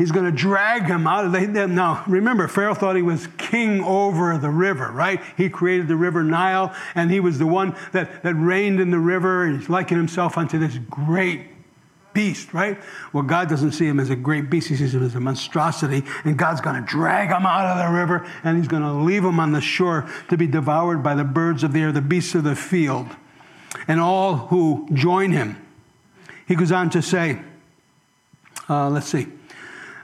He's 0.00 0.12
going 0.12 0.24
to 0.24 0.32
drag 0.32 0.84
him 0.84 1.06
out 1.06 1.26
of 1.26 1.32
the. 1.32 1.66
Now, 1.66 2.02
remember, 2.06 2.48
Pharaoh 2.48 2.72
thought 2.72 2.96
he 2.96 3.02
was 3.02 3.28
king 3.36 3.84
over 3.84 4.38
the 4.38 4.48
river, 4.48 4.90
right? 4.90 5.20
He 5.36 5.50
created 5.50 5.88
the 5.88 5.96
river 5.96 6.24
Nile, 6.24 6.74
and 6.94 7.10
he 7.10 7.20
was 7.20 7.38
the 7.38 7.46
one 7.46 7.76
that, 7.92 8.22
that 8.22 8.34
reigned 8.34 8.80
in 8.80 8.90
the 8.90 8.98
river, 8.98 9.46
he's 9.46 9.68
likened 9.68 9.98
himself 9.98 10.38
unto 10.38 10.58
this 10.58 10.78
great 10.88 11.42
beast, 12.12 12.52
right? 12.52 12.78
Well, 13.12 13.22
God 13.22 13.48
doesn't 13.48 13.72
see 13.72 13.86
him 13.86 14.00
as 14.00 14.10
a 14.10 14.16
great 14.16 14.50
beast. 14.50 14.68
He 14.68 14.76
sees 14.76 14.94
him 14.94 15.04
as 15.04 15.14
a 15.14 15.20
monstrosity. 15.20 16.02
And 16.24 16.38
God's 16.38 16.60
going 16.60 16.82
to 16.82 16.86
drag 16.86 17.28
him 17.28 17.46
out 17.46 17.66
of 17.66 17.78
the 17.78 17.96
river 17.96 18.26
and 18.44 18.56
he's 18.56 18.68
going 18.68 18.82
to 18.82 18.92
leave 18.92 19.24
him 19.24 19.40
on 19.40 19.52
the 19.52 19.60
shore 19.60 20.08
to 20.28 20.36
be 20.36 20.46
devoured 20.46 21.02
by 21.02 21.14
the 21.14 21.24
birds 21.24 21.62
of 21.62 21.72
the 21.72 21.80
air, 21.80 21.92
the 21.92 22.00
beasts 22.00 22.34
of 22.34 22.44
the 22.44 22.56
field, 22.56 23.08
and 23.88 24.00
all 24.00 24.36
who 24.36 24.88
join 24.92 25.32
him. 25.32 25.56
He 26.46 26.54
goes 26.54 26.72
on 26.72 26.90
to 26.90 27.02
say, 27.02 27.40
uh, 28.68 28.88
let's 28.90 29.08
see, 29.08 29.26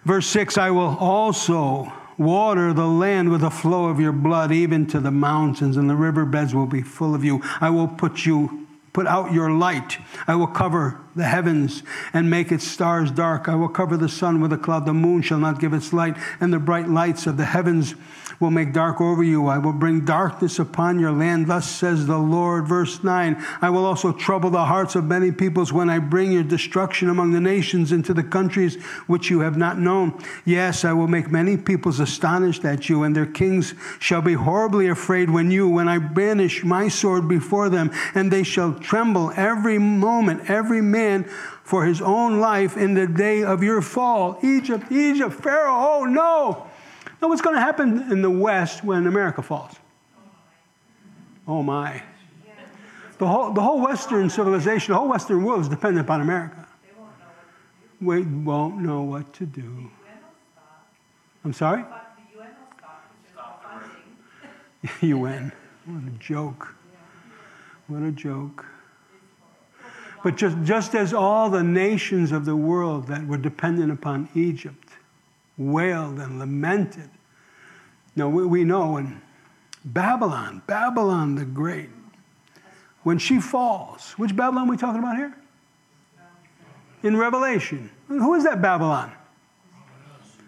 verse 0.05 0.27
6 0.27 0.59
I 0.59 0.71
will 0.71 0.97
also 0.99 1.93
water 2.19 2.73
the 2.73 2.87
land 2.87 3.31
with 3.31 3.43
the 3.43 3.51
flow 3.51 3.87
of 3.87 4.01
your 4.01 4.13
blood, 4.13 4.51
even 4.51 4.87
to 4.87 5.01
the 5.01 5.11
mountains, 5.11 5.77
and 5.77 5.91
the 5.91 5.97
riverbeds 5.97 6.55
will 6.55 6.67
be 6.67 6.83
full 6.83 7.15
of 7.15 7.25
you. 7.25 7.43
I 7.61 7.71
will 7.71 7.89
put 7.89 8.25
you 8.25 8.67
put 8.97 9.07
out 9.07 9.31
your 9.31 9.51
light. 9.51 9.99
I 10.27 10.37
will 10.37 10.47
cover 10.47 10.99
the 11.17 11.25
heavens 11.25 11.83
and 12.13 12.29
make 12.31 12.53
its 12.53 12.67
stars 12.67 13.11
dark. 13.11 13.49
I 13.49 13.55
will 13.55 13.69
cover 13.69 13.97
the 13.97 14.09
sun 14.09 14.41
with 14.41 14.53
a 14.53 14.59
cloud. 14.59 14.85
The 14.85 14.93
moon 14.93 15.23
shall 15.23 15.39
not 15.39 15.61
give 15.61 15.73
its 15.73 15.93
light, 15.93 16.17
and 16.41 16.53
the 16.53 16.59
bright 16.59 16.89
lights 16.89 17.27
of 17.27 17.39
the 17.39 17.47
heavens 17.47 17.95
will 18.39 18.51
make 18.51 18.75
dark 18.75 19.01
over 19.01 19.23
you. 19.23 19.47
I 19.47 19.57
will 19.57 19.73
bring 19.73 20.05
darkness 20.05 20.59
upon 20.59 20.99
your 20.99 21.13
land. 21.13 21.47
Thus 21.47 21.67
says 21.67 22.07
the 22.07 22.19
Lord. 22.19 22.69
Verse 22.69 23.03
9 23.03 23.43
I 23.63 23.71
will 23.71 23.87
also 23.87 24.13
trouble 24.13 24.51
the 24.51 24.67
hearts 24.67 24.95
of 24.95 25.05
many 25.05 25.33
peoples 25.33 25.73
when 25.73 25.89
I 25.89 25.99
bring 26.01 26.33
your 26.33 26.43
destruction 26.43 27.09
among 27.09 27.33
the 27.33 27.41
nations 27.41 27.93
into 27.93 28.13
the 28.13 28.23
countries 28.23 28.77
which 29.07 29.31
you 29.31 29.41
have 29.41 29.57
not 29.57 29.79
known. 29.79 30.21
Yes, 30.45 30.85
I 30.85 30.93
will 30.93 31.09
make 31.09 31.31
many 31.31 31.57
peoples 31.57 31.99
astonished 31.99 32.65
at 32.67 32.91
you, 32.91 33.05
and 33.05 33.17
their 33.17 33.25
kings 33.25 33.73
shall 33.99 34.21
be 34.21 34.35
horribly 34.35 34.89
afraid 34.89 35.31
when 35.31 35.51
you, 35.51 35.67
when 35.67 35.89
I 35.89 35.99
banish 35.99 36.63
my 36.63 36.89
sword 36.89 37.27
before 37.27 37.71
them, 37.71 37.91
and 38.15 38.31
they 38.31 38.43
shall 38.43 38.75
tremble 38.75 39.33
every 39.35 39.79
moment, 39.79 40.51
every 40.51 40.83
man 40.83 41.06
for 41.65 41.85
his 41.85 42.01
own 42.01 42.41
life 42.41 42.77
in 42.77 42.95
the 42.95 43.07
day 43.07 43.43
of 43.43 43.63
your 43.63 43.83
fall. 43.83 44.39
Egypt, 44.43 44.91
Egypt, 44.91 45.33
Pharaoh, 45.35 45.75
oh 45.75 46.05
no! 46.05 46.67
Now, 47.21 47.29
what's 47.29 47.41
going 47.41 47.57
to 47.57 47.61
happen 47.61 48.11
in 48.13 48.23
the 48.23 48.31
West 48.31 48.85
when 48.85 49.07
America 49.07 49.43
falls? 49.43 49.75
Oh 51.49 51.63
my. 51.63 52.03
The 53.19 53.27
whole, 53.27 53.53
the 53.53 53.63
whole 53.63 53.81
Western 53.81 54.29
civilization, 54.29 54.93
the 54.93 54.99
whole 54.99 55.09
Western 55.09 55.43
world 55.43 55.63
is 55.63 55.69
dependent 55.69 56.07
upon 56.07 56.21
America. 56.21 56.67
We 58.01 58.23
won't 58.23 58.79
know 58.79 59.03
what 59.03 59.33
to 59.35 59.47
do. 59.47 59.91
I'm 61.45 61.55
sorry? 61.55 61.85
UN. 65.01 65.53
What 65.87 66.03
a 66.03 66.19
joke. 66.19 66.75
What 67.87 68.03
a 68.03 68.11
joke. 68.11 68.67
But 70.27 70.35
just, 70.35 70.57
just 70.65 70.97
as 70.97 71.15
all 71.15 71.51
the 71.51 71.63
nations 71.63 72.33
of 72.33 72.47
the 72.47 72.57
world 72.57 73.07
that 73.07 73.25
were 73.29 73.37
dependent 73.37 73.93
upon 73.93 74.29
Egypt 74.35 74.89
wailed 75.57 76.19
and 76.19 76.41
lamented. 76.41 77.09
Now, 78.17 78.29
we, 78.29 78.45
we 78.45 78.65
know 78.65 78.95
when 78.95 79.23
Babylon, 79.85 80.63
Babylon 80.67 81.37
the 81.37 81.45
Great, 81.45 81.91
when 83.05 83.19
she 83.19 83.41
falls, 83.41 84.15
which 84.17 84.35
Babylon 84.35 84.67
are 84.67 84.71
we 84.73 84.77
talking 84.77 84.99
about 84.99 85.17
here? 85.17 85.33
In 87.05 87.17
Revelation. 87.17 87.89
Who 88.09 88.35
is 88.35 88.43
that 88.43 88.61
Babylon? 88.61 89.13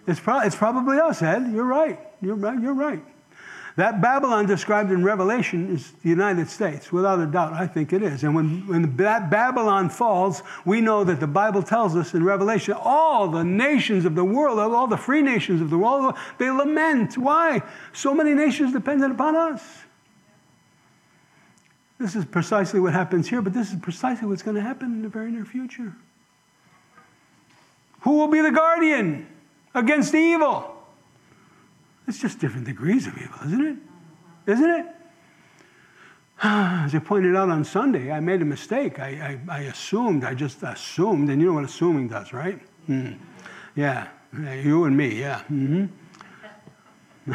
It's, 0.08 0.18
pro- 0.18 0.40
it's 0.40 0.56
probably 0.56 0.98
us, 0.98 1.22
Ed. 1.22 1.52
You're 1.52 1.62
right. 1.62 2.00
You're 2.20 2.34
right. 2.34 2.60
You're 2.60 2.74
right. 2.74 3.04
That 3.78 4.00
Babylon 4.00 4.46
described 4.46 4.90
in 4.90 5.04
Revelation 5.04 5.72
is 5.72 5.92
the 6.02 6.08
United 6.08 6.50
States, 6.50 6.90
without 6.90 7.20
a 7.20 7.26
doubt. 7.26 7.52
I 7.52 7.68
think 7.68 7.92
it 7.92 8.02
is. 8.02 8.24
And 8.24 8.34
when, 8.34 8.66
when 8.66 8.96
that 8.96 9.30
Babylon 9.30 9.88
falls, 9.88 10.42
we 10.64 10.80
know 10.80 11.04
that 11.04 11.20
the 11.20 11.28
Bible 11.28 11.62
tells 11.62 11.94
us 11.94 12.12
in 12.12 12.24
Revelation 12.24 12.74
all 12.76 13.28
the 13.28 13.44
nations 13.44 14.04
of 14.04 14.16
the 14.16 14.24
world, 14.24 14.58
all 14.58 14.88
the 14.88 14.96
free 14.96 15.22
nations 15.22 15.60
of 15.60 15.70
the 15.70 15.78
world, 15.78 16.16
they 16.38 16.50
lament. 16.50 17.16
Why? 17.16 17.62
So 17.92 18.12
many 18.12 18.34
nations 18.34 18.72
dependent 18.72 19.12
upon 19.12 19.36
us. 19.36 19.62
This 22.00 22.16
is 22.16 22.24
precisely 22.24 22.80
what 22.80 22.94
happens 22.94 23.28
here, 23.28 23.42
but 23.42 23.52
this 23.52 23.70
is 23.70 23.78
precisely 23.78 24.26
what's 24.26 24.42
going 24.42 24.56
to 24.56 24.60
happen 24.60 24.92
in 24.92 25.02
the 25.02 25.08
very 25.08 25.30
near 25.30 25.44
future. 25.44 25.94
Who 28.00 28.18
will 28.18 28.26
be 28.26 28.40
the 28.40 28.50
guardian 28.50 29.28
against 29.72 30.12
evil? 30.16 30.77
It's 32.08 32.18
just 32.18 32.38
different 32.38 32.64
degrees 32.64 33.06
of 33.06 33.18
evil, 33.18 33.38
isn't 33.44 33.66
it? 33.66 34.50
Isn't 34.50 34.70
it? 34.70 34.86
As 36.42 36.94
I 36.94 36.98
pointed 37.00 37.36
out 37.36 37.50
on 37.50 37.64
Sunday, 37.64 38.10
I 38.10 38.20
made 38.20 38.40
a 38.40 38.46
mistake. 38.46 38.98
I, 38.98 39.38
I, 39.48 39.56
I 39.56 39.58
assumed, 39.64 40.24
I 40.24 40.32
just 40.32 40.62
assumed, 40.62 41.28
and 41.28 41.40
you 41.40 41.48
know 41.48 41.52
what 41.52 41.64
assuming 41.64 42.08
does, 42.08 42.32
right? 42.32 42.58
Mm. 42.88 43.18
Yeah, 43.76 44.08
you 44.32 44.84
and 44.84 44.96
me, 44.96 45.20
yeah. 45.20 45.42
Mm-hmm. 45.52 45.86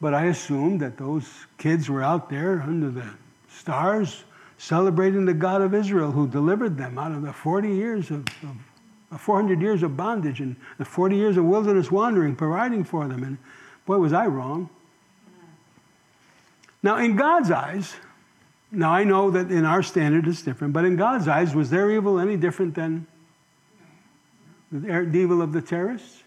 but 0.00 0.14
I 0.14 0.26
assumed 0.26 0.78
that 0.80 0.96
those 0.96 1.28
kids 1.58 1.90
were 1.90 2.04
out 2.04 2.30
there 2.30 2.62
under 2.62 2.90
the 2.90 3.08
stars 3.48 4.22
celebrating 4.58 5.24
the 5.24 5.34
God 5.34 5.60
of 5.60 5.74
Israel 5.74 6.12
who 6.12 6.28
delivered 6.28 6.78
them 6.78 6.98
out 6.98 7.10
of 7.10 7.22
the 7.22 7.32
40 7.32 7.68
years 7.68 8.12
of, 8.12 8.20
of 8.44 8.56
Uh, 9.12 9.18
400 9.18 9.60
years 9.60 9.82
of 9.82 9.96
bondage 9.96 10.40
and 10.40 10.56
40 10.82 11.16
years 11.16 11.36
of 11.36 11.44
wilderness 11.44 11.90
wandering, 11.90 12.34
providing 12.34 12.84
for 12.84 13.06
them. 13.06 13.22
And 13.22 13.38
boy, 13.84 13.98
was 13.98 14.12
I 14.12 14.26
wrong. 14.26 14.70
Now, 16.82 16.96
in 16.96 17.14
God's 17.14 17.50
eyes, 17.50 17.94
now 18.70 18.90
I 18.90 19.04
know 19.04 19.30
that 19.30 19.50
in 19.50 19.64
our 19.64 19.82
standard 19.82 20.26
it's 20.26 20.42
different, 20.42 20.72
but 20.72 20.84
in 20.84 20.96
God's 20.96 21.28
eyes, 21.28 21.54
was 21.54 21.70
their 21.70 21.90
evil 21.90 22.18
any 22.18 22.36
different 22.36 22.74
than 22.74 23.06
er, 24.74 25.04
the 25.04 25.18
evil 25.18 25.42
of 25.42 25.52
the 25.52 25.60
terrorists? 25.60 26.22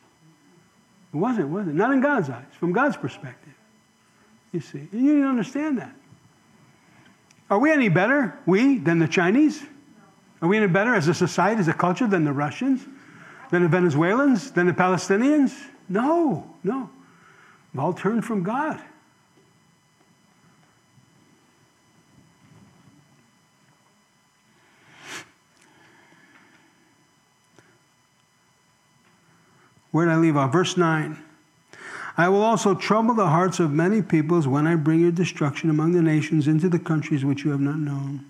It 1.14 1.18
wasn't, 1.18 1.50
was 1.50 1.68
it? 1.68 1.74
Not 1.74 1.92
in 1.92 2.02
God's 2.02 2.30
eyes, 2.30 2.46
from 2.60 2.72
God's 2.72 2.98
perspective. 2.98 3.54
You 4.52 4.60
see, 4.62 4.88
and 4.92 5.06
you 5.06 5.14
didn't 5.14 5.28
understand 5.28 5.80
that. 5.80 5.94
Are 7.50 7.60
we 7.60 7.72
any 7.72 7.90
better, 7.90 8.38
we, 8.46 8.78
than 8.78 9.00
the 9.00 9.08
Chinese? 9.08 9.64
Are 10.46 10.48
we 10.48 10.58
any 10.58 10.68
better 10.68 10.94
as 10.94 11.08
a 11.08 11.14
society, 11.16 11.60
as 11.60 11.68
a 11.68 11.74
culture, 11.74 12.06
than 12.06 12.24
the 12.24 12.32
Russians, 12.32 12.86
than 13.50 13.64
the 13.64 13.68
Venezuelans, 13.68 14.52
than 14.52 14.68
the 14.68 14.74
Palestinians? 14.74 15.60
No, 15.90 16.48
no. 16.64 16.88
We've 17.74 17.80
all 17.80 17.94
turned 17.94 18.24
from 18.24 18.44
God. 18.44 18.80
Where 29.90 30.06
did 30.06 30.12
I 30.12 30.18
leave 30.18 30.38
off? 30.38 30.52
Verse 30.52 30.78
9. 30.78 31.18
I 32.18 32.30
will 32.30 32.44
also 32.44 32.76
trouble 32.76 33.16
the 33.16 33.30
hearts 33.30 33.60
of 33.60 33.72
many 33.72 34.04
peoples 34.04 34.48
when 34.48 34.68
I 34.68 34.76
bring 34.76 35.00
your 35.00 35.12
destruction 35.12 35.72
among 35.72 35.94
the 35.94 36.04
nations 36.04 36.48
into 36.48 36.70
the 36.70 36.78
countries 36.78 37.26
which 37.26 37.44
you 37.44 37.50
have 37.50 37.62
not 37.62 37.80
known. 37.80 38.24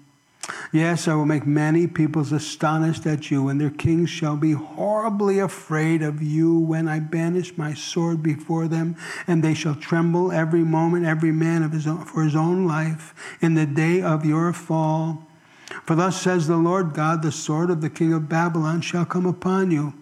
Yes, 0.71 1.07
I 1.07 1.15
will 1.15 1.25
make 1.25 1.47
many 1.47 1.87
peoples 1.87 2.31
astonished 2.31 3.05
at 3.05 3.31
you, 3.31 3.47
and 3.47 3.59
their 3.59 3.69
kings 3.69 4.09
shall 4.09 4.35
be 4.35 4.51
horribly 4.51 5.39
afraid 5.39 6.01
of 6.01 6.21
you 6.21 6.57
when 6.57 6.87
I 6.87 6.99
banish 6.99 7.57
my 7.57 7.73
sword 7.73 8.21
before 8.21 8.67
them, 8.67 8.95
and 9.25 9.43
they 9.43 9.53
shall 9.53 9.75
tremble 9.75 10.31
every 10.31 10.63
moment, 10.63 11.05
every 11.05 11.31
man 11.31 11.63
of 11.63 11.71
his 11.71 11.87
own, 11.87 12.05
for 12.05 12.23
his 12.23 12.35
own 12.35 12.67
life, 12.67 13.13
in 13.41 13.53
the 13.53 13.65
day 13.65 14.01
of 14.01 14.25
your 14.25 14.53
fall. 14.53 15.27
For 15.85 15.95
thus 15.95 16.21
says 16.21 16.47
the 16.47 16.57
Lord 16.57 16.93
God, 16.93 17.21
the 17.21 17.31
sword 17.31 17.69
of 17.69 17.81
the 17.81 17.89
king 17.89 18.13
of 18.13 18.29
Babylon 18.29 18.81
shall 18.81 19.05
come 19.05 19.25
upon 19.25 19.71
you 19.71 19.93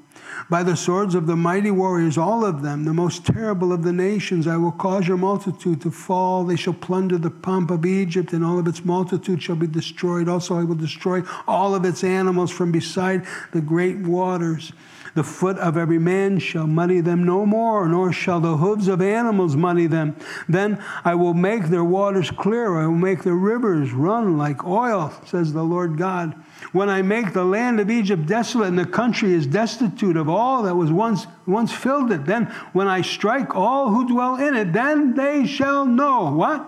by 0.50 0.64
the 0.64 0.76
swords 0.76 1.16
of 1.16 1.28
the 1.28 1.36
mighty 1.36 1.72
warriors, 1.72 2.18
all 2.18 2.46
of 2.46 2.62
them, 2.62 2.84
the 2.84 2.94
most 2.94 3.26
terrible 3.26 3.72
of 3.72 3.84
the 3.84 3.94
nations, 3.94 4.48
I 4.48 4.58
will 4.58 4.72
cause 4.72 5.08
your 5.08 5.18
multitude 5.18 5.82
to 5.82 5.92
fall. 5.92 6.44
They 6.44 6.56
shall 6.56 6.74
plunder 6.74 7.18
the 7.18 7.30
pomp 7.30 7.72
of 7.72 7.86
Egypt, 7.86 8.34
and 8.34 8.44
all 8.44 8.60
of 8.60 8.68
its 8.68 8.84
multitude 8.86 9.42
shall 9.42 9.56
be 9.56 9.68
destroyed. 9.68 10.28
Also, 10.28 10.58
I 10.58 10.64
will 10.64 10.76
destroy 10.76 11.24
all 11.48 11.76
of 11.76 11.86
its 11.86 12.04
animals 12.04 12.52
from 12.52 12.72
beside 12.72 13.26
the 13.52 13.62
great 13.62 13.98
waters. 13.98 14.74
The 15.16 15.24
foot 15.24 15.60
of 15.60 15.78
every 15.78 16.00
man 16.00 16.40
shall 16.40 16.66
muddy 16.66 17.00
them 17.00 17.24
no 17.24 17.46
more, 17.46 17.88
nor 17.88 18.12
shall 18.12 18.40
the 18.40 18.58
hooves 18.58 18.88
of 18.88 19.00
animals 19.00 19.56
muddy 19.56 19.86
them. 19.86 20.16
Then 20.50 20.84
I 21.06 21.14
will 21.14 21.36
make 21.36 21.66
their 21.66 21.84
waters 21.84 22.32
clear. 22.32 22.80
I 22.80 22.88
will 22.88 22.94
make 22.94 23.22
their 23.22 23.36
rivers 23.36 23.92
run 23.92 24.40
like 24.40 24.66
oil, 24.66 25.14
says 25.28 25.54
the 25.54 25.64
Lord 25.64 25.98
God. 26.00 26.34
When 26.72 26.90
I 26.90 27.04
make 27.04 27.32
the 27.32 27.46
land 27.46 27.80
of 27.80 27.92
Egypt 27.92 28.26
desolate 28.26 28.70
and 28.70 28.80
the 28.80 28.88
country 28.88 29.34
is 29.34 29.46
destitute 29.46 30.18
of 30.18 30.30
all 30.30 30.64
that 30.64 30.76
was 30.76 30.92
once, 30.92 31.28
once 31.46 31.72
filled 31.72 32.12
it, 32.12 32.26
then 32.26 32.46
when 32.74 32.88
I 32.88 33.02
strike 33.02 33.56
all 33.56 33.90
who 33.92 34.08
dwell 34.08 34.38
in 34.38 34.56
it, 34.56 34.74
then 34.74 35.14
they 35.14 35.46
shall 35.46 35.86
know 35.86 36.32
what? 36.32 36.68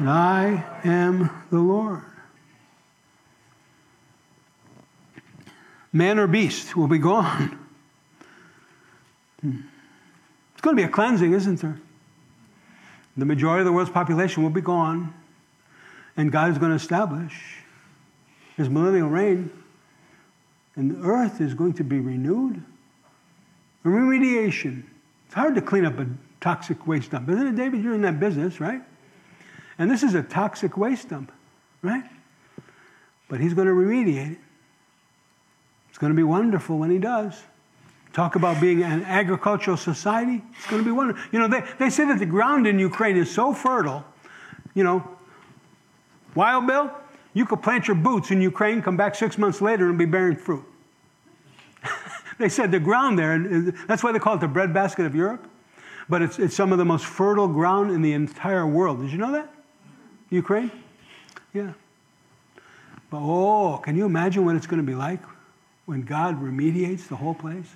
That 0.00 0.08
I 0.08 0.64
am 0.82 1.30
the 1.50 1.60
Lord. 1.60 2.02
Man 5.92 6.18
or 6.18 6.26
beast 6.26 6.76
will 6.76 6.88
be 6.88 6.98
gone. 6.98 7.59
Hmm. 9.40 9.60
It's 10.52 10.60
going 10.60 10.76
to 10.76 10.82
be 10.82 10.86
a 10.86 10.92
cleansing, 10.92 11.32
isn't 11.32 11.60
there? 11.60 11.80
The 13.16 13.24
majority 13.24 13.60
of 13.60 13.66
the 13.66 13.72
world's 13.72 13.90
population 13.90 14.42
will 14.42 14.50
be 14.50 14.60
gone, 14.60 15.14
and 16.16 16.30
God 16.30 16.50
is 16.50 16.58
going 16.58 16.70
to 16.70 16.76
establish 16.76 17.62
his 18.56 18.68
millennial 18.68 19.08
reign, 19.08 19.50
and 20.76 20.90
the 20.90 21.02
earth 21.02 21.40
is 21.40 21.54
going 21.54 21.72
to 21.74 21.84
be 21.84 21.98
renewed. 21.98 22.62
Remediation. 23.84 24.84
It's 25.26 25.34
hard 25.34 25.54
to 25.54 25.62
clean 25.62 25.84
up 25.84 25.98
a 25.98 26.06
toxic 26.40 26.86
waste 26.86 27.10
dump, 27.10 27.28
isn't 27.28 27.46
it, 27.46 27.56
David? 27.56 27.82
You're 27.82 27.94
in 27.94 28.02
that 28.02 28.20
business, 28.20 28.60
right? 28.60 28.82
And 29.78 29.90
this 29.90 30.02
is 30.02 30.14
a 30.14 30.22
toxic 30.22 30.76
waste 30.76 31.08
dump, 31.08 31.32
right? 31.80 32.04
But 33.28 33.40
he's 33.40 33.54
going 33.54 33.66
to 33.66 33.72
remediate 33.72 34.32
it. 34.32 34.38
It's 35.88 35.98
going 35.98 36.12
to 36.12 36.16
be 36.16 36.22
wonderful 36.22 36.78
when 36.78 36.90
he 36.90 36.98
does. 36.98 37.42
Talk 38.12 38.34
about 38.34 38.60
being 38.60 38.82
an 38.82 39.04
agricultural 39.04 39.76
society. 39.76 40.42
It's 40.56 40.66
going 40.66 40.82
to 40.82 40.84
be 40.84 40.90
wonderful. 40.90 41.22
You 41.30 41.38
know, 41.38 41.48
they, 41.48 41.64
they 41.78 41.90
say 41.90 42.04
that 42.06 42.18
the 42.18 42.26
ground 42.26 42.66
in 42.66 42.78
Ukraine 42.78 43.16
is 43.16 43.30
so 43.30 43.54
fertile. 43.54 44.04
You 44.74 44.82
know, 44.82 45.18
Wild 46.34 46.66
Bill, 46.66 46.90
you 47.34 47.46
could 47.46 47.62
plant 47.62 47.86
your 47.86 47.94
boots 47.94 48.30
in 48.30 48.40
Ukraine, 48.40 48.82
come 48.82 48.96
back 48.96 49.14
six 49.14 49.38
months 49.38 49.60
later, 49.60 49.88
and 49.88 49.96
be 49.96 50.06
bearing 50.06 50.36
fruit. 50.36 50.64
they 52.38 52.48
said 52.48 52.72
the 52.72 52.80
ground 52.80 53.18
there, 53.18 53.32
and 53.32 53.76
that's 53.86 54.02
why 54.02 54.10
they 54.10 54.18
call 54.18 54.34
it 54.34 54.40
the 54.40 54.48
breadbasket 54.48 55.06
of 55.06 55.14
Europe. 55.14 55.46
But 56.08 56.22
it's, 56.22 56.40
it's 56.40 56.56
some 56.56 56.72
of 56.72 56.78
the 56.78 56.84
most 56.84 57.06
fertile 57.06 57.46
ground 57.46 57.92
in 57.92 58.02
the 58.02 58.12
entire 58.12 58.66
world. 58.66 59.00
Did 59.00 59.12
you 59.12 59.18
know 59.18 59.30
that? 59.32 59.52
Ukraine? 60.30 60.72
Yeah. 61.52 61.72
But 63.10 63.18
oh, 63.20 63.78
can 63.78 63.96
you 63.96 64.06
imagine 64.06 64.44
what 64.44 64.56
it's 64.56 64.66
going 64.66 64.80
to 64.80 64.86
be 64.86 64.96
like 64.96 65.20
when 65.86 66.02
God 66.02 66.42
remediates 66.42 67.06
the 67.06 67.16
whole 67.16 67.34
place? 67.34 67.66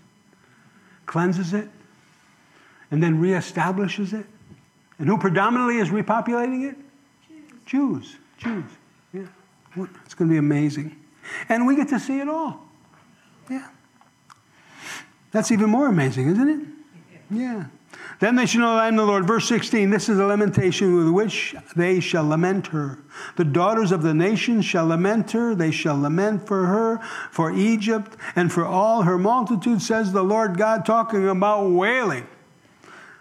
Cleanses 1.07 1.52
it, 1.52 1.68
and 2.90 3.02
then 3.02 3.20
reestablishes 3.20 4.12
it. 4.12 4.26
And 4.98 5.09
who 5.09 5.18
predominantly 5.18 5.78
is 5.78 5.88
repopulating 5.88 6.70
it? 6.70 6.76
Jews. 7.66 8.16
Jews. 8.38 8.64
Jews. 9.12 9.28
Yeah. 9.76 9.86
It's 10.05 10.14
going 10.14 10.28
to 10.28 10.32
be 10.32 10.38
amazing. 10.38 10.96
And 11.48 11.66
we 11.66 11.74
get 11.76 11.88
to 11.88 11.98
see 11.98 12.20
it 12.20 12.28
all. 12.28 12.68
Yeah. 13.50 13.66
That's 15.32 15.50
even 15.50 15.70
more 15.70 15.88
amazing, 15.88 16.28
isn't 16.28 16.48
it? 16.48 16.61
Yeah. 17.30 17.64
Then 18.25 18.37
they 18.37 18.47
shall 18.47 18.62
know 18.62 18.72
I 18.79 18.89
am 18.89 18.97
the 18.97 19.05
Lord. 19.05 19.27
Verse 19.27 19.47
16 19.49 19.91
this 19.91 20.09
is 20.09 20.18
a 20.18 20.25
lamentation 20.25 20.97
with 20.97 21.09
which 21.09 21.55
they 21.77 22.01
shall 22.01 22.27
lament 22.27 22.68
her. 22.68 23.01
The 23.37 23.45
daughters 23.45 23.93
of 23.93 24.01
the 24.01 24.14
nations 24.14 24.64
shall 24.64 24.87
lament 24.87 25.33
her. 25.33 25.55
They 25.55 25.70
shall 25.70 26.01
lament 26.01 26.47
for 26.47 26.64
her, 26.64 27.03
for 27.31 27.53
Egypt, 27.53 28.16
and 28.35 28.51
for 28.51 28.64
all 28.64 29.03
her 29.03 29.18
multitude, 29.18 29.83
says 29.83 30.11
the 30.11 30.22
Lord 30.22 30.57
God, 30.57 30.87
talking 30.87 31.29
about 31.29 31.68
wailing. 31.68 32.27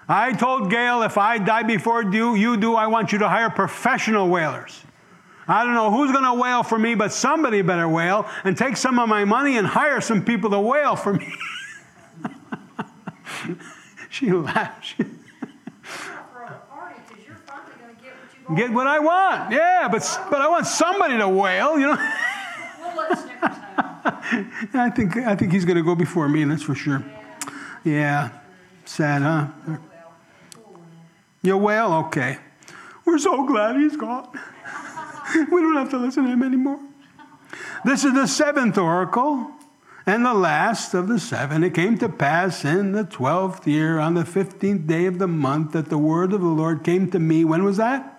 I 0.07 0.31
told 0.31 0.71
Gail, 0.71 1.01
if 1.01 1.17
I 1.17 1.37
die 1.37 1.63
before 1.63 2.03
you, 2.03 2.35
you 2.35 2.55
do, 2.55 2.75
I 2.75 2.87
want 2.87 3.11
you 3.11 3.17
to 3.17 3.27
hire 3.27 3.49
professional 3.49 4.29
wailers. 4.29 4.85
I 5.49 5.65
don't 5.65 5.73
know 5.73 5.91
who's 5.91 6.13
going 6.13 6.23
to 6.23 6.41
wail 6.41 6.63
for 6.63 6.79
me, 6.79 6.95
but 6.95 7.11
somebody 7.11 7.61
better 7.61 7.89
wail 7.89 8.25
and 8.45 8.57
take 8.57 8.77
some 8.77 8.97
of 8.99 9.09
my 9.09 9.25
money 9.25 9.57
and 9.57 9.67
hire 9.67 9.99
some 9.99 10.23
people 10.23 10.49
to 10.51 10.61
wail 10.61 10.95
for 10.95 11.11
me. 11.11 11.33
She 14.13 14.31
laughed. 14.31 14.95
get 18.55 18.71
what 18.71 18.85
I 18.85 18.99
want. 18.99 19.51
Yeah, 19.51 19.87
but 19.91 20.01
but 20.29 20.39
I 20.39 20.47
want 20.47 20.67
somebody 20.67 21.17
to 21.17 21.27
wail, 21.27 21.79
you 21.79 21.87
know. 21.87 21.97
I 24.75 24.91
think 24.95 25.17
I 25.17 25.35
think 25.35 25.51
he's 25.51 25.65
going 25.65 25.77
to 25.77 25.83
go 25.83 25.95
before 25.95 26.29
me, 26.29 26.43
that's 26.43 26.61
for 26.61 26.75
sure. 26.75 27.03
Yeah, 27.83 28.29
sad, 28.85 29.23
huh? 29.23 29.47
You 31.41 31.57
wail, 31.57 31.91
okay. 32.05 32.37
We're 33.05 33.17
so 33.17 33.47
glad 33.47 33.77
he's 33.77 33.97
gone. 33.97 34.29
we 35.35 35.59
don't 35.59 35.75
have 35.75 35.89
to 35.89 35.97
listen 35.97 36.25
to 36.25 36.29
him 36.29 36.43
anymore. 36.43 36.79
This 37.83 38.03
is 38.03 38.13
the 38.13 38.27
seventh 38.27 38.77
oracle. 38.77 39.51
And 40.05 40.25
the 40.25 40.33
last 40.33 40.93
of 40.93 41.07
the 41.07 41.19
seven, 41.19 41.63
it 41.63 41.73
came 41.73 41.97
to 41.99 42.09
pass 42.09 42.65
in 42.65 42.91
the 42.91 43.05
twelfth 43.05 43.65
year, 43.65 43.99
on 43.99 44.15
the 44.15 44.25
fifteenth 44.25 44.85
day 44.85 45.05
of 45.05 45.17
the 45.17 45.27
month, 45.27 45.71
that 45.71 45.89
the 45.89 45.97
word 45.97 46.33
of 46.33 46.41
the 46.41 46.47
Lord 46.47 46.83
came 46.83 47.09
to 47.11 47.19
me. 47.19 47.45
When 47.45 47.63
was 47.63 47.77
that? 47.77 48.13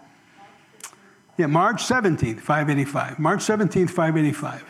Yeah, 1.37 1.47
March 1.47 1.83
17th, 1.83 2.41
585. 2.41 3.19
March 3.19 3.41
17th, 3.41 3.91
585. 3.91 4.65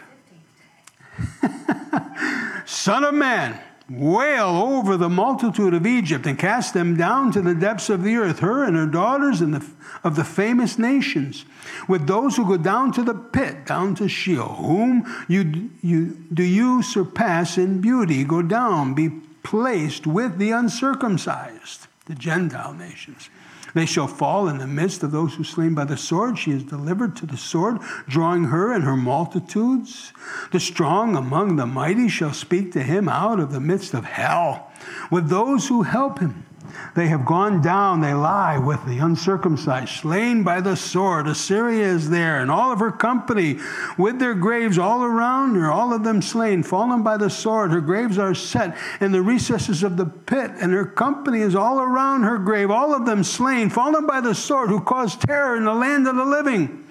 Son 2.66 3.04
of 3.04 3.14
man, 3.14 3.60
wail 3.88 4.46
over 4.46 4.96
the 4.96 5.08
multitude 5.08 5.74
of 5.74 5.86
Egypt 5.86 6.26
and 6.26 6.38
cast 6.38 6.72
them 6.72 6.96
down 6.96 7.32
to 7.32 7.42
the 7.42 7.54
depths 7.54 7.90
of 7.90 8.02
the 8.02 8.16
earth, 8.16 8.38
her 8.38 8.64
and 8.64 8.76
her 8.76 8.86
daughters 8.86 9.40
and 9.40 9.54
the, 9.54 9.66
of 10.02 10.16
the 10.16 10.24
famous 10.24 10.78
nations, 10.78 11.44
with 11.86 12.06
those 12.06 12.36
who 12.36 12.46
go 12.46 12.56
down 12.56 12.92
to 12.92 13.02
the 13.02 13.14
pit, 13.14 13.66
down 13.66 13.94
to 13.96 14.08
Sheol, 14.08 14.54
whom 14.54 15.04
you, 15.28 15.70
you, 15.82 16.16
do 16.32 16.42
you 16.42 16.82
surpass 16.82 17.58
in 17.58 17.80
beauty, 17.80 18.24
go 18.24 18.40
down, 18.40 18.94
be 18.94 19.10
placed 19.42 20.06
with 20.06 20.38
the 20.38 20.50
uncircumcised, 20.50 21.86
the 22.06 22.14
Gentile 22.14 22.72
nations. 22.72 23.28
They 23.74 23.86
shall 23.86 24.06
fall 24.06 24.48
in 24.48 24.58
the 24.58 24.66
midst 24.66 25.02
of 25.02 25.10
those 25.10 25.34
who 25.34 25.44
slain 25.44 25.74
by 25.74 25.84
the 25.84 25.96
sword. 25.96 26.38
She 26.38 26.52
is 26.52 26.62
delivered 26.62 27.16
to 27.16 27.26
the 27.26 27.36
sword, 27.36 27.78
drawing 28.08 28.44
her 28.44 28.72
and 28.72 28.84
her 28.84 28.96
multitudes. 28.96 30.12
The 30.52 30.60
strong 30.60 31.16
among 31.16 31.56
the 31.56 31.66
mighty 31.66 32.08
shall 32.08 32.32
speak 32.32 32.72
to 32.72 32.82
him 32.82 33.08
out 33.08 33.40
of 33.40 33.52
the 33.52 33.60
midst 33.60 33.92
of 33.92 34.04
hell 34.04 34.70
with 35.10 35.28
those 35.28 35.68
who 35.68 35.82
help 35.82 36.20
him. 36.20 36.46
They 36.94 37.08
have 37.08 37.24
gone 37.24 37.60
down, 37.60 38.00
they 38.00 38.14
lie 38.14 38.58
with 38.58 38.84
the 38.86 38.98
uncircumcised, 38.98 39.88
slain 39.88 40.42
by 40.42 40.60
the 40.60 40.76
sword. 40.76 41.26
Assyria 41.26 41.86
is 41.86 42.10
there, 42.10 42.40
and 42.40 42.50
all 42.50 42.72
of 42.72 42.78
her 42.78 42.92
company, 42.92 43.58
with 43.98 44.18
their 44.18 44.34
graves 44.34 44.78
all 44.78 45.02
around 45.02 45.56
her, 45.56 45.70
all 45.70 45.92
of 45.92 46.04
them 46.04 46.22
slain, 46.22 46.62
fallen 46.62 47.02
by 47.02 47.16
the 47.16 47.30
sword. 47.30 47.70
Her 47.70 47.80
graves 47.80 48.18
are 48.18 48.34
set 48.34 48.76
in 49.00 49.12
the 49.12 49.22
recesses 49.22 49.82
of 49.82 49.96
the 49.96 50.06
pit, 50.06 50.52
and 50.60 50.72
her 50.72 50.86
company 50.86 51.40
is 51.40 51.54
all 51.54 51.80
around 51.80 52.22
her 52.22 52.38
grave, 52.38 52.70
all 52.70 52.94
of 52.94 53.06
them 53.06 53.24
slain, 53.24 53.70
fallen 53.70 54.06
by 54.06 54.20
the 54.20 54.34
sword, 54.34 54.68
who 54.68 54.80
caused 54.80 55.20
terror 55.20 55.56
in 55.56 55.64
the 55.64 55.74
land 55.74 56.06
of 56.06 56.16
the 56.16 56.24
living. 56.24 56.84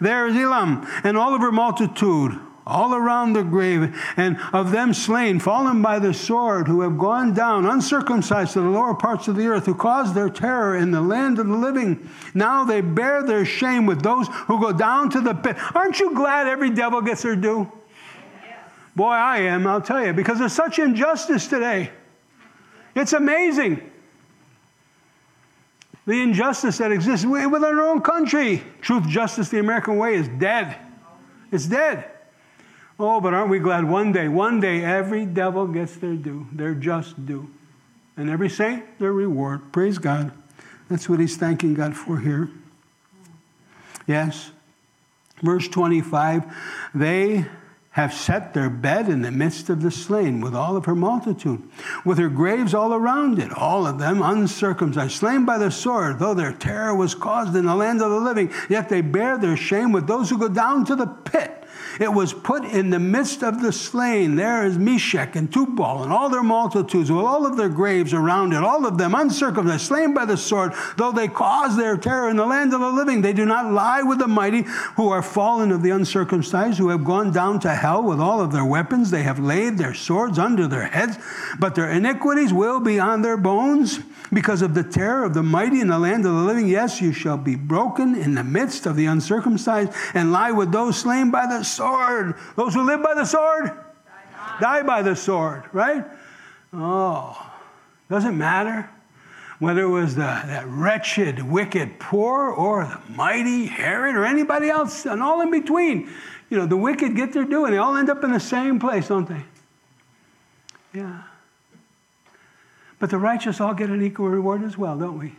There 0.00 0.26
is 0.26 0.36
Elam 0.36 0.86
and 1.04 1.16
all 1.16 1.34
of 1.34 1.42
her 1.42 1.52
multitude 1.52 2.38
all 2.70 2.94
around 2.94 3.32
the 3.32 3.42
grave, 3.42 3.94
and 4.16 4.38
of 4.52 4.70
them 4.70 4.94
slain, 4.94 5.40
fallen 5.40 5.82
by 5.82 5.98
the 5.98 6.14
sword, 6.14 6.68
who 6.68 6.80
have 6.80 6.96
gone 6.96 7.34
down 7.34 7.66
uncircumcised 7.66 8.52
to 8.52 8.60
the 8.60 8.68
lower 8.68 8.94
parts 8.94 9.28
of 9.28 9.36
the 9.36 9.46
earth, 9.46 9.66
who 9.66 9.74
caused 9.74 10.14
their 10.14 10.30
terror 10.30 10.76
in 10.76 10.90
the 10.90 11.00
land 11.00 11.38
of 11.38 11.46
the 11.46 11.56
living. 11.56 12.08
Now 12.34 12.64
they 12.64 12.80
bear 12.80 13.22
their 13.22 13.44
shame 13.44 13.86
with 13.86 14.02
those 14.02 14.28
who 14.28 14.60
go 14.60 14.72
down 14.72 15.10
to 15.10 15.20
the 15.20 15.34
pit. 15.34 15.56
Aren't 15.74 16.00
you 16.00 16.14
glad 16.14 16.46
every 16.46 16.70
devil 16.70 17.02
gets 17.02 17.22
their 17.22 17.36
due? 17.36 17.70
Boy, 18.96 19.12
I 19.12 19.38
am, 19.38 19.66
I'll 19.66 19.80
tell 19.80 20.04
you, 20.04 20.12
because 20.12 20.38
there's 20.38 20.52
such 20.52 20.78
injustice 20.78 21.46
today. 21.46 21.90
It's 22.94 23.12
amazing. 23.12 23.90
The 26.06 26.22
injustice 26.22 26.78
that 26.78 26.90
exists 26.90 27.24
within 27.24 27.64
our 27.64 27.82
own 27.82 28.00
country. 28.00 28.62
Truth, 28.80 29.06
justice, 29.06 29.48
the 29.48 29.60
American 29.60 29.96
way 29.96 30.14
is 30.14 30.26
dead. 30.26 30.76
It's 31.52 31.66
dead. 31.66 32.04
Oh, 33.02 33.20
but 33.20 33.32
aren't 33.32 33.48
we 33.48 33.58
glad 33.58 33.84
one 33.84 34.12
day, 34.12 34.28
one 34.28 34.60
day 34.60 34.84
every 34.84 35.24
devil 35.24 35.66
gets 35.66 35.96
their 35.96 36.14
due, 36.14 36.46
their 36.52 36.74
just 36.74 37.24
due. 37.24 37.50
And 38.16 38.28
every 38.28 38.50
saint 38.50 38.98
their 38.98 39.12
reward. 39.12 39.72
Praise 39.72 39.96
God. 39.96 40.32
That's 40.88 41.08
what 41.08 41.18
he's 41.18 41.36
thanking 41.36 41.72
God 41.74 41.96
for 41.96 42.18
here. 42.18 42.50
Yes. 44.06 44.50
Verse 45.42 45.66
25 45.68 46.44
they 46.94 47.46
have 47.92 48.12
set 48.12 48.54
their 48.54 48.70
bed 48.70 49.08
in 49.08 49.22
the 49.22 49.30
midst 49.30 49.68
of 49.68 49.82
the 49.82 49.90
slain 49.90 50.40
with 50.40 50.54
all 50.54 50.76
of 50.76 50.84
her 50.84 50.94
multitude, 50.94 51.60
with 52.04 52.18
her 52.18 52.28
graves 52.28 52.72
all 52.72 52.94
around 52.94 53.38
it, 53.38 53.52
all 53.52 53.84
of 53.84 53.98
them 53.98 54.22
uncircumcised, 54.22 55.12
slain 55.12 55.44
by 55.44 55.58
the 55.58 55.70
sword, 55.70 56.18
though 56.18 56.34
their 56.34 56.52
terror 56.52 56.94
was 56.94 57.16
caused 57.16 57.56
in 57.56 57.66
the 57.66 57.74
land 57.74 58.00
of 58.00 58.10
the 58.10 58.20
living, 58.20 58.52
yet 58.68 58.88
they 58.88 59.00
bear 59.00 59.38
their 59.38 59.56
shame 59.56 59.90
with 59.90 60.06
those 60.06 60.30
who 60.30 60.38
go 60.38 60.48
down 60.48 60.84
to 60.84 60.94
the 60.94 61.06
pit. 61.06 61.59
It 62.00 62.14
was 62.14 62.32
put 62.32 62.64
in 62.64 62.88
the 62.88 62.98
midst 62.98 63.44
of 63.44 63.60
the 63.60 63.72
slain. 63.72 64.34
There 64.34 64.64
is 64.64 64.78
Meshech 64.78 65.36
and 65.36 65.52
Tubal 65.52 66.02
and 66.02 66.10
all 66.10 66.30
their 66.30 66.42
multitudes 66.42 67.10
with 67.10 67.26
all 67.26 67.44
of 67.44 67.58
their 67.58 67.68
graves 67.68 68.14
around 68.14 68.54
it, 68.54 68.64
all 68.64 68.86
of 68.86 68.96
them 68.96 69.14
uncircumcised, 69.14 69.86
slain 69.86 70.14
by 70.14 70.24
the 70.24 70.38
sword, 70.38 70.72
though 70.96 71.12
they 71.12 71.28
cause 71.28 71.76
their 71.76 71.98
terror 71.98 72.30
in 72.30 72.38
the 72.38 72.46
land 72.46 72.72
of 72.72 72.80
the 72.80 72.88
living. 72.88 73.20
They 73.20 73.34
do 73.34 73.44
not 73.44 73.70
lie 73.70 74.00
with 74.00 74.18
the 74.18 74.26
mighty 74.26 74.62
who 74.96 75.10
are 75.10 75.20
fallen 75.20 75.70
of 75.70 75.82
the 75.82 75.90
uncircumcised, 75.90 76.78
who 76.78 76.88
have 76.88 77.04
gone 77.04 77.32
down 77.32 77.60
to 77.60 77.74
hell 77.74 78.02
with 78.02 78.18
all 78.18 78.40
of 78.40 78.50
their 78.50 78.64
weapons. 78.64 79.10
They 79.10 79.24
have 79.24 79.38
laid 79.38 79.76
their 79.76 79.92
swords 79.92 80.38
under 80.38 80.66
their 80.66 80.86
heads, 80.86 81.18
but 81.58 81.74
their 81.74 81.90
iniquities 81.90 82.50
will 82.50 82.80
be 82.80 82.98
on 82.98 83.20
their 83.20 83.36
bones 83.36 84.00
because 84.32 84.62
of 84.62 84.72
the 84.72 84.84
terror 84.84 85.24
of 85.24 85.34
the 85.34 85.42
mighty 85.42 85.82
in 85.82 85.88
the 85.88 85.98
land 85.98 86.24
of 86.24 86.32
the 86.32 86.40
living. 86.40 86.66
Yes, 86.66 87.02
you 87.02 87.12
shall 87.12 87.36
be 87.36 87.56
broken 87.56 88.14
in 88.14 88.36
the 88.36 88.44
midst 88.44 88.86
of 88.86 88.96
the 88.96 89.04
uncircumcised 89.04 89.92
and 90.14 90.32
lie 90.32 90.52
with 90.52 90.72
those 90.72 90.96
slain 90.96 91.30
by 91.30 91.46
the 91.46 91.62
sword. 91.62 91.89
Those 92.56 92.74
who 92.74 92.82
live 92.82 93.02
by 93.02 93.14
the 93.14 93.24
sword 93.24 93.70
die 94.60 94.82
by 94.82 95.02
the 95.02 95.16
sword, 95.16 95.64
right? 95.72 96.04
Oh, 96.72 97.50
doesn't 98.08 98.36
matter 98.36 98.88
whether 99.58 99.82
it 99.82 99.88
was 99.88 100.14
the, 100.14 100.22
that 100.22 100.66
wretched, 100.66 101.42
wicked 101.42 101.98
poor 101.98 102.50
or 102.50 102.84
the 102.84 103.12
mighty 103.12 103.66
Herod 103.66 104.16
or 104.16 104.24
anybody 104.24 104.70
else 104.70 105.04
and 105.04 105.22
all 105.22 105.40
in 105.42 105.50
between. 105.50 106.10
You 106.48 106.58
know, 106.58 106.66
the 106.66 106.76
wicked 106.76 107.14
get 107.14 107.32
their 107.32 107.44
due 107.44 107.66
and 107.66 107.74
they 107.74 107.78
all 107.78 107.96
end 107.96 108.08
up 108.08 108.24
in 108.24 108.32
the 108.32 108.40
same 108.40 108.80
place, 108.80 109.08
don't 109.08 109.28
they? 109.28 109.42
Yeah. 110.94 111.22
But 112.98 113.10
the 113.10 113.18
righteous 113.18 113.60
all 113.60 113.74
get 113.74 113.90
an 113.90 114.02
equal 114.02 114.28
reward 114.28 114.62
as 114.62 114.78
well, 114.78 114.98
don't 114.98 115.18
we? 115.18 115.34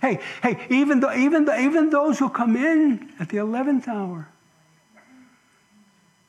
Hey, 0.00 0.20
hey, 0.42 0.66
even, 0.70 1.00
though, 1.00 1.12
even, 1.12 1.44
though, 1.44 1.58
even 1.58 1.90
those 1.90 2.18
who 2.18 2.28
come 2.28 2.56
in 2.56 3.12
at 3.18 3.28
the 3.28 3.38
11th 3.38 3.88
hour, 3.88 4.28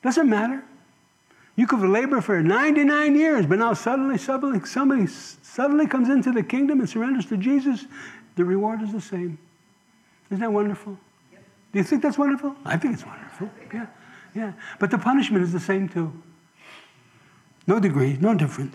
doesn't 0.02 0.28
matter. 0.28 0.62
You 1.56 1.66
could 1.66 1.80
labor 1.80 2.20
for 2.20 2.40
99 2.40 3.16
years, 3.16 3.46
but 3.46 3.58
now 3.58 3.74
suddenly, 3.74 4.16
suddenly 4.16 4.64
somebody 4.64 5.06
suddenly 5.08 5.86
comes 5.88 6.08
into 6.08 6.30
the 6.30 6.42
kingdom 6.42 6.78
and 6.78 6.88
surrenders 6.88 7.26
to 7.26 7.36
Jesus. 7.36 7.86
The 8.36 8.44
reward 8.44 8.80
is 8.80 8.92
the 8.92 9.00
same. 9.00 9.38
Isn't 10.30 10.40
that 10.40 10.52
wonderful? 10.52 10.96
Do 11.72 11.78
you 11.78 11.82
think 11.82 12.02
that's 12.02 12.16
wonderful? 12.16 12.54
I 12.64 12.76
think 12.76 12.94
it's 12.94 13.04
wonderful. 13.04 13.50
Yeah, 13.74 13.86
yeah. 14.34 14.52
But 14.78 14.90
the 14.90 14.98
punishment 14.98 15.42
is 15.42 15.52
the 15.52 15.60
same 15.60 15.88
too. 15.88 16.12
No 17.66 17.80
degree, 17.80 18.16
no 18.20 18.34
different. 18.34 18.74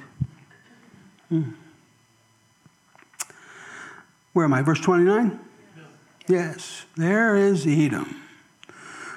Hmm. 1.30 1.52
Where 4.34 4.46
am 4.46 4.54
I? 4.54 4.62
Verse 4.62 4.80
29? 4.80 5.40
Yes, 6.28 6.86
there 6.96 7.36
is 7.36 7.66
Edom, 7.68 8.23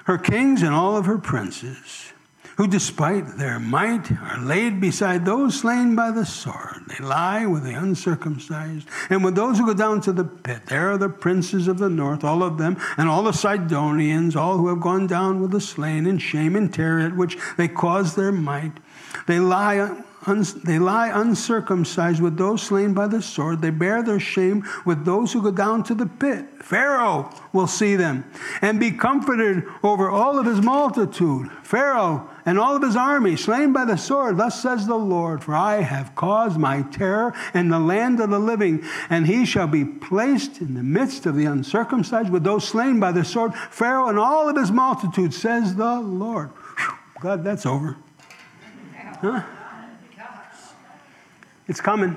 her 0.07 0.19
kings 0.19 0.63
and 0.63 0.73
all 0.73 0.97
of 0.97 1.07
her 1.07 1.19
princes, 1.19 2.13
who 2.57 2.67
despite 2.67 3.37
their 3.37 3.59
might 3.59 4.11
are 4.11 4.41
laid 4.41 4.81
beside 4.81 5.25
those 5.25 5.61
slain 5.61 5.95
by 5.95 6.11
the 6.11 6.25
sword. 6.25 6.85
They 6.87 7.05
lie 7.05 7.45
with 7.45 7.65
the 7.65 7.75
uncircumcised 7.75 8.89
and 9.11 9.25
with 9.25 9.35
those 9.35 9.59
who 9.59 9.67
go 9.67 9.75
down 9.75 10.01
to 10.03 10.13
the 10.13 10.25
pit. 10.25 10.67
There 10.67 10.93
are 10.93 10.97
the 10.97 11.09
princes 11.09 11.69
of 11.69 11.79
the 11.79 11.91
north, 11.91 12.25
all 12.25 12.43
of 12.43 12.57
them, 12.57 12.77
and 12.97 13.09
all 13.09 13.25
the 13.25 13.33
Sidonians, 13.33 14.37
all 14.37 14.57
who 14.59 14.69
have 14.69 14.81
gone 14.81 15.07
down 15.07 15.43
with 15.43 15.51
the 15.51 15.61
slain 15.61 16.07
in 16.07 16.19
shame 16.19 16.57
and 16.57 16.73
terror 16.73 17.01
at 17.01 17.17
which 17.17 17.37
they 17.57 17.69
cause 17.69 18.15
their 18.15 18.33
might. 18.33 18.73
They 19.27 19.41
lie 19.41 20.03
they 20.27 20.81
lie 20.81 21.09
uncircumcised 21.15 22.21
with 22.21 22.37
those 22.37 22.61
slain 22.61 22.95
by 22.95 23.07
the 23.07 23.23
sword. 23.23 23.63
They 23.63 23.71
bear 23.71 24.03
their 24.03 24.19
shame 24.19 24.65
with 24.85 25.05
those 25.05 25.33
who 25.33 25.41
go 25.41 25.53
down 25.53 25.85
to 25.85 25.95
the 25.95 26.07
pit. 26.07 26.47
Pharaoh 26.61 27.33
will 27.53 27.69
see 27.69 27.95
them 27.95 28.25
and 28.61 28.81
be 28.81 28.91
comforted 28.91 29.65
over 29.85 30.11
all 30.11 30.37
of 30.37 30.47
his 30.47 30.61
multitude. 30.61 31.49
Pharaoh 31.63 32.29
and 32.45 32.59
all 32.59 32.75
of 32.75 32.83
his 32.83 32.97
army 32.97 33.37
slain 33.37 33.73
by 33.73 33.85
the 33.85 33.97
sword. 33.97 34.37
Thus 34.37 34.61
says 34.61 34.89
the 34.89 34.97
Lord, 34.97 35.45
For 35.45 35.55
I 35.55 35.83
have 35.83 36.17
caused 36.17 36.59
my 36.59 36.83
terror 36.83 37.33
in 37.55 37.69
the 37.69 37.79
land 37.79 38.19
of 38.21 38.31
the 38.31 38.41
living, 38.41 38.85
and 39.09 39.29
he 39.29 39.47
shall 39.47 39.69
be 39.69 39.85
placed 39.85 40.61
in 40.61 40.75
the 40.75 40.83
midst 40.83 41.27
of 41.27 41.37
the 41.37 41.45
uncircumcised 41.45 42.31
with 42.31 42.43
those 42.43 42.67
slain 42.67 42.99
by 42.99 43.13
the 43.13 43.25
sword. 43.25 43.55
Pharaoh 43.55 44.09
and 44.09 44.19
all 44.19 44.49
of 44.49 44.57
his 44.57 44.73
multitude, 44.73 45.33
says 45.33 45.77
the 45.77 46.01
Lord. 46.01 46.49
Whew, 46.49 46.95
God, 47.21 47.45
that's 47.45 47.65
over. 47.65 47.97
Huh? 49.21 49.45
It's 51.69 51.81
coming. 51.81 52.17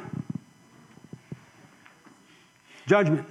Judgment. 2.85 3.27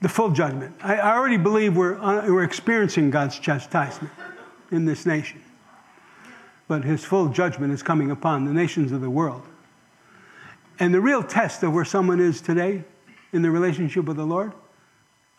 The 0.00 0.08
full 0.08 0.30
judgment. 0.30 0.74
I, 0.82 0.96
I 0.96 1.16
already 1.16 1.36
believe 1.36 1.76
we're, 1.76 1.98
uh, 1.98 2.26
we're 2.26 2.44
experiencing 2.44 3.10
God's 3.10 3.38
chastisement 3.38 4.12
in 4.70 4.84
this 4.84 5.04
nation. 5.04 5.42
But 6.68 6.84
his 6.84 7.04
full 7.04 7.28
judgment 7.28 7.72
is 7.72 7.82
coming 7.82 8.10
upon 8.10 8.44
the 8.44 8.52
nations 8.52 8.92
of 8.92 9.00
the 9.00 9.10
world. 9.10 9.42
And 10.78 10.94
the 10.94 11.00
real 11.00 11.22
test 11.22 11.62
of 11.62 11.72
where 11.72 11.84
someone 11.84 12.20
is 12.20 12.40
today 12.40 12.84
in 13.32 13.42
the 13.42 13.50
relationship 13.50 14.06
with 14.06 14.16
the 14.16 14.24
Lord, 14.24 14.52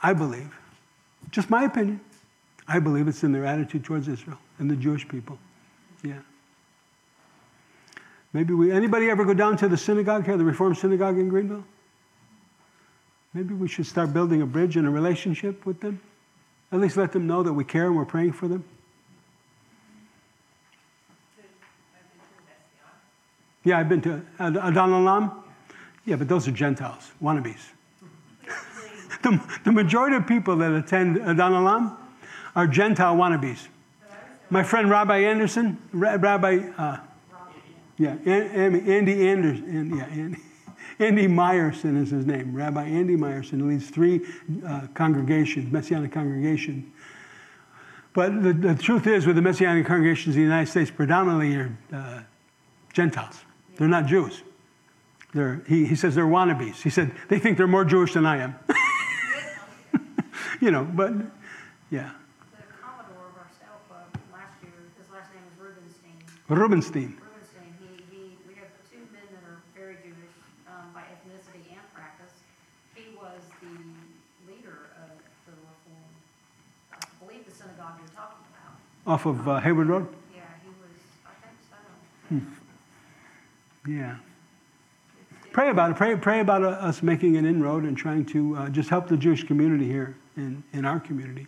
I 0.02 0.14
believe, 0.14 0.56
just 1.32 1.50
my 1.50 1.64
opinion, 1.64 2.02
I 2.68 2.80
believe 2.80 3.08
it's 3.08 3.24
in 3.24 3.32
their 3.32 3.46
attitude 3.46 3.84
towards 3.84 4.08
Israel 4.08 4.38
and 4.60 4.70
the 4.70 4.76
Jewish 4.76 5.08
people. 5.08 5.40
Yeah. 6.04 6.20
Maybe 8.34 8.54
we, 8.54 8.72
anybody 8.72 9.10
ever 9.10 9.26
go 9.26 9.34
down 9.34 9.58
to 9.58 9.68
the 9.68 9.78
synagogue 9.78 10.26
here, 10.26 10.38
the 10.38 10.46
Reformed 10.46 10.78
Synagogue 10.78 11.18
in 11.18 11.28
Greenville? 11.28 11.66
Maybe 13.34 13.54
we 13.54 13.68
should 13.68 13.86
start 13.86 14.14
building 14.14 14.42
a 14.42 14.46
bridge 14.46 14.78
and 14.78 14.88
a 14.88 14.90
relationship 14.90 15.66
with 15.66 15.80
them. 15.82 16.00
At 16.72 16.80
least 16.80 16.98
let 16.98 17.12
them 17.12 17.28
know 17.28 17.44
that 17.44 17.54
we 17.54 17.64
care 17.64 17.88
and 17.88 17.96
we're 17.96 18.06
praying 18.06 18.34
for 18.34 18.48
them. 18.48 18.64
Yeah, 23.64 23.78
I've 23.78 23.90
been 23.90 24.02
to 24.02 24.22
Adon 24.40 24.90
Olam. 24.90 25.44
Yeah, 26.06 26.16
but 26.16 26.28
those 26.28 26.48
are 26.48 26.52
Gentiles, 26.52 27.12
wannabes. 27.22 27.60
the, 29.22 29.40
the 29.66 29.72
majority 29.72 30.16
of 30.16 30.26
people 30.26 30.56
that 30.58 30.72
attend 30.72 31.18
Adon 31.18 31.54
Olam 31.54 31.96
are 32.56 32.66
Gentile 32.66 33.16
wannabes. 33.16 33.68
My 34.50 34.64
friend 34.64 34.90
Rabbi 34.90 35.20
Anderson, 35.20 35.78
Rabbi 35.94 36.70
uh, 36.78 36.98
yeah, 37.98 38.16
Andy 38.26 39.28
Anderson. 39.28 39.98
Yeah, 39.98 40.06
Andy, 40.06 40.38
Andy 41.00 41.28
Meyerson 41.28 42.02
is 42.02 42.12
his 42.12 42.26
name. 42.26 42.56
Rabbi 42.56 42.84
Andy 42.84 43.16
Meyerson 43.16 43.68
leads 43.68 43.90
three 43.90 44.22
uh, 44.66 44.88
congregations, 44.94 45.72
Messianic 45.72 46.12
congregations. 46.12 46.92
But 48.14 48.44
the, 48.44 48.54
the, 48.54 48.76
truth 48.76 49.08
is, 49.08 49.26
with 49.26 49.38
the 49.38 49.42
Messianic 49.42 49.86
congregations 49.86 50.36
in 50.36 50.42
the 50.42 50.48
United 50.48 50.70
States, 50.70 50.92
predominantly 50.92 51.56
are 51.56 51.78
uh, 51.94 52.22
Gentiles. 52.94 53.40
They're 53.78 53.88
not 53.88 54.06
Jews. 54.06 54.44
They're, 55.34 55.64
he, 55.68 55.86
he 55.86 55.96
says 55.96 56.14
they're 56.14 56.26
wannabes. 56.26 56.82
He 56.82 56.90
said 56.90 57.12
they 57.30 57.40
think 57.40 57.58
they're 57.58 57.68
more 57.68 57.86
Jewish 57.86 58.14
than 58.14 58.26
I 58.26 58.38
am. 58.38 58.56
you 60.62 60.72
know, 60.72 60.84
but 60.84 61.14
yeah. 61.90 62.12
The 62.52 62.68
Commodore 62.84 63.32
of 63.32 63.40
our 63.40 63.48
Scout 63.56 63.80
Club 63.88 64.12
last 64.34 64.60
year, 64.60 64.76
his 65.00 65.08
last 65.08 65.32
name 65.32 65.48
is. 66.20 66.36
Rubenstein. 66.52 67.16
Rubenstein, 67.16 67.72
he, 67.80 68.04
he, 68.12 68.22
we 68.44 68.60
have 68.60 68.68
two 68.92 69.00
men 69.16 69.24
that 69.32 69.44
are 69.48 69.64
very 69.72 69.96
Jewish 70.04 70.36
um, 70.68 70.92
by 70.92 71.08
ethnicity 71.08 71.64
and 71.72 71.86
practice. 71.96 72.36
He 72.92 73.16
was 73.16 73.40
the 73.64 73.72
leader 74.52 74.92
of 75.00 75.16
the 75.48 75.56
Reform, 75.64 76.12
I 76.92 77.00
believe 77.24 77.48
the 77.48 77.56
synagogue 77.56 78.04
you're 78.04 78.12
talking 78.12 78.44
about. 78.52 78.76
Off 79.08 79.26
of 79.26 79.48
uh, 79.48 79.60
Haywood 79.60 79.88
Road? 79.88 80.08
Yeah, 80.34 80.42
he 80.64 80.70
was, 80.70 80.90
I 81.26 82.38
think 82.40 82.46
so. 83.86 83.92
Yeah. 83.92 84.16
Pray 85.52 85.70
about 85.70 85.92
it. 85.92 85.98
Pray, 85.98 86.16
pray 86.16 86.40
about 86.40 86.64
uh, 86.64 86.70
us 86.70 87.02
making 87.04 87.36
an 87.36 87.46
inroad 87.46 87.84
and 87.84 87.98
trying 87.98 88.26
to 88.28 88.56
uh, 88.56 88.70
just 88.70 88.90
help 88.90 89.08
the 89.08 89.18
Jewish 89.18 89.44
community 89.44 89.86
here 89.86 90.16
in, 90.38 90.64
in 90.72 90.86
our 90.86 91.00
community. 91.00 91.48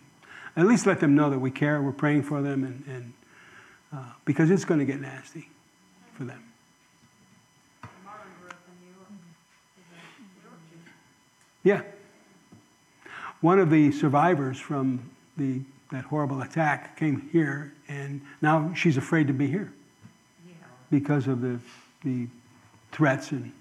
At 0.56 0.66
least 0.66 0.84
let 0.86 1.00
them 1.00 1.14
know 1.14 1.30
that 1.30 1.38
we 1.38 1.50
care, 1.50 1.80
we're 1.80 1.92
praying 1.92 2.24
for 2.24 2.42
them, 2.42 2.64
and, 2.64 2.84
and 2.86 3.12
uh, 3.92 4.12
because 4.24 4.50
it's 4.50 4.64
going 4.64 4.80
to 4.80 4.86
get 4.86 5.00
nasty 5.00 5.48
for 6.14 6.24
them. 6.24 6.42
Marvin 8.04 8.26
grew 8.40 8.50
up 8.50 8.56
in 8.68 8.86
New 8.86 8.92
York. 8.94 9.08
He's 9.76 9.84
a 9.90 9.96
New 10.20 10.42
York 10.44 10.60
Jew. 10.70 10.90
Yeah. 11.62 11.82
One 13.40 13.58
of 13.58 13.70
the 13.70 13.90
survivors 13.92 14.58
from 14.58 15.10
the, 15.36 15.60
that 15.94 16.04
horrible 16.04 16.42
attack 16.42 16.96
came 16.96 17.28
here, 17.32 17.72
and 17.88 18.20
now 18.42 18.72
she's 18.74 18.96
afraid 18.96 19.28
to 19.28 19.32
be 19.32 19.46
here 19.46 19.72
Yeah. 20.46 20.54
because 20.90 21.28
of 21.28 21.40
the, 21.40 21.60
the 22.02 22.26
threats 22.90 23.30
and 23.30 23.52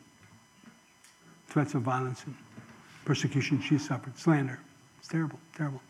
threats 1.47 1.75
of 1.75 1.83
violence 1.83 2.23
and 2.25 2.35
persecution 3.05 3.61
she 3.61 3.77
suffered, 3.77 4.17
slander. 4.17 4.59
It's 4.97 5.07
terrible, 5.07 5.39
terrible. 5.55 5.81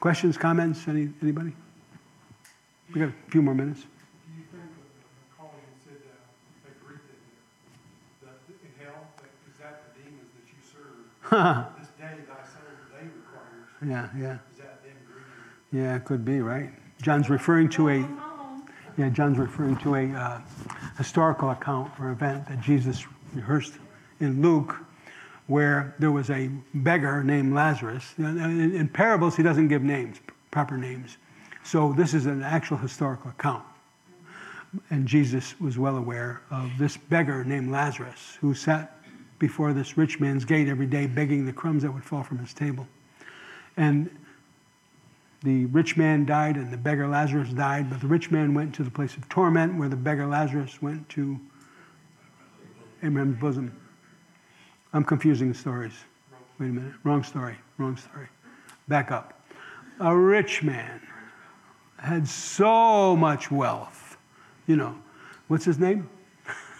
Questions, 0.00 0.36
comments, 0.36 0.88
any, 0.88 1.08
anybody? 1.22 1.52
We 2.92 3.00
got 3.00 3.10
a 3.10 3.30
few 3.30 3.42
more 3.42 3.54
minutes. 3.54 3.82
Do 3.82 3.86
you 4.36 4.42
think 4.50 4.62
that 4.62 4.90
the 4.98 5.36
calling 5.36 5.52
said, 5.84 6.02
uh, 6.02 6.16
they 6.64 6.72
Greek 6.84 6.98
that, 8.22 8.26
that 8.26 8.54
in 8.64 8.84
hell, 8.84 9.06
that, 9.18 9.30
is 9.46 9.58
that 9.60 9.94
the 9.94 10.02
demons 10.02 10.30
that 10.34 10.46
you 10.50 10.58
serve? 10.66 11.76
This 11.78 11.88
day 11.98 12.16
thy 12.26 12.42
soul 12.42 12.74
they 12.90 13.06
requires, 13.06 13.70
Yeah, 13.84 14.08
yeah, 14.18 14.38
is 14.50 14.58
that 14.62 14.82
them 14.82 14.96
greeting? 15.06 15.28
Yeah, 15.72 15.96
it 15.96 16.04
could 16.04 16.24
be, 16.24 16.40
right? 16.40 16.70
John's 17.02 17.30
referring 17.30 17.68
to 17.70 17.88
a, 17.90 18.08
yeah, 18.96 19.08
John's 19.10 19.38
referring 19.38 19.76
to 19.78 19.94
a 19.94 20.08
uh, 20.10 20.40
historical 20.96 21.50
account 21.50 21.92
or 22.00 22.10
event 22.10 22.48
that 22.48 22.60
Jesus 22.60 23.06
rehearsed 23.34 23.74
in 24.20 24.42
Luke 24.42 24.76
where 25.46 25.94
there 25.98 26.12
was 26.12 26.30
a 26.30 26.50
beggar 26.74 27.24
named 27.24 27.54
Lazarus. 27.54 28.14
In, 28.18 28.38
in- 28.38 28.74
in 28.74 28.88
parables, 28.88 29.34
he 29.36 29.42
doesn't 29.42 29.68
give 29.68 29.82
names, 29.82 30.18
proper 30.50 30.76
names. 30.76 31.16
So 31.64 31.92
this 31.94 32.14
is 32.14 32.26
an 32.26 32.42
actual 32.42 32.76
historical 32.76 33.30
account. 33.30 33.64
And 34.90 35.06
Jesus 35.06 35.58
was 35.58 35.78
well 35.78 35.96
aware 35.96 36.42
of 36.50 36.70
this 36.78 36.96
beggar 36.96 37.44
named 37.44 37.70
Lazarus 37.70 38.36
who 38.40 38.52
sat 38.54 38.98
before 39.38 39.72
this 39.72 39.96
rich 39.96 40.20
man's 40.20 40.44
gate 40.44 40.68
every 40.68 40.86
day 40.86 41.06
begging 41.06 41.46
the 41.46 41.52
crumbs 41.52 41.82
that 41.82 41.92
would 41.92 42.04
fall 42.04 42.22
from 42.22 42.38
his 42.38 42.52
table. 42.52 42.86
And 43.78 44.10
the 45.42 45.66
rich 45.66 45.96
man 45.96 46.24
died 46.24 46.56
and 46.56 46.72
the 46.72 46.76
beggar 46.76 47.06
Lazarus 47.06 47.50
died, 47.50 47.90
but 47.90 48.00
the 48.00 48.06
rich 48.06 48.30
man 48.30 48.54
went 48.54 48.74
to 48.74 48.82
the 48.82 48.90
place 48.90 49.16
of 49.16 49.28
torment 49.28 49.78
where 49.78 49.88
the 49.88 49.96
beggar 49.96 50.26
Lazarus 50.26 50.82
went 50.82 51.08
to 51.10 51.38
Abraham's 53.02 53.38
bosom. 53.40 53.76
I'm 54.92 55.04
confusing 55.04 55.48
the 55.48 55.58
stories. 55.58 55.92
Wait 56.58 56.66
a 56.66 56.72
minute. 56.72 56.94
Wrong 57.04 57.22
story. 57.22 57.56
Wrong 57.76 57.96
story. 57.96 58.26
Back 58.88 59.12
up. 59.12 59.40
A 60.00 60.16
rich 60.16 60.62
man 60.62 61.00
had 61.98 62.26
so 62.26 63.14
much 63.16 63.50
wealth. 63.50 64.16
You 64.66 64.76
know, 64.76 64.96
what's 65.48 65.64
his 65.64 65.78
name? 65.78 66.08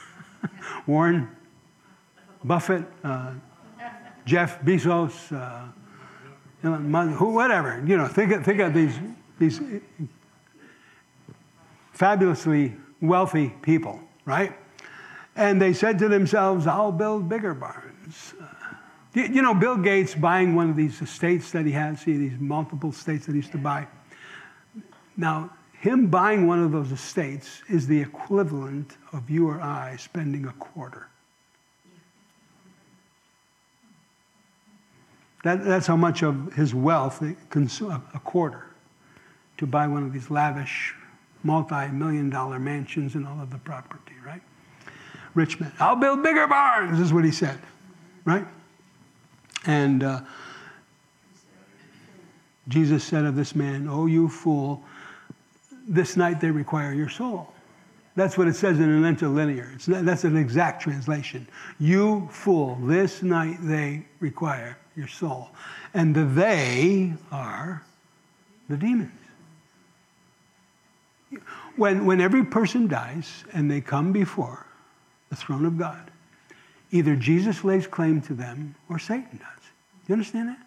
Warren 0.86 1.28
Buffett, 2.44 2.84
uh, 3.04 3.32
Jeff 4.24 4.60
Bezos, 4.62 5.32
uh, 5.32 5.68
Elon 6.64 6.90
Musk, 6.90 7.18
who, 7.18 7.32
whatever. 7.32 7.82
You 7.86 7.96
know, 7.96 8.08
think 8.08 8.32
of, 8.32 8.44
think 8.44 8.60
of 8.60 8.74
these, 8.74 8.94
these 9.38 9.60
fabulously 11.92 12.74
wealthy 13.00 13.54
people, 13.62 14.00
right? 14.24 14.52
And 15.36 15.62
they 15.62 15.72
said 15.72 15.98
to 16.00 16.08
themselves, 16.08 16.66
I'll 16.66 16.92
build 16.92 17.28
bigger 17.28 17.54
barns. 17.54 18.34
Uh, 18.40 18.46
you, 19.14 19.42
know, 19.42 19.54
Bill 19.54 19.76
Gates 19.76 20.14
buying 20.14 20.54
one 20.54 20.70
of 20.70 20.76
these 20.76 21.00
estates 21.00 21.50
that 21.52 21.64
he 21.64 21.72
has, 21.72 22.00
see 22.00 22.16
these 22.16 22.38
multiple 22.38 22.90
estates 22.90 23.26
that 23.26 23.32
he 23.32 23.38
used 23.38 23.52
to 23.52 23.58
buy. 23.58 23.86
Now, 25.16 25.50
him 25.72 26.08
buying 26.08 26.46
one 26.46 26.62
of 26.62 26.72
those 26.72 26.90
estates 26.90 27.62
is 27.68 27.86
the 27.86 28.00
equivalent 28.00 28.96
of 29.12 29.30
you 29.30 29.48
or 29.48 29.60
I 29.60 29.96
spending 29.96 30.46
a 30.46 30.52
quarter. 30.54 31.08
That, 35.48 35.64
that's 35.64 35.86
how 35.86 35.96
much 35.96 36.22
of 36.22 36.52
his 36.52 36.74
wealth, 36.74 37.22
a 37.22 38.20
quarter, 38.22 38.66
to 39.56 39.66
buy 39.66 39.86
one 39.86 40.02
of 40.02 40.12
these 40.12 40.30
lavish, 40.30 40.94
multi 41.42 41.88
million 41.88 42.28
dollar 42.28 42.58
mansions 42.58 43.14
and 43.14 43.26
all 43.26 43.40
of 43.40 43.50
the 43.50 43.56
property, 43.56 44.12
right? 44.26 44.42
Rich 45.32 45.58
man. 45.58 45.72
I'll 45.80 45.96
build 45.96 46.22
bigger 46.22 46.46
barns, 46.46 47.00
is 47.00 47.14
what 47.14 47.24
he 47.24 47.30
said, 47.30 47.58
right? 48.26 48.46
And 49.64 50.02
uh, 50.02 50.20
Jesus 52.68 53.02
said 53.02 53.24
of 53.24 53.34
this 53.34 53.54
man, 53.54 53.88
Oh, 53.88 54.04
you 54.04 54.28
fool, 54.28 54.84
this 55.88 56.14
night 56.14 56.42
they 56.42 56.50
require 56.50 56.92
your 56.92 57.08
soul. 57.08 57.54
That's 58.16 58.36
what 58.36 58.48
it 58.48 58.54
says 58.54 58.80
in 58.80 58.90
an 58.90 59.06
interlinear. 59.06 59.72
It's 59.74 59.86
that's 59.86 60.24
an 60.24 60.36
exact 60.36 60.82
translation. 60.82 61.48
You 61.80 62.28
fool, 62.30 62.76
this 62.82 63.22
night 63.22 63.56
they 63.62 64.04
require 64.20 64.76
your 64.98 65.08
soul. 65.08 65.50
And 65.94 66.14
the 66.14 66.24
they 66.24 67.14
are 67.30 67.82
the 68.68 68.76
demons. 68.76 69.12
When, 71.76 72.04
when 72.04 72.20
every 72.20 72.44
person 72.44 72.88
dies 72.88 73.44
and 73.52 73.70
they 73.70 73.80
come 73.80 74.12
before 74.12 74.66
the 75.30 75.36
throne 75.36 75.64
of 75.64 75.78
God, 75.78 76.10
either 76.90 77.14
Jesus 77.14 77.64
lays 77.64 77.86
claim 77.86 78.20
to 78.22 78.34
them 78.34 78.74
or 78.88 78.98
Satan 78.98 79.38
does. 79.38 79.64
You 80.08 80.14
understand 80.14 80.48
that? 80.48 80.58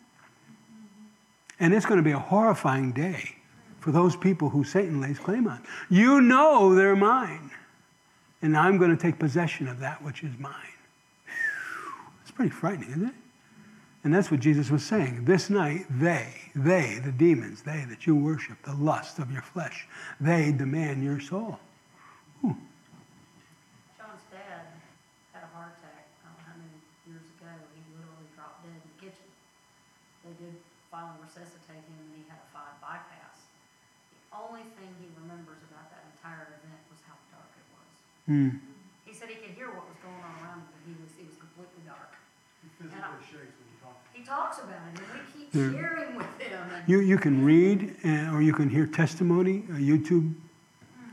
And 1.60 1.74
it's 1.74 1.86
going 1.86 1.98
to 1.98 2.04
be 2.04 2.12
a 2.12 2.20
horrifying 2.20 2.92
day 2.92 3.36
for 3.80 3.92
those 3.92 4.16
people 4.16 4.50
who 4.50 4.64
Satan 4.64 5.02
lays 5.02 5.20
claim 5.20 5.48
on. 5.48 5.62
You 5.90 6.22
know 6.22 6.74
they're 6.76 6.96
mine, 6.96 7.52
and 8.42 8.56
I'm 8.56 8.78
going 8.78 8.96
to 8.96 9.02
take 9.02 9.20
possession 9.20 9.68
of 9.68 9.80
that 9.80 10.02
which 10.04 10.24
is 10.24 10.38
mine. 10.40 10.54
It's 12.22 12.32
pretty 12.32 12.52
frightening, 12.52 12.92
isn't 12.92 13.08
it? 13.08 13.16
And 14.04 14.10
that's 14.10 14.32
what 14.32 14.40
Jesus 14.40 14.74
was 14.74 14.82
saying. 14.82 15.26
This 15.26 15.50
night, 15.50 15.86
they, 15.90 16.26
they, 16.56 16.98
the 17.06 17.14
demons, 17.14 17.62
they 17.62 17.86
that 17.86 18.08
you 18.10 18.16
worship, 18.16 18.58
the 18.66 18.74
lust 18.74 19.20
of 19.20 19.30
your 19.30 19.46
flesh, 19.46 19.86
they 20.20 20.52
demand 20.52 21.04
your 21.04 21.22
soul. 21.22 21.62
Ooh. 22.42 22.58
John's 24.02 24.26
dad 24.34 24.74
had 25.38 25.46
a 25.46 25.52
heart 25.54 25.78
attack, 25.78 26.10
I 26.26 26.34
don't 26.34 26.34
know 26.34 26.50
how 26.50 26.58
many 26.58 26.82
years 27.06 27.22
ago, 27.38 27.54
he 27.78 27.82
literally 27.94 28.26
dropped 28.34 28.66
dead 28.66 28.74
in 28.74 28.82
the 28.90 28.98
kitchen. 28.98 29.30
They 30.26 30.34
did 30.42 30.58
finally 30.90 31.22
resuscitate 31.22 31.86
him 31.86 31.98
and 32.02 32.10
he 32.18 32.26
had 32.26 32.42
a 32.42 32.50
five 32.50 32.74
bypass. 32.82 33.38
The 34.18 34.34
only 34.34 34.66
thing 34.82 34.90
he 34.98 35.14
remembers 35.14 35.62
about 35.70 35.94
that 35.94 36.10
entire 36.18 36.58
event 36.58 36.82
was 36.90 36.98
how 37.06 37.22
dark 37.30 37.54
it 37.54 37.68
was. 37.70 37.92
Hmm. 38.26 38.50
He 39.06 39.14
said 39.14 39.30
he 39.30 39.38
could 39.38 39.54
hear 39.54 39.70
what 39.70 39.86
was 39.86 40.02
going 40.02 40.26
on 40.26 40.34
around 40.42 40.66
him, 40.66 40.70
but 40.74 40.82
he 40.90 40.98
was, 40.98 41.14
it 41.22 41.30
was 41.30 41.38
completely 41.38 41.86
dark. 41.86 42.18
He 42.66 42.70
physically 42.82 43.22
shakes 43.30 43.30
when 43.30 43.46
you 43.46 43.46
talk. 43.46 43.61
He 44.22 44.28
talks 44.28 44.60
about 44.60 44.70
it 44.70 45.00
and 45.00 45.00
we 45.00 45.40
keep 45.40 45.52
There- 45.52 45.72
sharing 45.72 46.16
with 46.16 46.40
him. 46.40 46.60
You, 46.86 47.00
you 47.00 47.18
can 47.18 47.44
read 47.44 47.96
uh, 48.06 48.32
or 48.36 48.44
you 48.44 48.54
can 48.54 48.70
hear 48.70 48.86
testimony, 48.86 49.64
uh, 49.72 49.74
YouTube 49.74 50.36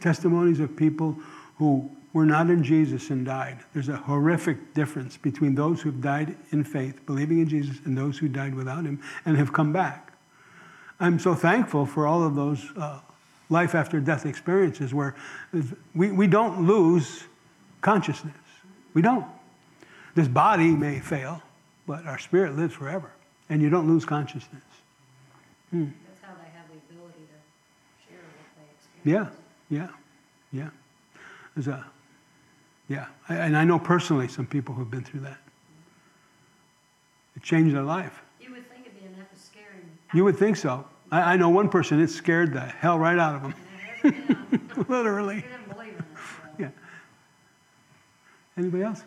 testimonies 0.00 0.60
of 0.60 0.76
people 0.76 1.18
who 1.56 1.90
were 2.12 2.26
not 2.26 2.50
in 2.50 2.62
Jesus 2.62 3.08
and 3.08 3.24
died. 3.24 3.60
There's 3.72 3.88
a 3.88 3.96
horrific 3.96 4.74
difference 4.74 5.16
between 5.16 5.54
those 5.54 5.80
who've 5.80 6.00
died 6.02 6.36
in 6.50 6.64
faith, 6.64 7.04
believing 7.06 7.38
in 7.38 7.48
Jesus, 7.48 7.78
and 7.86 7.96
those 7.96 8.18
who 8.18 8.28
died 8.28 8.54
without 8.54 8.84
him 8.84 9.00
and 9.24 9.38
have 9.38 9.54
come 9.54 9.72
back. 9.72 10.12
I'm 11.00 11.18
so 11.18 11.34
thankful 11.34 11.86
for 11.86 12.06
all 12.06 12.22
of 12.22 12.34
those 12.34 12.70
uh, 12.76 13.00
life 13.48 13.74
after 13.74 14.00
death 14.00 14.26
experiences 14.26 14.92
where 14.92 15.14
we, 15.94 16.12
we 16.12 16.26
don't 16.26 16.66
lose 16.66 17.24
consciousness. 17.80 18.34
We 18.92 19.00
don't. 19.00 19.24
This 20.14 20.28
body 20.28 20.70
may 20.76 21.00
fail, 21.00 21.42
but 21.88 22.06
our 22.06 22.18
spirit 22.18 22.54
lives 22.54 22.74
forever, 22.74 23.10
and 23.48 23.60
you 23.62 23.70
don't 23.70 23.88
lose 23.88 24.04
consciousness. 24.04 24.62
Hmm. 25.70 25.86
That's 26.06 26.20
how 26.22 26.34
they 26.34 26.50
have 26.56 26.68
the 26.68 26.94
ability 26.94 27.18
to 27.26 28.08
share 28.12 28.20
what 28.20 29.02
they 29.02 29.10
Yeah, 29.10 29.22
experience. 29.22 29.36
yeah, 29.70 29.88
yeah. 30.52 30.64
yeah. 30.64 30.70
There's 31.56 31.66
a, 31.68 31.84
yeah, 32.88 33.06
I- 33.28 33.36
and 33.36 33.56
I 33.56 33.64
know 33.64 33.78
personally 33.78 34.28
some 34.28 34.46
people 34.46 34.74
who've 34.74 34.90
been 34.90 35.02
through 35.02 35.20
that. 35.20 35.38
It 37.36 37.42
changed 37.42 37.74
their 37.74 37.82
life. 37.82 38.20
You 38.40 38.50
would 38.52 38.68
think 38.70 38.86
it'd 38.86 38.98
be 39.00 39.06
enough 39.06 39.30
to 39.32 39.38
scare 39.40 39.72
him. 39.72 39.90
You 40.12 40.24
would 40.24 40.36
think 40.36 40.56
so. 40.56 40.84
I, 41.10 41.32
I 41.32 41.36
know 41.36 41.48
one 41.48 41.68
person, 41.70 42.00
it 42.00 42.08
scared 42.10 42.52
the 42.52 42.60
hell 42.60 42.98
right 42.98 43.18
out 43.18 43.34
of 43.36 43.42
them, 43.42 43.54
And 44.02 44.14
it 44.14 44.20
hasn't 44.26 44.50
been- 44.74 44.84
literally. 44.88 45.36
He 45.36 45.40
didn't 45.42 45.68
believe 45.72 45.92
in 45.94 46.00
it, 46.00 46.04
so. 46.14 46.50
Yeah. 46.58 46.68
Anybody 48.58 48.82
else? 48.82 49.04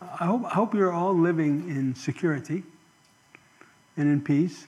I 0.00 0.26
hope, 0.26 0.44
I 0.44 0.50
hope 0.50 0.74
you're 0.74 0.92
all 0.92 1.14
living 1.14 1.68
in 1.68 1.94
security 1.94 2.62
and 3.96 4.08
in 4.08 4.20
peace, 4.22 4.66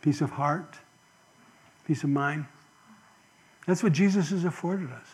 peace 0.00 0.20
of 0.20 0.30
heart, 0.30 0.76
peace 1.86 2.02
of 2.02 2.10
mind. 2.10 2.46
That's 3.66 3.82
what 3.82 3.92
Jesus 3.92 4.30
has 4.30 4.44
afforded 4.44 4.90
us. 4.90 5.06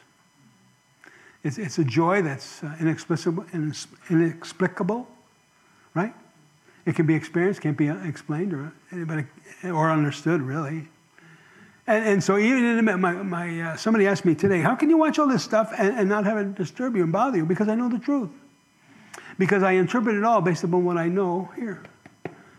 It's, 1.43 1.59
it's 1.59 1.79
a 1.79 1.85
joy 1.85 2.23
that's 2.23 2.63
uh, 2.63 2.77
inexplicable, 2.79 3.45
inexplicable, 4.09 5.09
right? 5.95 6.15
It 6.87 6.95
can 6.95 7.07
be 7.07 7.15
experienced, 7.15 7.61
can't 7.61 7.77
be 7.77 7.89
uh, 7.89 7.97
explained 8.05 8.53
or 8.53 8.73
or 9.65 9.91
understood 9.91 10.43
really. 10.43 10.89
And, 11.87 12.05
and 12.05 12.25
so 12.25 12.39
even 12.39 12.65
in 12.65 12.89
a, 12.89 12.97
my, 12.97 13.13
my, 13.13 13.61
uh, 13.61 13.77
somebody 13.77 14.07
asked 14.07 14.25
me 14.25 14.35
today, 14.35 14.61
how 14.61 14.75
can 14.75 14.89
you 14.89 14.97
watch 14.97 15.19
all 15.19 15.27
this 15.29 15.43
stuff 15.43 15.73
and, 15.77 15.99
and 15.99 16.09
not 16.09 16.25
have 16.25 16.39
it 16.39 16.55
disturb 16.55 16.97
you 16.97 17.03
and 17.03 17.13
bother 17.13 17.39
you? 17.39 17.47
Because 17.47 17.69
I 17.69 17.75
know 17.75 17.89
the 17.89 17.99
truth. 17.99 18.31
Because 19.39 19.63
I 19.63 19.73
interpret 19.73 20.15
it 20.15 20.25
all 20.25 20.41
based 20.41 20.63
upon 20.63 20.85
what 20.85 20.97
I 20.97 21.09
know 21.09 21.51
here. 21.57 21.83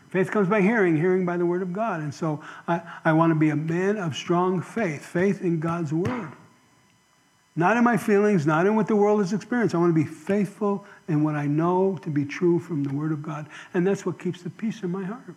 Faith 0.10 0.30
comes 0.30 0.48
by 0.48 0.62
hearing, 0.62 0.96
hearing 0.96 1.26
by 1.26 1.38
the 1.38 1.46
word 1.46 1.62
of 1.62 1.74
God. 1.74 2.02
And 2.02 2.14
so 2.14 2.44
I, 2.68 2.82
I 3.04 3.14
want 3.14 3.32
to 3.32 3.36
be 3.36 3.50
a 3.50 3.56
man 3.56 3.98
of 3.98 4.16
strong 4.16 4.62
faith, 4.62 5.04
faith 5.04 5.42
in 5.42 5.60
God's 5.60 5.92
word. 5.94 6.32
Not 7.56 7.78
in 7.78 7.84
my 7.84 7.98
feelings, 7.98 8.46
not 8.46 8.66
in 8.66 8.76
what 8.76 8.88
the 8.88 8.96
world 8.96 9.20
has 9.20 9.32
experienced. 9.32 9.76
I 9.76 9.78
want 9.78 9.96
to 9.96 10.04
be 10.04 10.08
faithful 10.08 10.86
in 11.08 11.24
what 11.24 11.36
I 11.36 11.46
know 11.46 11.98
to 12.02 12.10
be 12.10 12.26
true 12.26 12.60
from 12.60 12.84
the 12.84 12.94
word 12.94 13.12
of 13.12 13.22
God. 13.22 13.48
And 13.74 13.86
that's 13.86 14.06
what 14.06 14.20
keeps 14.20 14.42
the 14.42 14.50
peace 14.50 14.82
in 14.84 14.92
my 14.92 15.04
heart. 15.04 15.36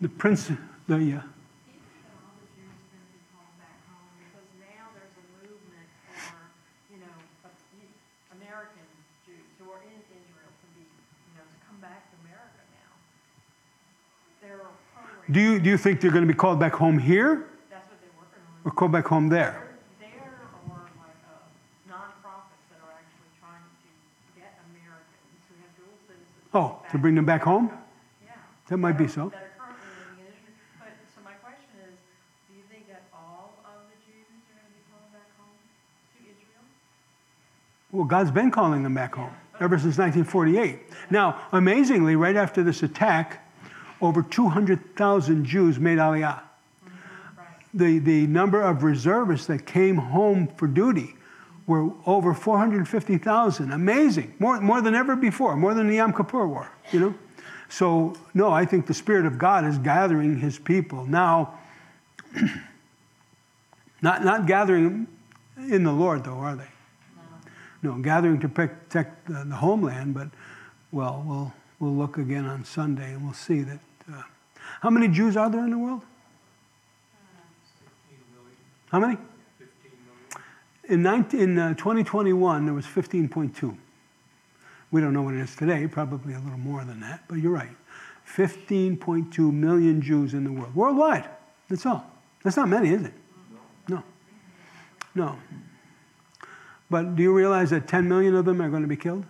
The 0.00 0.08
prince, 0.08 0.50
the, 0.86 0.94
all 0.94 1.02
the 1.02 2.46
Jews 2.54 2.70
are 2.70 2.94
going 2.94 3.02
to 3.02 3.10
be 3.10 3.18
called 3.34 3.50
back 3.58 3.74
home, 3.90 4.06
because 4.22 4.46
now 4.62 4.86
there's 4.94 5.16
a 5.18 5.26
movement 5.42 5.88
for, 6.14 6.38
you 6.94 7.02
know, 7.02 7.16
American 8.38 8.86
Jews 9.26 9.50
who 9.58 9.66
are 9.74 9.82
in 9.82 9.98
Israel 10.14 10.46
to 10.46 10.66
be, 10.78 10.86
you 10.86 11.34
know, 11.34 11.42
to 11.42 11.58
come 11.66 11.78
back 11.82 12.06
to 12.06 12.14
America 12.22 12.62
now. 12.70 12.94
There 14.46 14.62
are 14.62 14.74
programs, 14.94 15.26
do, 15.34 15.40
you, 15.42 15.58
do 15.58 15.70
you 15.74 15.78
think 15.78 15.98
they're 16.00 16.14
going 16.14 16.22
to 16.22 16.30
be 16.30 16.38
called 16.38 16.60
back 16.62 16.74
home 16.78 16.98
here 17.02 17.50
that's 17.66 17.82
what 17.90 17.98
they're 17.98 18.14
working 18.14 18.46
on. 18.46 18.62
or 18.62 18.70
called 18.70 18.94
back 18.94 19.10
home 19.10 19.26
there? 19.26 19.74
There 19.98 20.06
there 20.06 20.22
are 20.70 20.86
like 21.02 21.18
uh, 21.26 21.42
nonprofits 21.90 22.62
that 22.70 22.78
are 22.86 22.94
actually 22.94 23.34
trying 23.42 23.66
to 23.82 23.90
get 24.38 24.54
Americans 24.70 25.42
who 25.50 25.58
have 25.66 25.74
dual 25.74 25.98
citizenship. 26.06 26.54
Oh, 26.54 26.78
to 26.94 26.98
bring 27.02 27.18
them 27.18 27.26
back 27.26 27.42
home? 27.42 27.74
Yeah. 28.22 28.38
That 28.70 28.78
might 28.78 28.94
be 28.94 29.10
so. 29.10 29.34
That 29.34 29.42
are 29.42 29.54
currently 29.58 29.82
living 29.98 30.22
in 30.22 30.30
Israel. 30.30 30.54
But, 30.78 30.94
so 31.10 31.18
my 31.26 31.34
question 31.42 31.74
is, 31.90 31.94
do 32.46 32.54
you 32.54 32.62
think 32.70 32.86
that 32.86 33.02
all 33.10 33.58
of 33.66 33.90
the 33.90 33.98
Jews 34.06 34.26
are 34.30 34.54
going 34.54 34.70
to 34.70 34.74
be 34.78 34.82
coming 34.88 35.10
back 35.10 35.30
home 35.36 35.58
to 35.58 36.18
Israel? 36.22 36.64
Well, 37.96 38.04
God's 38.04 38.30
been 38.30 38.50
calling 38.50 38.82
them 38.82 38.92
back 38.92 39.14
home 39.14 39.30
ever 39.58 39.78
since 39.78 39.96
1948. 39.96 40.80
Now, 41.08 41.40
amazingly, 41.52 42.14
right 42.14 42.36
after 42.36 42.62
this 42.62 42.82
attack, 42.82 43.42
over 44.02 44.22
200,000 44.22 45.46
Jews 45.46 45.78
made 45.78 45.96
Aliyah. 45.96 46.42
The, 47.72 47.98
the 47.98 48.26
number 48.26 48.60
of 48.60 48.82
reservists 48.82 49.46
that 49.46 49.64
came 49.64 49.96
home 49.96 50.46
for 50.58 50.66
duty 50.66 51.14
were 51.66 51.90
over 52.04 52.34
450,000. 52.34 53.72
Amazing. 53.72 54.34
More, 54.38 54.60
more 54.60 54.82
than 54.82 54.94
ever 54.94 55.16
before, 55.16 55.56
more 55.56 55.72
than 55.72 55.88
the 55.88 55.96
Yom 55.96 56.12
Kippur 56.12 56.46
War, 56.46 56.70
you 56.92 57.00
know? 57.00 57.14
So, 57.70 58.14
no, 58.34 58.50
I 58.52 58.66
think 58.66 58.86
the 58.86 58.94
Spirit 58.94 59.24
of 59.24 59.38
God 59.38 59.64
is 59.64 59.78
gathering 59.78 60.38
his 60.38 60.58
people. 60.58 61.06
Now, 61.06 61.58
not, 64.02 64.22
not 64.22 64.46
gathering 64.46 65.06
in 65.56 65.82
the 65.82 65.92
Lord, 65.92 66.24
though, 66.24 66.36
are 66.36 66.56
they? 66.56 66.68
No, 67.82 67.94
gathering 67.94 68.40
to 68.40 68.48
protect 68.48 69.26
the, 69.26 69.44
the 69.44 69.56
homeland, 69.56 70.14
but, 70.14 70.28
well, 70.92 71.22
we'll, 71.26 71.52
we'll 71.78 71.94
look 71.94 72.18
again 72.18 72.46
on 72.46 72.64
Sunday 72.64 73.12
and 73.12 73.24
we'll 73.24 73.34
see 73.34 73.62
that. 73.62 73.78
Uh, 74.10 74.22
how 74.80 74.90
many 74.90 75.08
Jews 75.08 75.36
are 75.36 75.50
there 75.50 75.64
in 75.64 75.70
the 75.70 75.78
world? 75.78 76.02
How 78.90 79.00
many? 79.00 79.18
In, 80.88 81.02
19, 81.02 81.40
in 81.40 81.58
uh, 81.58 81.74
2021, 81.74 82.64
there 82.64 82.74
was 82.74 82.86
15.2. 82.86 83.76
We 84.92 85.00
don't 85.00 85.12
know 85.12 85.22
what 85.22 85.34
it 85.34 85.40
is 85.40 85.54
today, 85.56 85.86
probably 85.88 86.34
a 86.34 86.38
little 86.38 86.58
more 86.58 86.84
than 86.84 87.00
that, 87.00 87.24
but 87.28 87.38
you're 87.38 87.52
right. 87.52 87.76
15.2 88.34 89.52
million 89.52 90.00
Jews 90.00 90.34
in 90.34 90.44
the 90.44 90.52
world, 90.52 90.74
worldwide. 90.74 91.28
That's 91.68 91.84
all. 91.86 92.10
That's 92.42 92.56
not 92.56 92.68
many, 92.68 92.90
is 92.90 93.02
it? 93.02 93.12
No. 93.88 94.02
No. 95.14 95.36
But 96.88 97.16
do 97.16 97.22
you 97.22 97.32
realize 97.32 97.70
that 97.70 97.88
10 97.88 98.08
million 98.08 98.34
of 98.34 98.44
them 98.44 98.62
are 98.62 98.68
going 98.68 98.82
to 98.82 98.88
be 98.88 98.96
killed? 98.96 99.24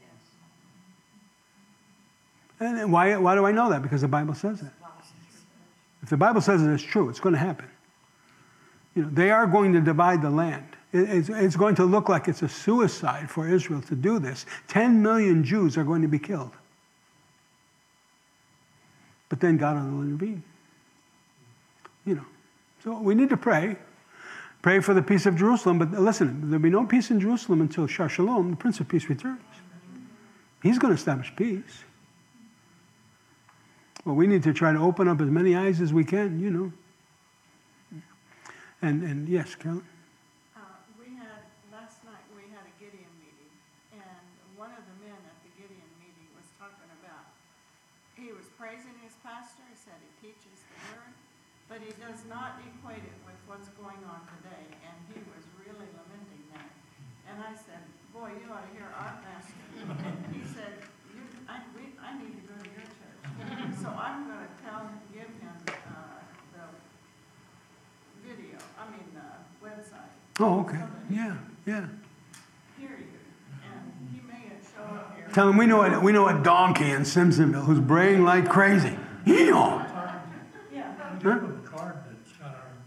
Yes. 0.00 0.10
And 2.60 2.92
why, 2.92 3.16
why 3.16 3.34
do 3.34 3.46
I 3.46 3.52
know 3.52 3.70
that? 3.70 3.82
Because 3.82 4.00
the 4.00 4.08
Bible 4.08 4.34
says 4.34 4.60
it. 4.62 4.70
If 6.02 6.10
the 6.10 6.16
Bible 6.16 6.40
says 6.40 6.62
it, 6.62 6.70
it's 6.70 6.82
true. 6.82 7.08
It's 7.08 7.20
going 7.20 7.32
to 7.34 7.38
happen. 7.38 7.66
You 8.94 9.02
know, 9.02 9.08
they 9.10 9.30
are 9.30 9.46
going 9.46 9.72
to 9.74 9.80
divide 9.80 10.22
the 10.22 10.30
land. 10.30 10.64
It- 10.92 11.08
It's, 11.10 11.28
it's 11.28 11.56
going 11.56 11.74
to 11.76 11.84
look 11.84 12.08
like 12.08 12.28
it's 12.28 12.42
a 12.42 12.48
suicide 12.48 13.30
for 13.30 13.46
Israel 13.48 13.82
to 13.82 13.94
do 13.94 14.18
this. 14.18 14.46
10 14.68 15.02
million 15.02 15.44
Jews 15.44 15.76
are 15.76 15.84
going 15.84 16.02
to 16.02 16.08
be 16.08 16.18
killed. 16.18 16.52
But 19.28 19.40
then 19.40 19.56
God 19.56 19.76
will 19.76 20.02
intervene. 20.02 20.42
You 22.04 22.16
know. 22.16 22.24
So 22.84 22.98
we 23.00 23.14
need 23.14 23.28
to 23.30 23.36
pray. 23.36 23.76
Pray 24.66 24.80
for 24.80 24.94
the 24.94 25.02
peace 25.02 25.26
of 25.26 25.36
Jerusalem. 25.36 25.78
But 25.78 25.92
listen, 25.92 26.50
there'll 26.50 26.58
be 26.58 26.70
no 26.70 26.84
peace 26.84 27.12
in 27.12 27.20
Jerusalem 27.20 27.60
until 27.60 27.86
Sar 27.86 28.08
Shalom, 28.08 28.50
the 28.50 28.56
Prince 28.56 28.80
of 28.80 28.88
Peace, 28.88 29.08
returns. 29.08 29.38
He's 30.60 30.76
going 30.76 30.90
to 30.90 30.98
establish 30.98 31.30
peace. 31.36 31.84
Well, 34.04 34.16
we 34.16 34.26
need 34.26 34.42
to 34.42 34.52
try 34.52 34.72
to 34.72 34.80
open 34.80 35.06
up 35.06 35.20
as 35.20 35.30
many 35.30 35.54
eyes 35.54 35.80
as 35.80 35.94
we 35.94 36.02
can, 36.02 36.40
you 36.40 36.50
know. 36.50 36.72
And, 38.82 39.06
and 39.06 39.28
yes, 39.28 39.54
Carolyn? 39.54 39.86
Uh, 40.56 40.58
we 40.98 41.14
had, 41.14 41.46
last 41.70 42.02
night, 42.02 42.26
we 42.34 42.42
had 42.50 42.66
a 42.66 42.74
Gideon 42.82 43.14
meeting, 43.22 43.54
and 43.94 44.26
one 44.58 44.74
of 44.74 44.82
the 44.82 44.96
men 45.06 45.14
at 45.14 45.38
the 45.46 45.62
Gideon 45.62 45.90
meeting 46.02 46.26
was 46.34 46.50
talking 46.58 46.90
about, 47.06 47.30
he 48.18 48.34
was 48.34 48.50
praising 48.58 48.98
his 49.06 49.14
pastor, 49.22 49.62
he 49.70 49.78
said 49.78 49.94
he 50.02 50.26
teaches 50.26 50.58
the 50.58 50.98
word, 50.98 51.14
but 51.70 51.78
he 51.78 51.94
does 52.02 52.26
not 52.26 52.58
equate 52.62 53.02
it 53.02 53.18
with 53.22 53.38
what's 53.50 53.70
going 53.78 53.98
on 54.10 54.22
today, 54.38 54.66
and 54.86 54.96
he 55.10 55.18
was 55.34 55.42
really 55.58 55.86
lamenting 55.98 56.42
that. 56.54 56.70
And 57.30 57.42
I 57.42 57.54
said, 57.58 57.82
boy, 58.16 58.30
you 58.40 58.50
ought 58.50 58.64
to 58.64 58.72
hear 58.72 58.88
our 58.96 59.12
pastor. 59.20 59.52
He 60.32 60.40
said, 60.48 60.72
you, 61.14 61.20
I, 61.48 61.60
we, 61.76 61.92
I 62.00 62.16
need 62.18 62.32
to 62.40 62.48
go 62.48 62.56
to 62.56 62.68
your 62.72 62.88
church. 62.96 63.76
So 63.82 63.88
I'm 63.88 64.26
gonna 64.26 64.48
tell, 64.64 64.90
give 65.12 65.24
him, 65.24 65.56
uh, 65.68 65.72
the 66.54 66.64
video, 68.26 68.58
I 68.80 68.90
mean, 68.90 69.04
the 69.12 69.66
website. 69.66 70.12
Oh, 70.40 70.60
okay. 70.60 70.80
Yeah, 71.10 71.36
yeah. 71.66 71.86
Period. 72.78 73.04
And 73.64 73.82
he 74.12 74.20
may 74.26 74.50
show 74.74 74.82
up 74.82 75.14
here. 75.16 75.28
Tell 75.34 75.48
him 75.50 75.58
we 75.58 75.66
know 75.66 75.82
a, 75.82 76.00
we 76.00 76.12
know 76.12 76.28
a 76.28 76.42
donkey 76.42 76.90
in 76.90 77.02
Simpsonville 77.02 77.64
who's 77.64 77.80
braying 77.80 78.24
like 78.24 78.48
crazy. 78.48 78.98
Yeehaw! 79.26 79.84
Yeah. 80.72 80.94
Huh? 81.22 81.40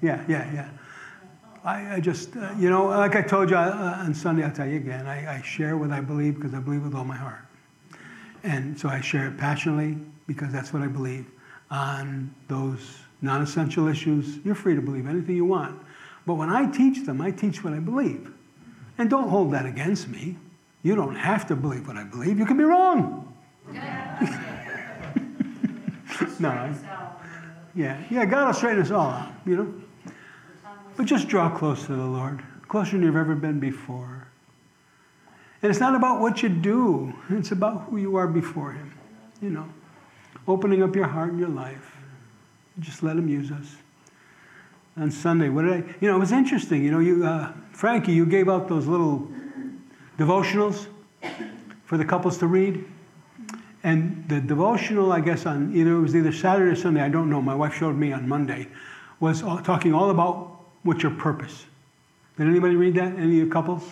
Yeah, 0.02 0.24
yeah, 0.28 0.54
yeah. 0.54 0.70
I, 1.64 1.96
I 1.96 2.00
just, 2.00 2.36
uh, 2.38 2.54
you 2.58 2.70
know, 2.70 2.86
like 2.86 3.16
I 3.16 3.22
told 3.22 3.50
you 3.50 3.58
uh, 3.58 3.98
on 4.00 4.14
Sunday, 4.14 4.44
I'll 4.44 4.52
tell 4.52 4.68
you 4.68 4.78
again, 4.78 5.08
I, 5.08 5.38
I 5.38 5.42
share 5.42 5.78
what 5.78 5.92
I 5.92 6.00
believe 6.00 6.36
because 6.36 6.54
I 6.54 6.60
believe 6.60 6.84
with 6.84 6.96
all 6.96 7.04
my 7.04 7.18
heart. 7.18 7.46
And 8.44 8.80
so 8.80 8.88
I 8.88 9.02
share 9.02 9.28
it 9.28 9.38
passionately 9.38 9.98
because 10.26 10.54
that's 10.54 10.72
what 10.72 10.82
I 10.82 10.88
believe. 10.88 11.26
On 11.70 12.34
those 12.48 13.00
non 13.22 13.42
essential 13.42 13.88
issues, 13.88 14.38
you're 14.46 14.56
free 14.56 14.76
to 14.76 14.82
believe 14.82 15.06
anything 15.08 15.36
you 15.36 15.46
want. 15.46 15.80
But 16.26 16.36
when 16.36 16.50
I 16.50 16.66
teach 16.72 17.06
them, 17.06 17.20
I 17.22 17.32
teach 17.32 17.64
what 17.64 17.74
I 17.74 17.80
believe. 17.80 18.32
And 18.98 19.10
don't 19.10 19.30
hold 19.30 19.52
that 19.54 19.66
against 19.66 20.08
me. 20.08 20.38
You 20.84 20.96
don't 20.96 21.16
have 21.16 21.46
to 21.48 21.56
believe 21.56 21.88
what 21.88 21.98
I 21.98 22.04
believe. 22.06 22.40
You 22.40 22.46
can 22.46 22.58
be 22.58 22.64
wrong. 22.64 23.26
no, 26.40 26.74
yeah, 27.76 28.02
yeah, 28.10 28.26
God 28.26 28.48
will 28.48 28.54
straighten 28.54 28.82
us 28.82 28.92
all 28.92 29.10
out, 29.10 29.32
you 29.46 29.56
know. 29.56 29.74
But 31.00 31.06
just 31.06 31.30
draw 31.30 31.50
close 31.50 31.86
to 31.86 31.96
the 31.96 32.04
Lord, 32.04 32.44
closer 32.68 32.92
than 32.92 33.04
you've 33.04 33.16
ever 33.16 33.34
been 33.34 33.58
before. 33.58 34.28
And 35.62 35.70
it's 35.70 35.80
not 35.80 35.96
about 35.96 36.20
what 36.20 36.44
you 36.44 36.50
do, 36.50 37.14
it's 37.30 37.54
about 37.54 37.84
who 37.84 37.96
you 37.96 38.18
are 38.18 38.28
before 38.28 38.74
Him, 38.74 38.94
you 39.42 39.50
know. 39.50 39.70
Opening 40.46 40.84
up 40.84 40.94
your 40.98 41.08
heart 41.08 41.30
and 41.30 41.40
your 41.40 41.48
life. 41.48 41.96
Just 42.82 43.02
let 43.02 43.16
Him 43.16 43.30
use 43.30 43.50
us. 43.50 43.78
On 44.98 45.10
Sunday, 45.10 45.48
what 45.48 45.62
did 45.62 45.72
I, 45.72 45.78
you 46.02 46.10
know, 46.10 46.18
it 46.18 46.20
was 46.20 46.34
interesting, 46.34 46.84
you 46.84 46.92
know, 46.92 47.00
you, 47.00 47.26
uh, 47.26 47.54
Frankie, 47.72 48.12
you 48.12 48.26
gave 48.26 48.50
out 48.50 48.68
those 48.68 48.86
little 48.86 49.32
devotionals 50.18 50.88
for 51.86 51.98
the 51.98 52.04
couples 52.04 52.38
to 52.40 52.48
read. 52.48 52.84
And 53.84 54.26
the 54.28 54.42
devotional, 54.42 55.14
I 55.14 55.22
guess, 55.22 55.46
on 55.46 55.74
either 55.74 55.94
it 55.94 56.02
was 56.02 56.14
either 56.14 56.34
Saturday 56.34 56.72
or 56.72 56.76
Sunday, 56.76 57.00
I 57.00 57.08
don't 57.08 57.30
know. 57.30 57.42
My 57.42 57.56
wife 57.56 57.74
showed 57.74 57.96
me 57.96 58.12
on 58.12 58.28
Monday, 58.28 58.68
was 59.22 59.42
all, 59.42 59.60
talking 59.60 59.94
all 59.94 60.10
about 60.10 60.59
what's 60.84 61.04
your 61.04 61.14
purpose. 61.14 61.66
Did 62.38 62.48
anybody 62.48 62.76
read 62.76 62.96
that? 62.96 63.18
Any 63.18 63.42
of 63.42 63.48
the 63.48 63.54
couples? 63.54 63.84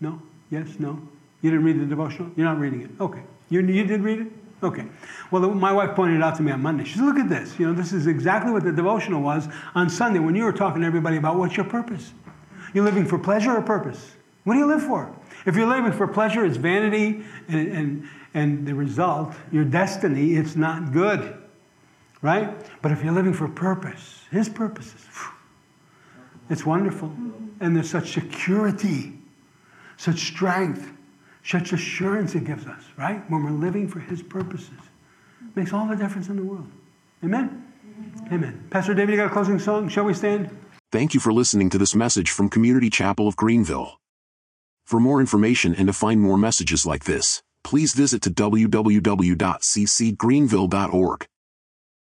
No? 0.00 0.20
Yes? 0.50 0.68
No? 0.78 1.00
You 1.40 1.50
didn't 1.50 1.64
read 1.64 1.80
the 1.80 1.86
devotional? 1.86 2.30
You're 2.36 2.46
not 2.46 2.58
reading 2.58 2.82
it. 2.82 2.90
Okay. 3.00 3.22
You, 3.48 3.60
you 3.60 3.84
did 3.84 4.02
read 4.02 4.20
it? 4.20 4.26
Okay. 4.62 4.84
Well, 5.30 5.50
my 5.50 5.72
wife 5.72 5.96
pointed 5.96 6.16
it 6.16 6.22
out 6.22 6.36
to 6.36 6.42
me 6.42 6.52
on 6.52 6.62
Monday. 6.62 6.84
She 6.84 6.94
said, 6.94 7.04
look 7.04 7.18
at 7.18 7.28
this. 7.28 7.58
You 7.58 7.66
know, 7.66 7.72
this 7.72 7.92
is 7.92 8.06
exactly 8.06 8.52
what 8.52 8.62
the 8.62 8.72
devotional 8.72 9.20
was 9.20 9.48
on 9.74 9.90
Sunday 9.90 10.20
when 10.20 10.34
you 10.36 10.44
were 10.44 10.52
talking 10.52 10.82
to 10.82 10.86
everybody 10.86 11.16
about 11.16 11.36
what's 11.36 11.56
your 11.56 11.66
purpose. 11.66 12.12
You're 12.72 12.84
living 12.84 13.04
for 13.04 13.18
pleasure 13.18 13.56
or 13.56 13.62
purpose? 13.62 14.12
What 14.44 14.54
do 14.54 14.60
you 14.60 14.66
live 14.66 14.82
for? 14.82 15.14
If 15.46 15.56
you're 15.56 15.66
living 15.66 15.92
for 15.92 16.06
pleasure, 16.06 16.44
it's 16.44 16.56
vanity, 16.56 17.24
and, 17.48 17.68
and, 17.68 18.08
and 18.34 18.66
the 18.66 18.74
result, 18.74 19.34
your 19.50 19.64
destiny, 19.64 20.34
it's 20.34 20.54
not 20.56 20.92
good. 20.92 21.36
right? 22.22 22.54
But 22.80 22.92
if 22.92 23.02
you're 23.02 23.12
living 23.12 23.34
for 23.34 23.48
purpose, 23.48 24.22
His 24.30 24.48
purposes, 24.48 25.06
it's 26.50 26.66
wonderful. 26.66 27.12
And 27.60 27.76
there's 27.76 27.90
such 27.90 28.12
security, 28.12 29.12
such 29.96 30.18
strength, 30.18 30.90
such 31.44 31.72
assurance 31.72 32.34
it 32.34 32.44
gives 32.44 32.66
us, 32.66 32.82
right? 32.96 33.22
When 33.30 33.44
we're 33.44 33.50
living 33.50 33.88
for 33.88 34.00
His 34.00 34.22
purposes. 34.22 34.70
Makes 35.54 35.72
all 35.72 35.86
the 35.86 35.96
difference 35.96 36.28
in 36.28 36.36
the 36.36 36.44
world. 36.44 36.70
Amen? 37.24 37.64
Amen. 38.32 38.66
Pastor 38.70 38.94
David, 38.94 39.12
you 39.12 39.18
got 39.18 39.26
a 39.26 39.30
closing 39.30 39.58
song? 39.58 39.88
Shall 39.88 40.04
we 40.04 40.14
stand? 40.14 40.50
Thank 40.90 41.12
you 41.14 41.20
for 41.20 41.32
listening 41.32 41.70
to 41.70 41.78
this 41.78 41.94
message 41.94 42.30
from 42.30 42.48
Community 42.48 42.90
Chapel 42.90 43.28
of 43.28 43.36
Greenville. 43.36 43.98
For 44.84 44.98
more 45.00 45.20
information 45.20 45.74
and 45.74 45.86
to 45.86 45.92
find 45.92 46.20
more 46.20 46.36
messages 46.36 46.84
like 46.84 47.04
this, 47.04 47.42
please 47.64 47.94
visit 47.94 48.22
to 48.22 48.30
www.ccgreenville.org. 48.30 51.26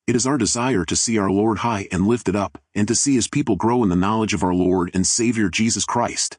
It 0.07 0.15
is 0.15 0.25
our 0.25 0.37
desire 0.37 0.85
to 0.85 0.95
see 0.95 1.17
our 1.17 1.29
Lord 1.29 1.57
high 1.57 1.89
and 1.91 2.07
lifted 2.07 2.33
up, 2.33 2.57
and 2.73 2.87
to 2.87 2.95
see 2.95 3.15
his 3.15 3.27
people 3.27 3.57
grow 3.57 3.83
in 3.83 3.89
the 3.89 3.95
knowledge 3.97 4.33
of 4.33 4.41
our 4.41 4.53
Lord 4.53 4.89
and 4.93 5.05
Savior 5.05 5.49
Jesus 5.49 5.83
Christ. 5.83 6.37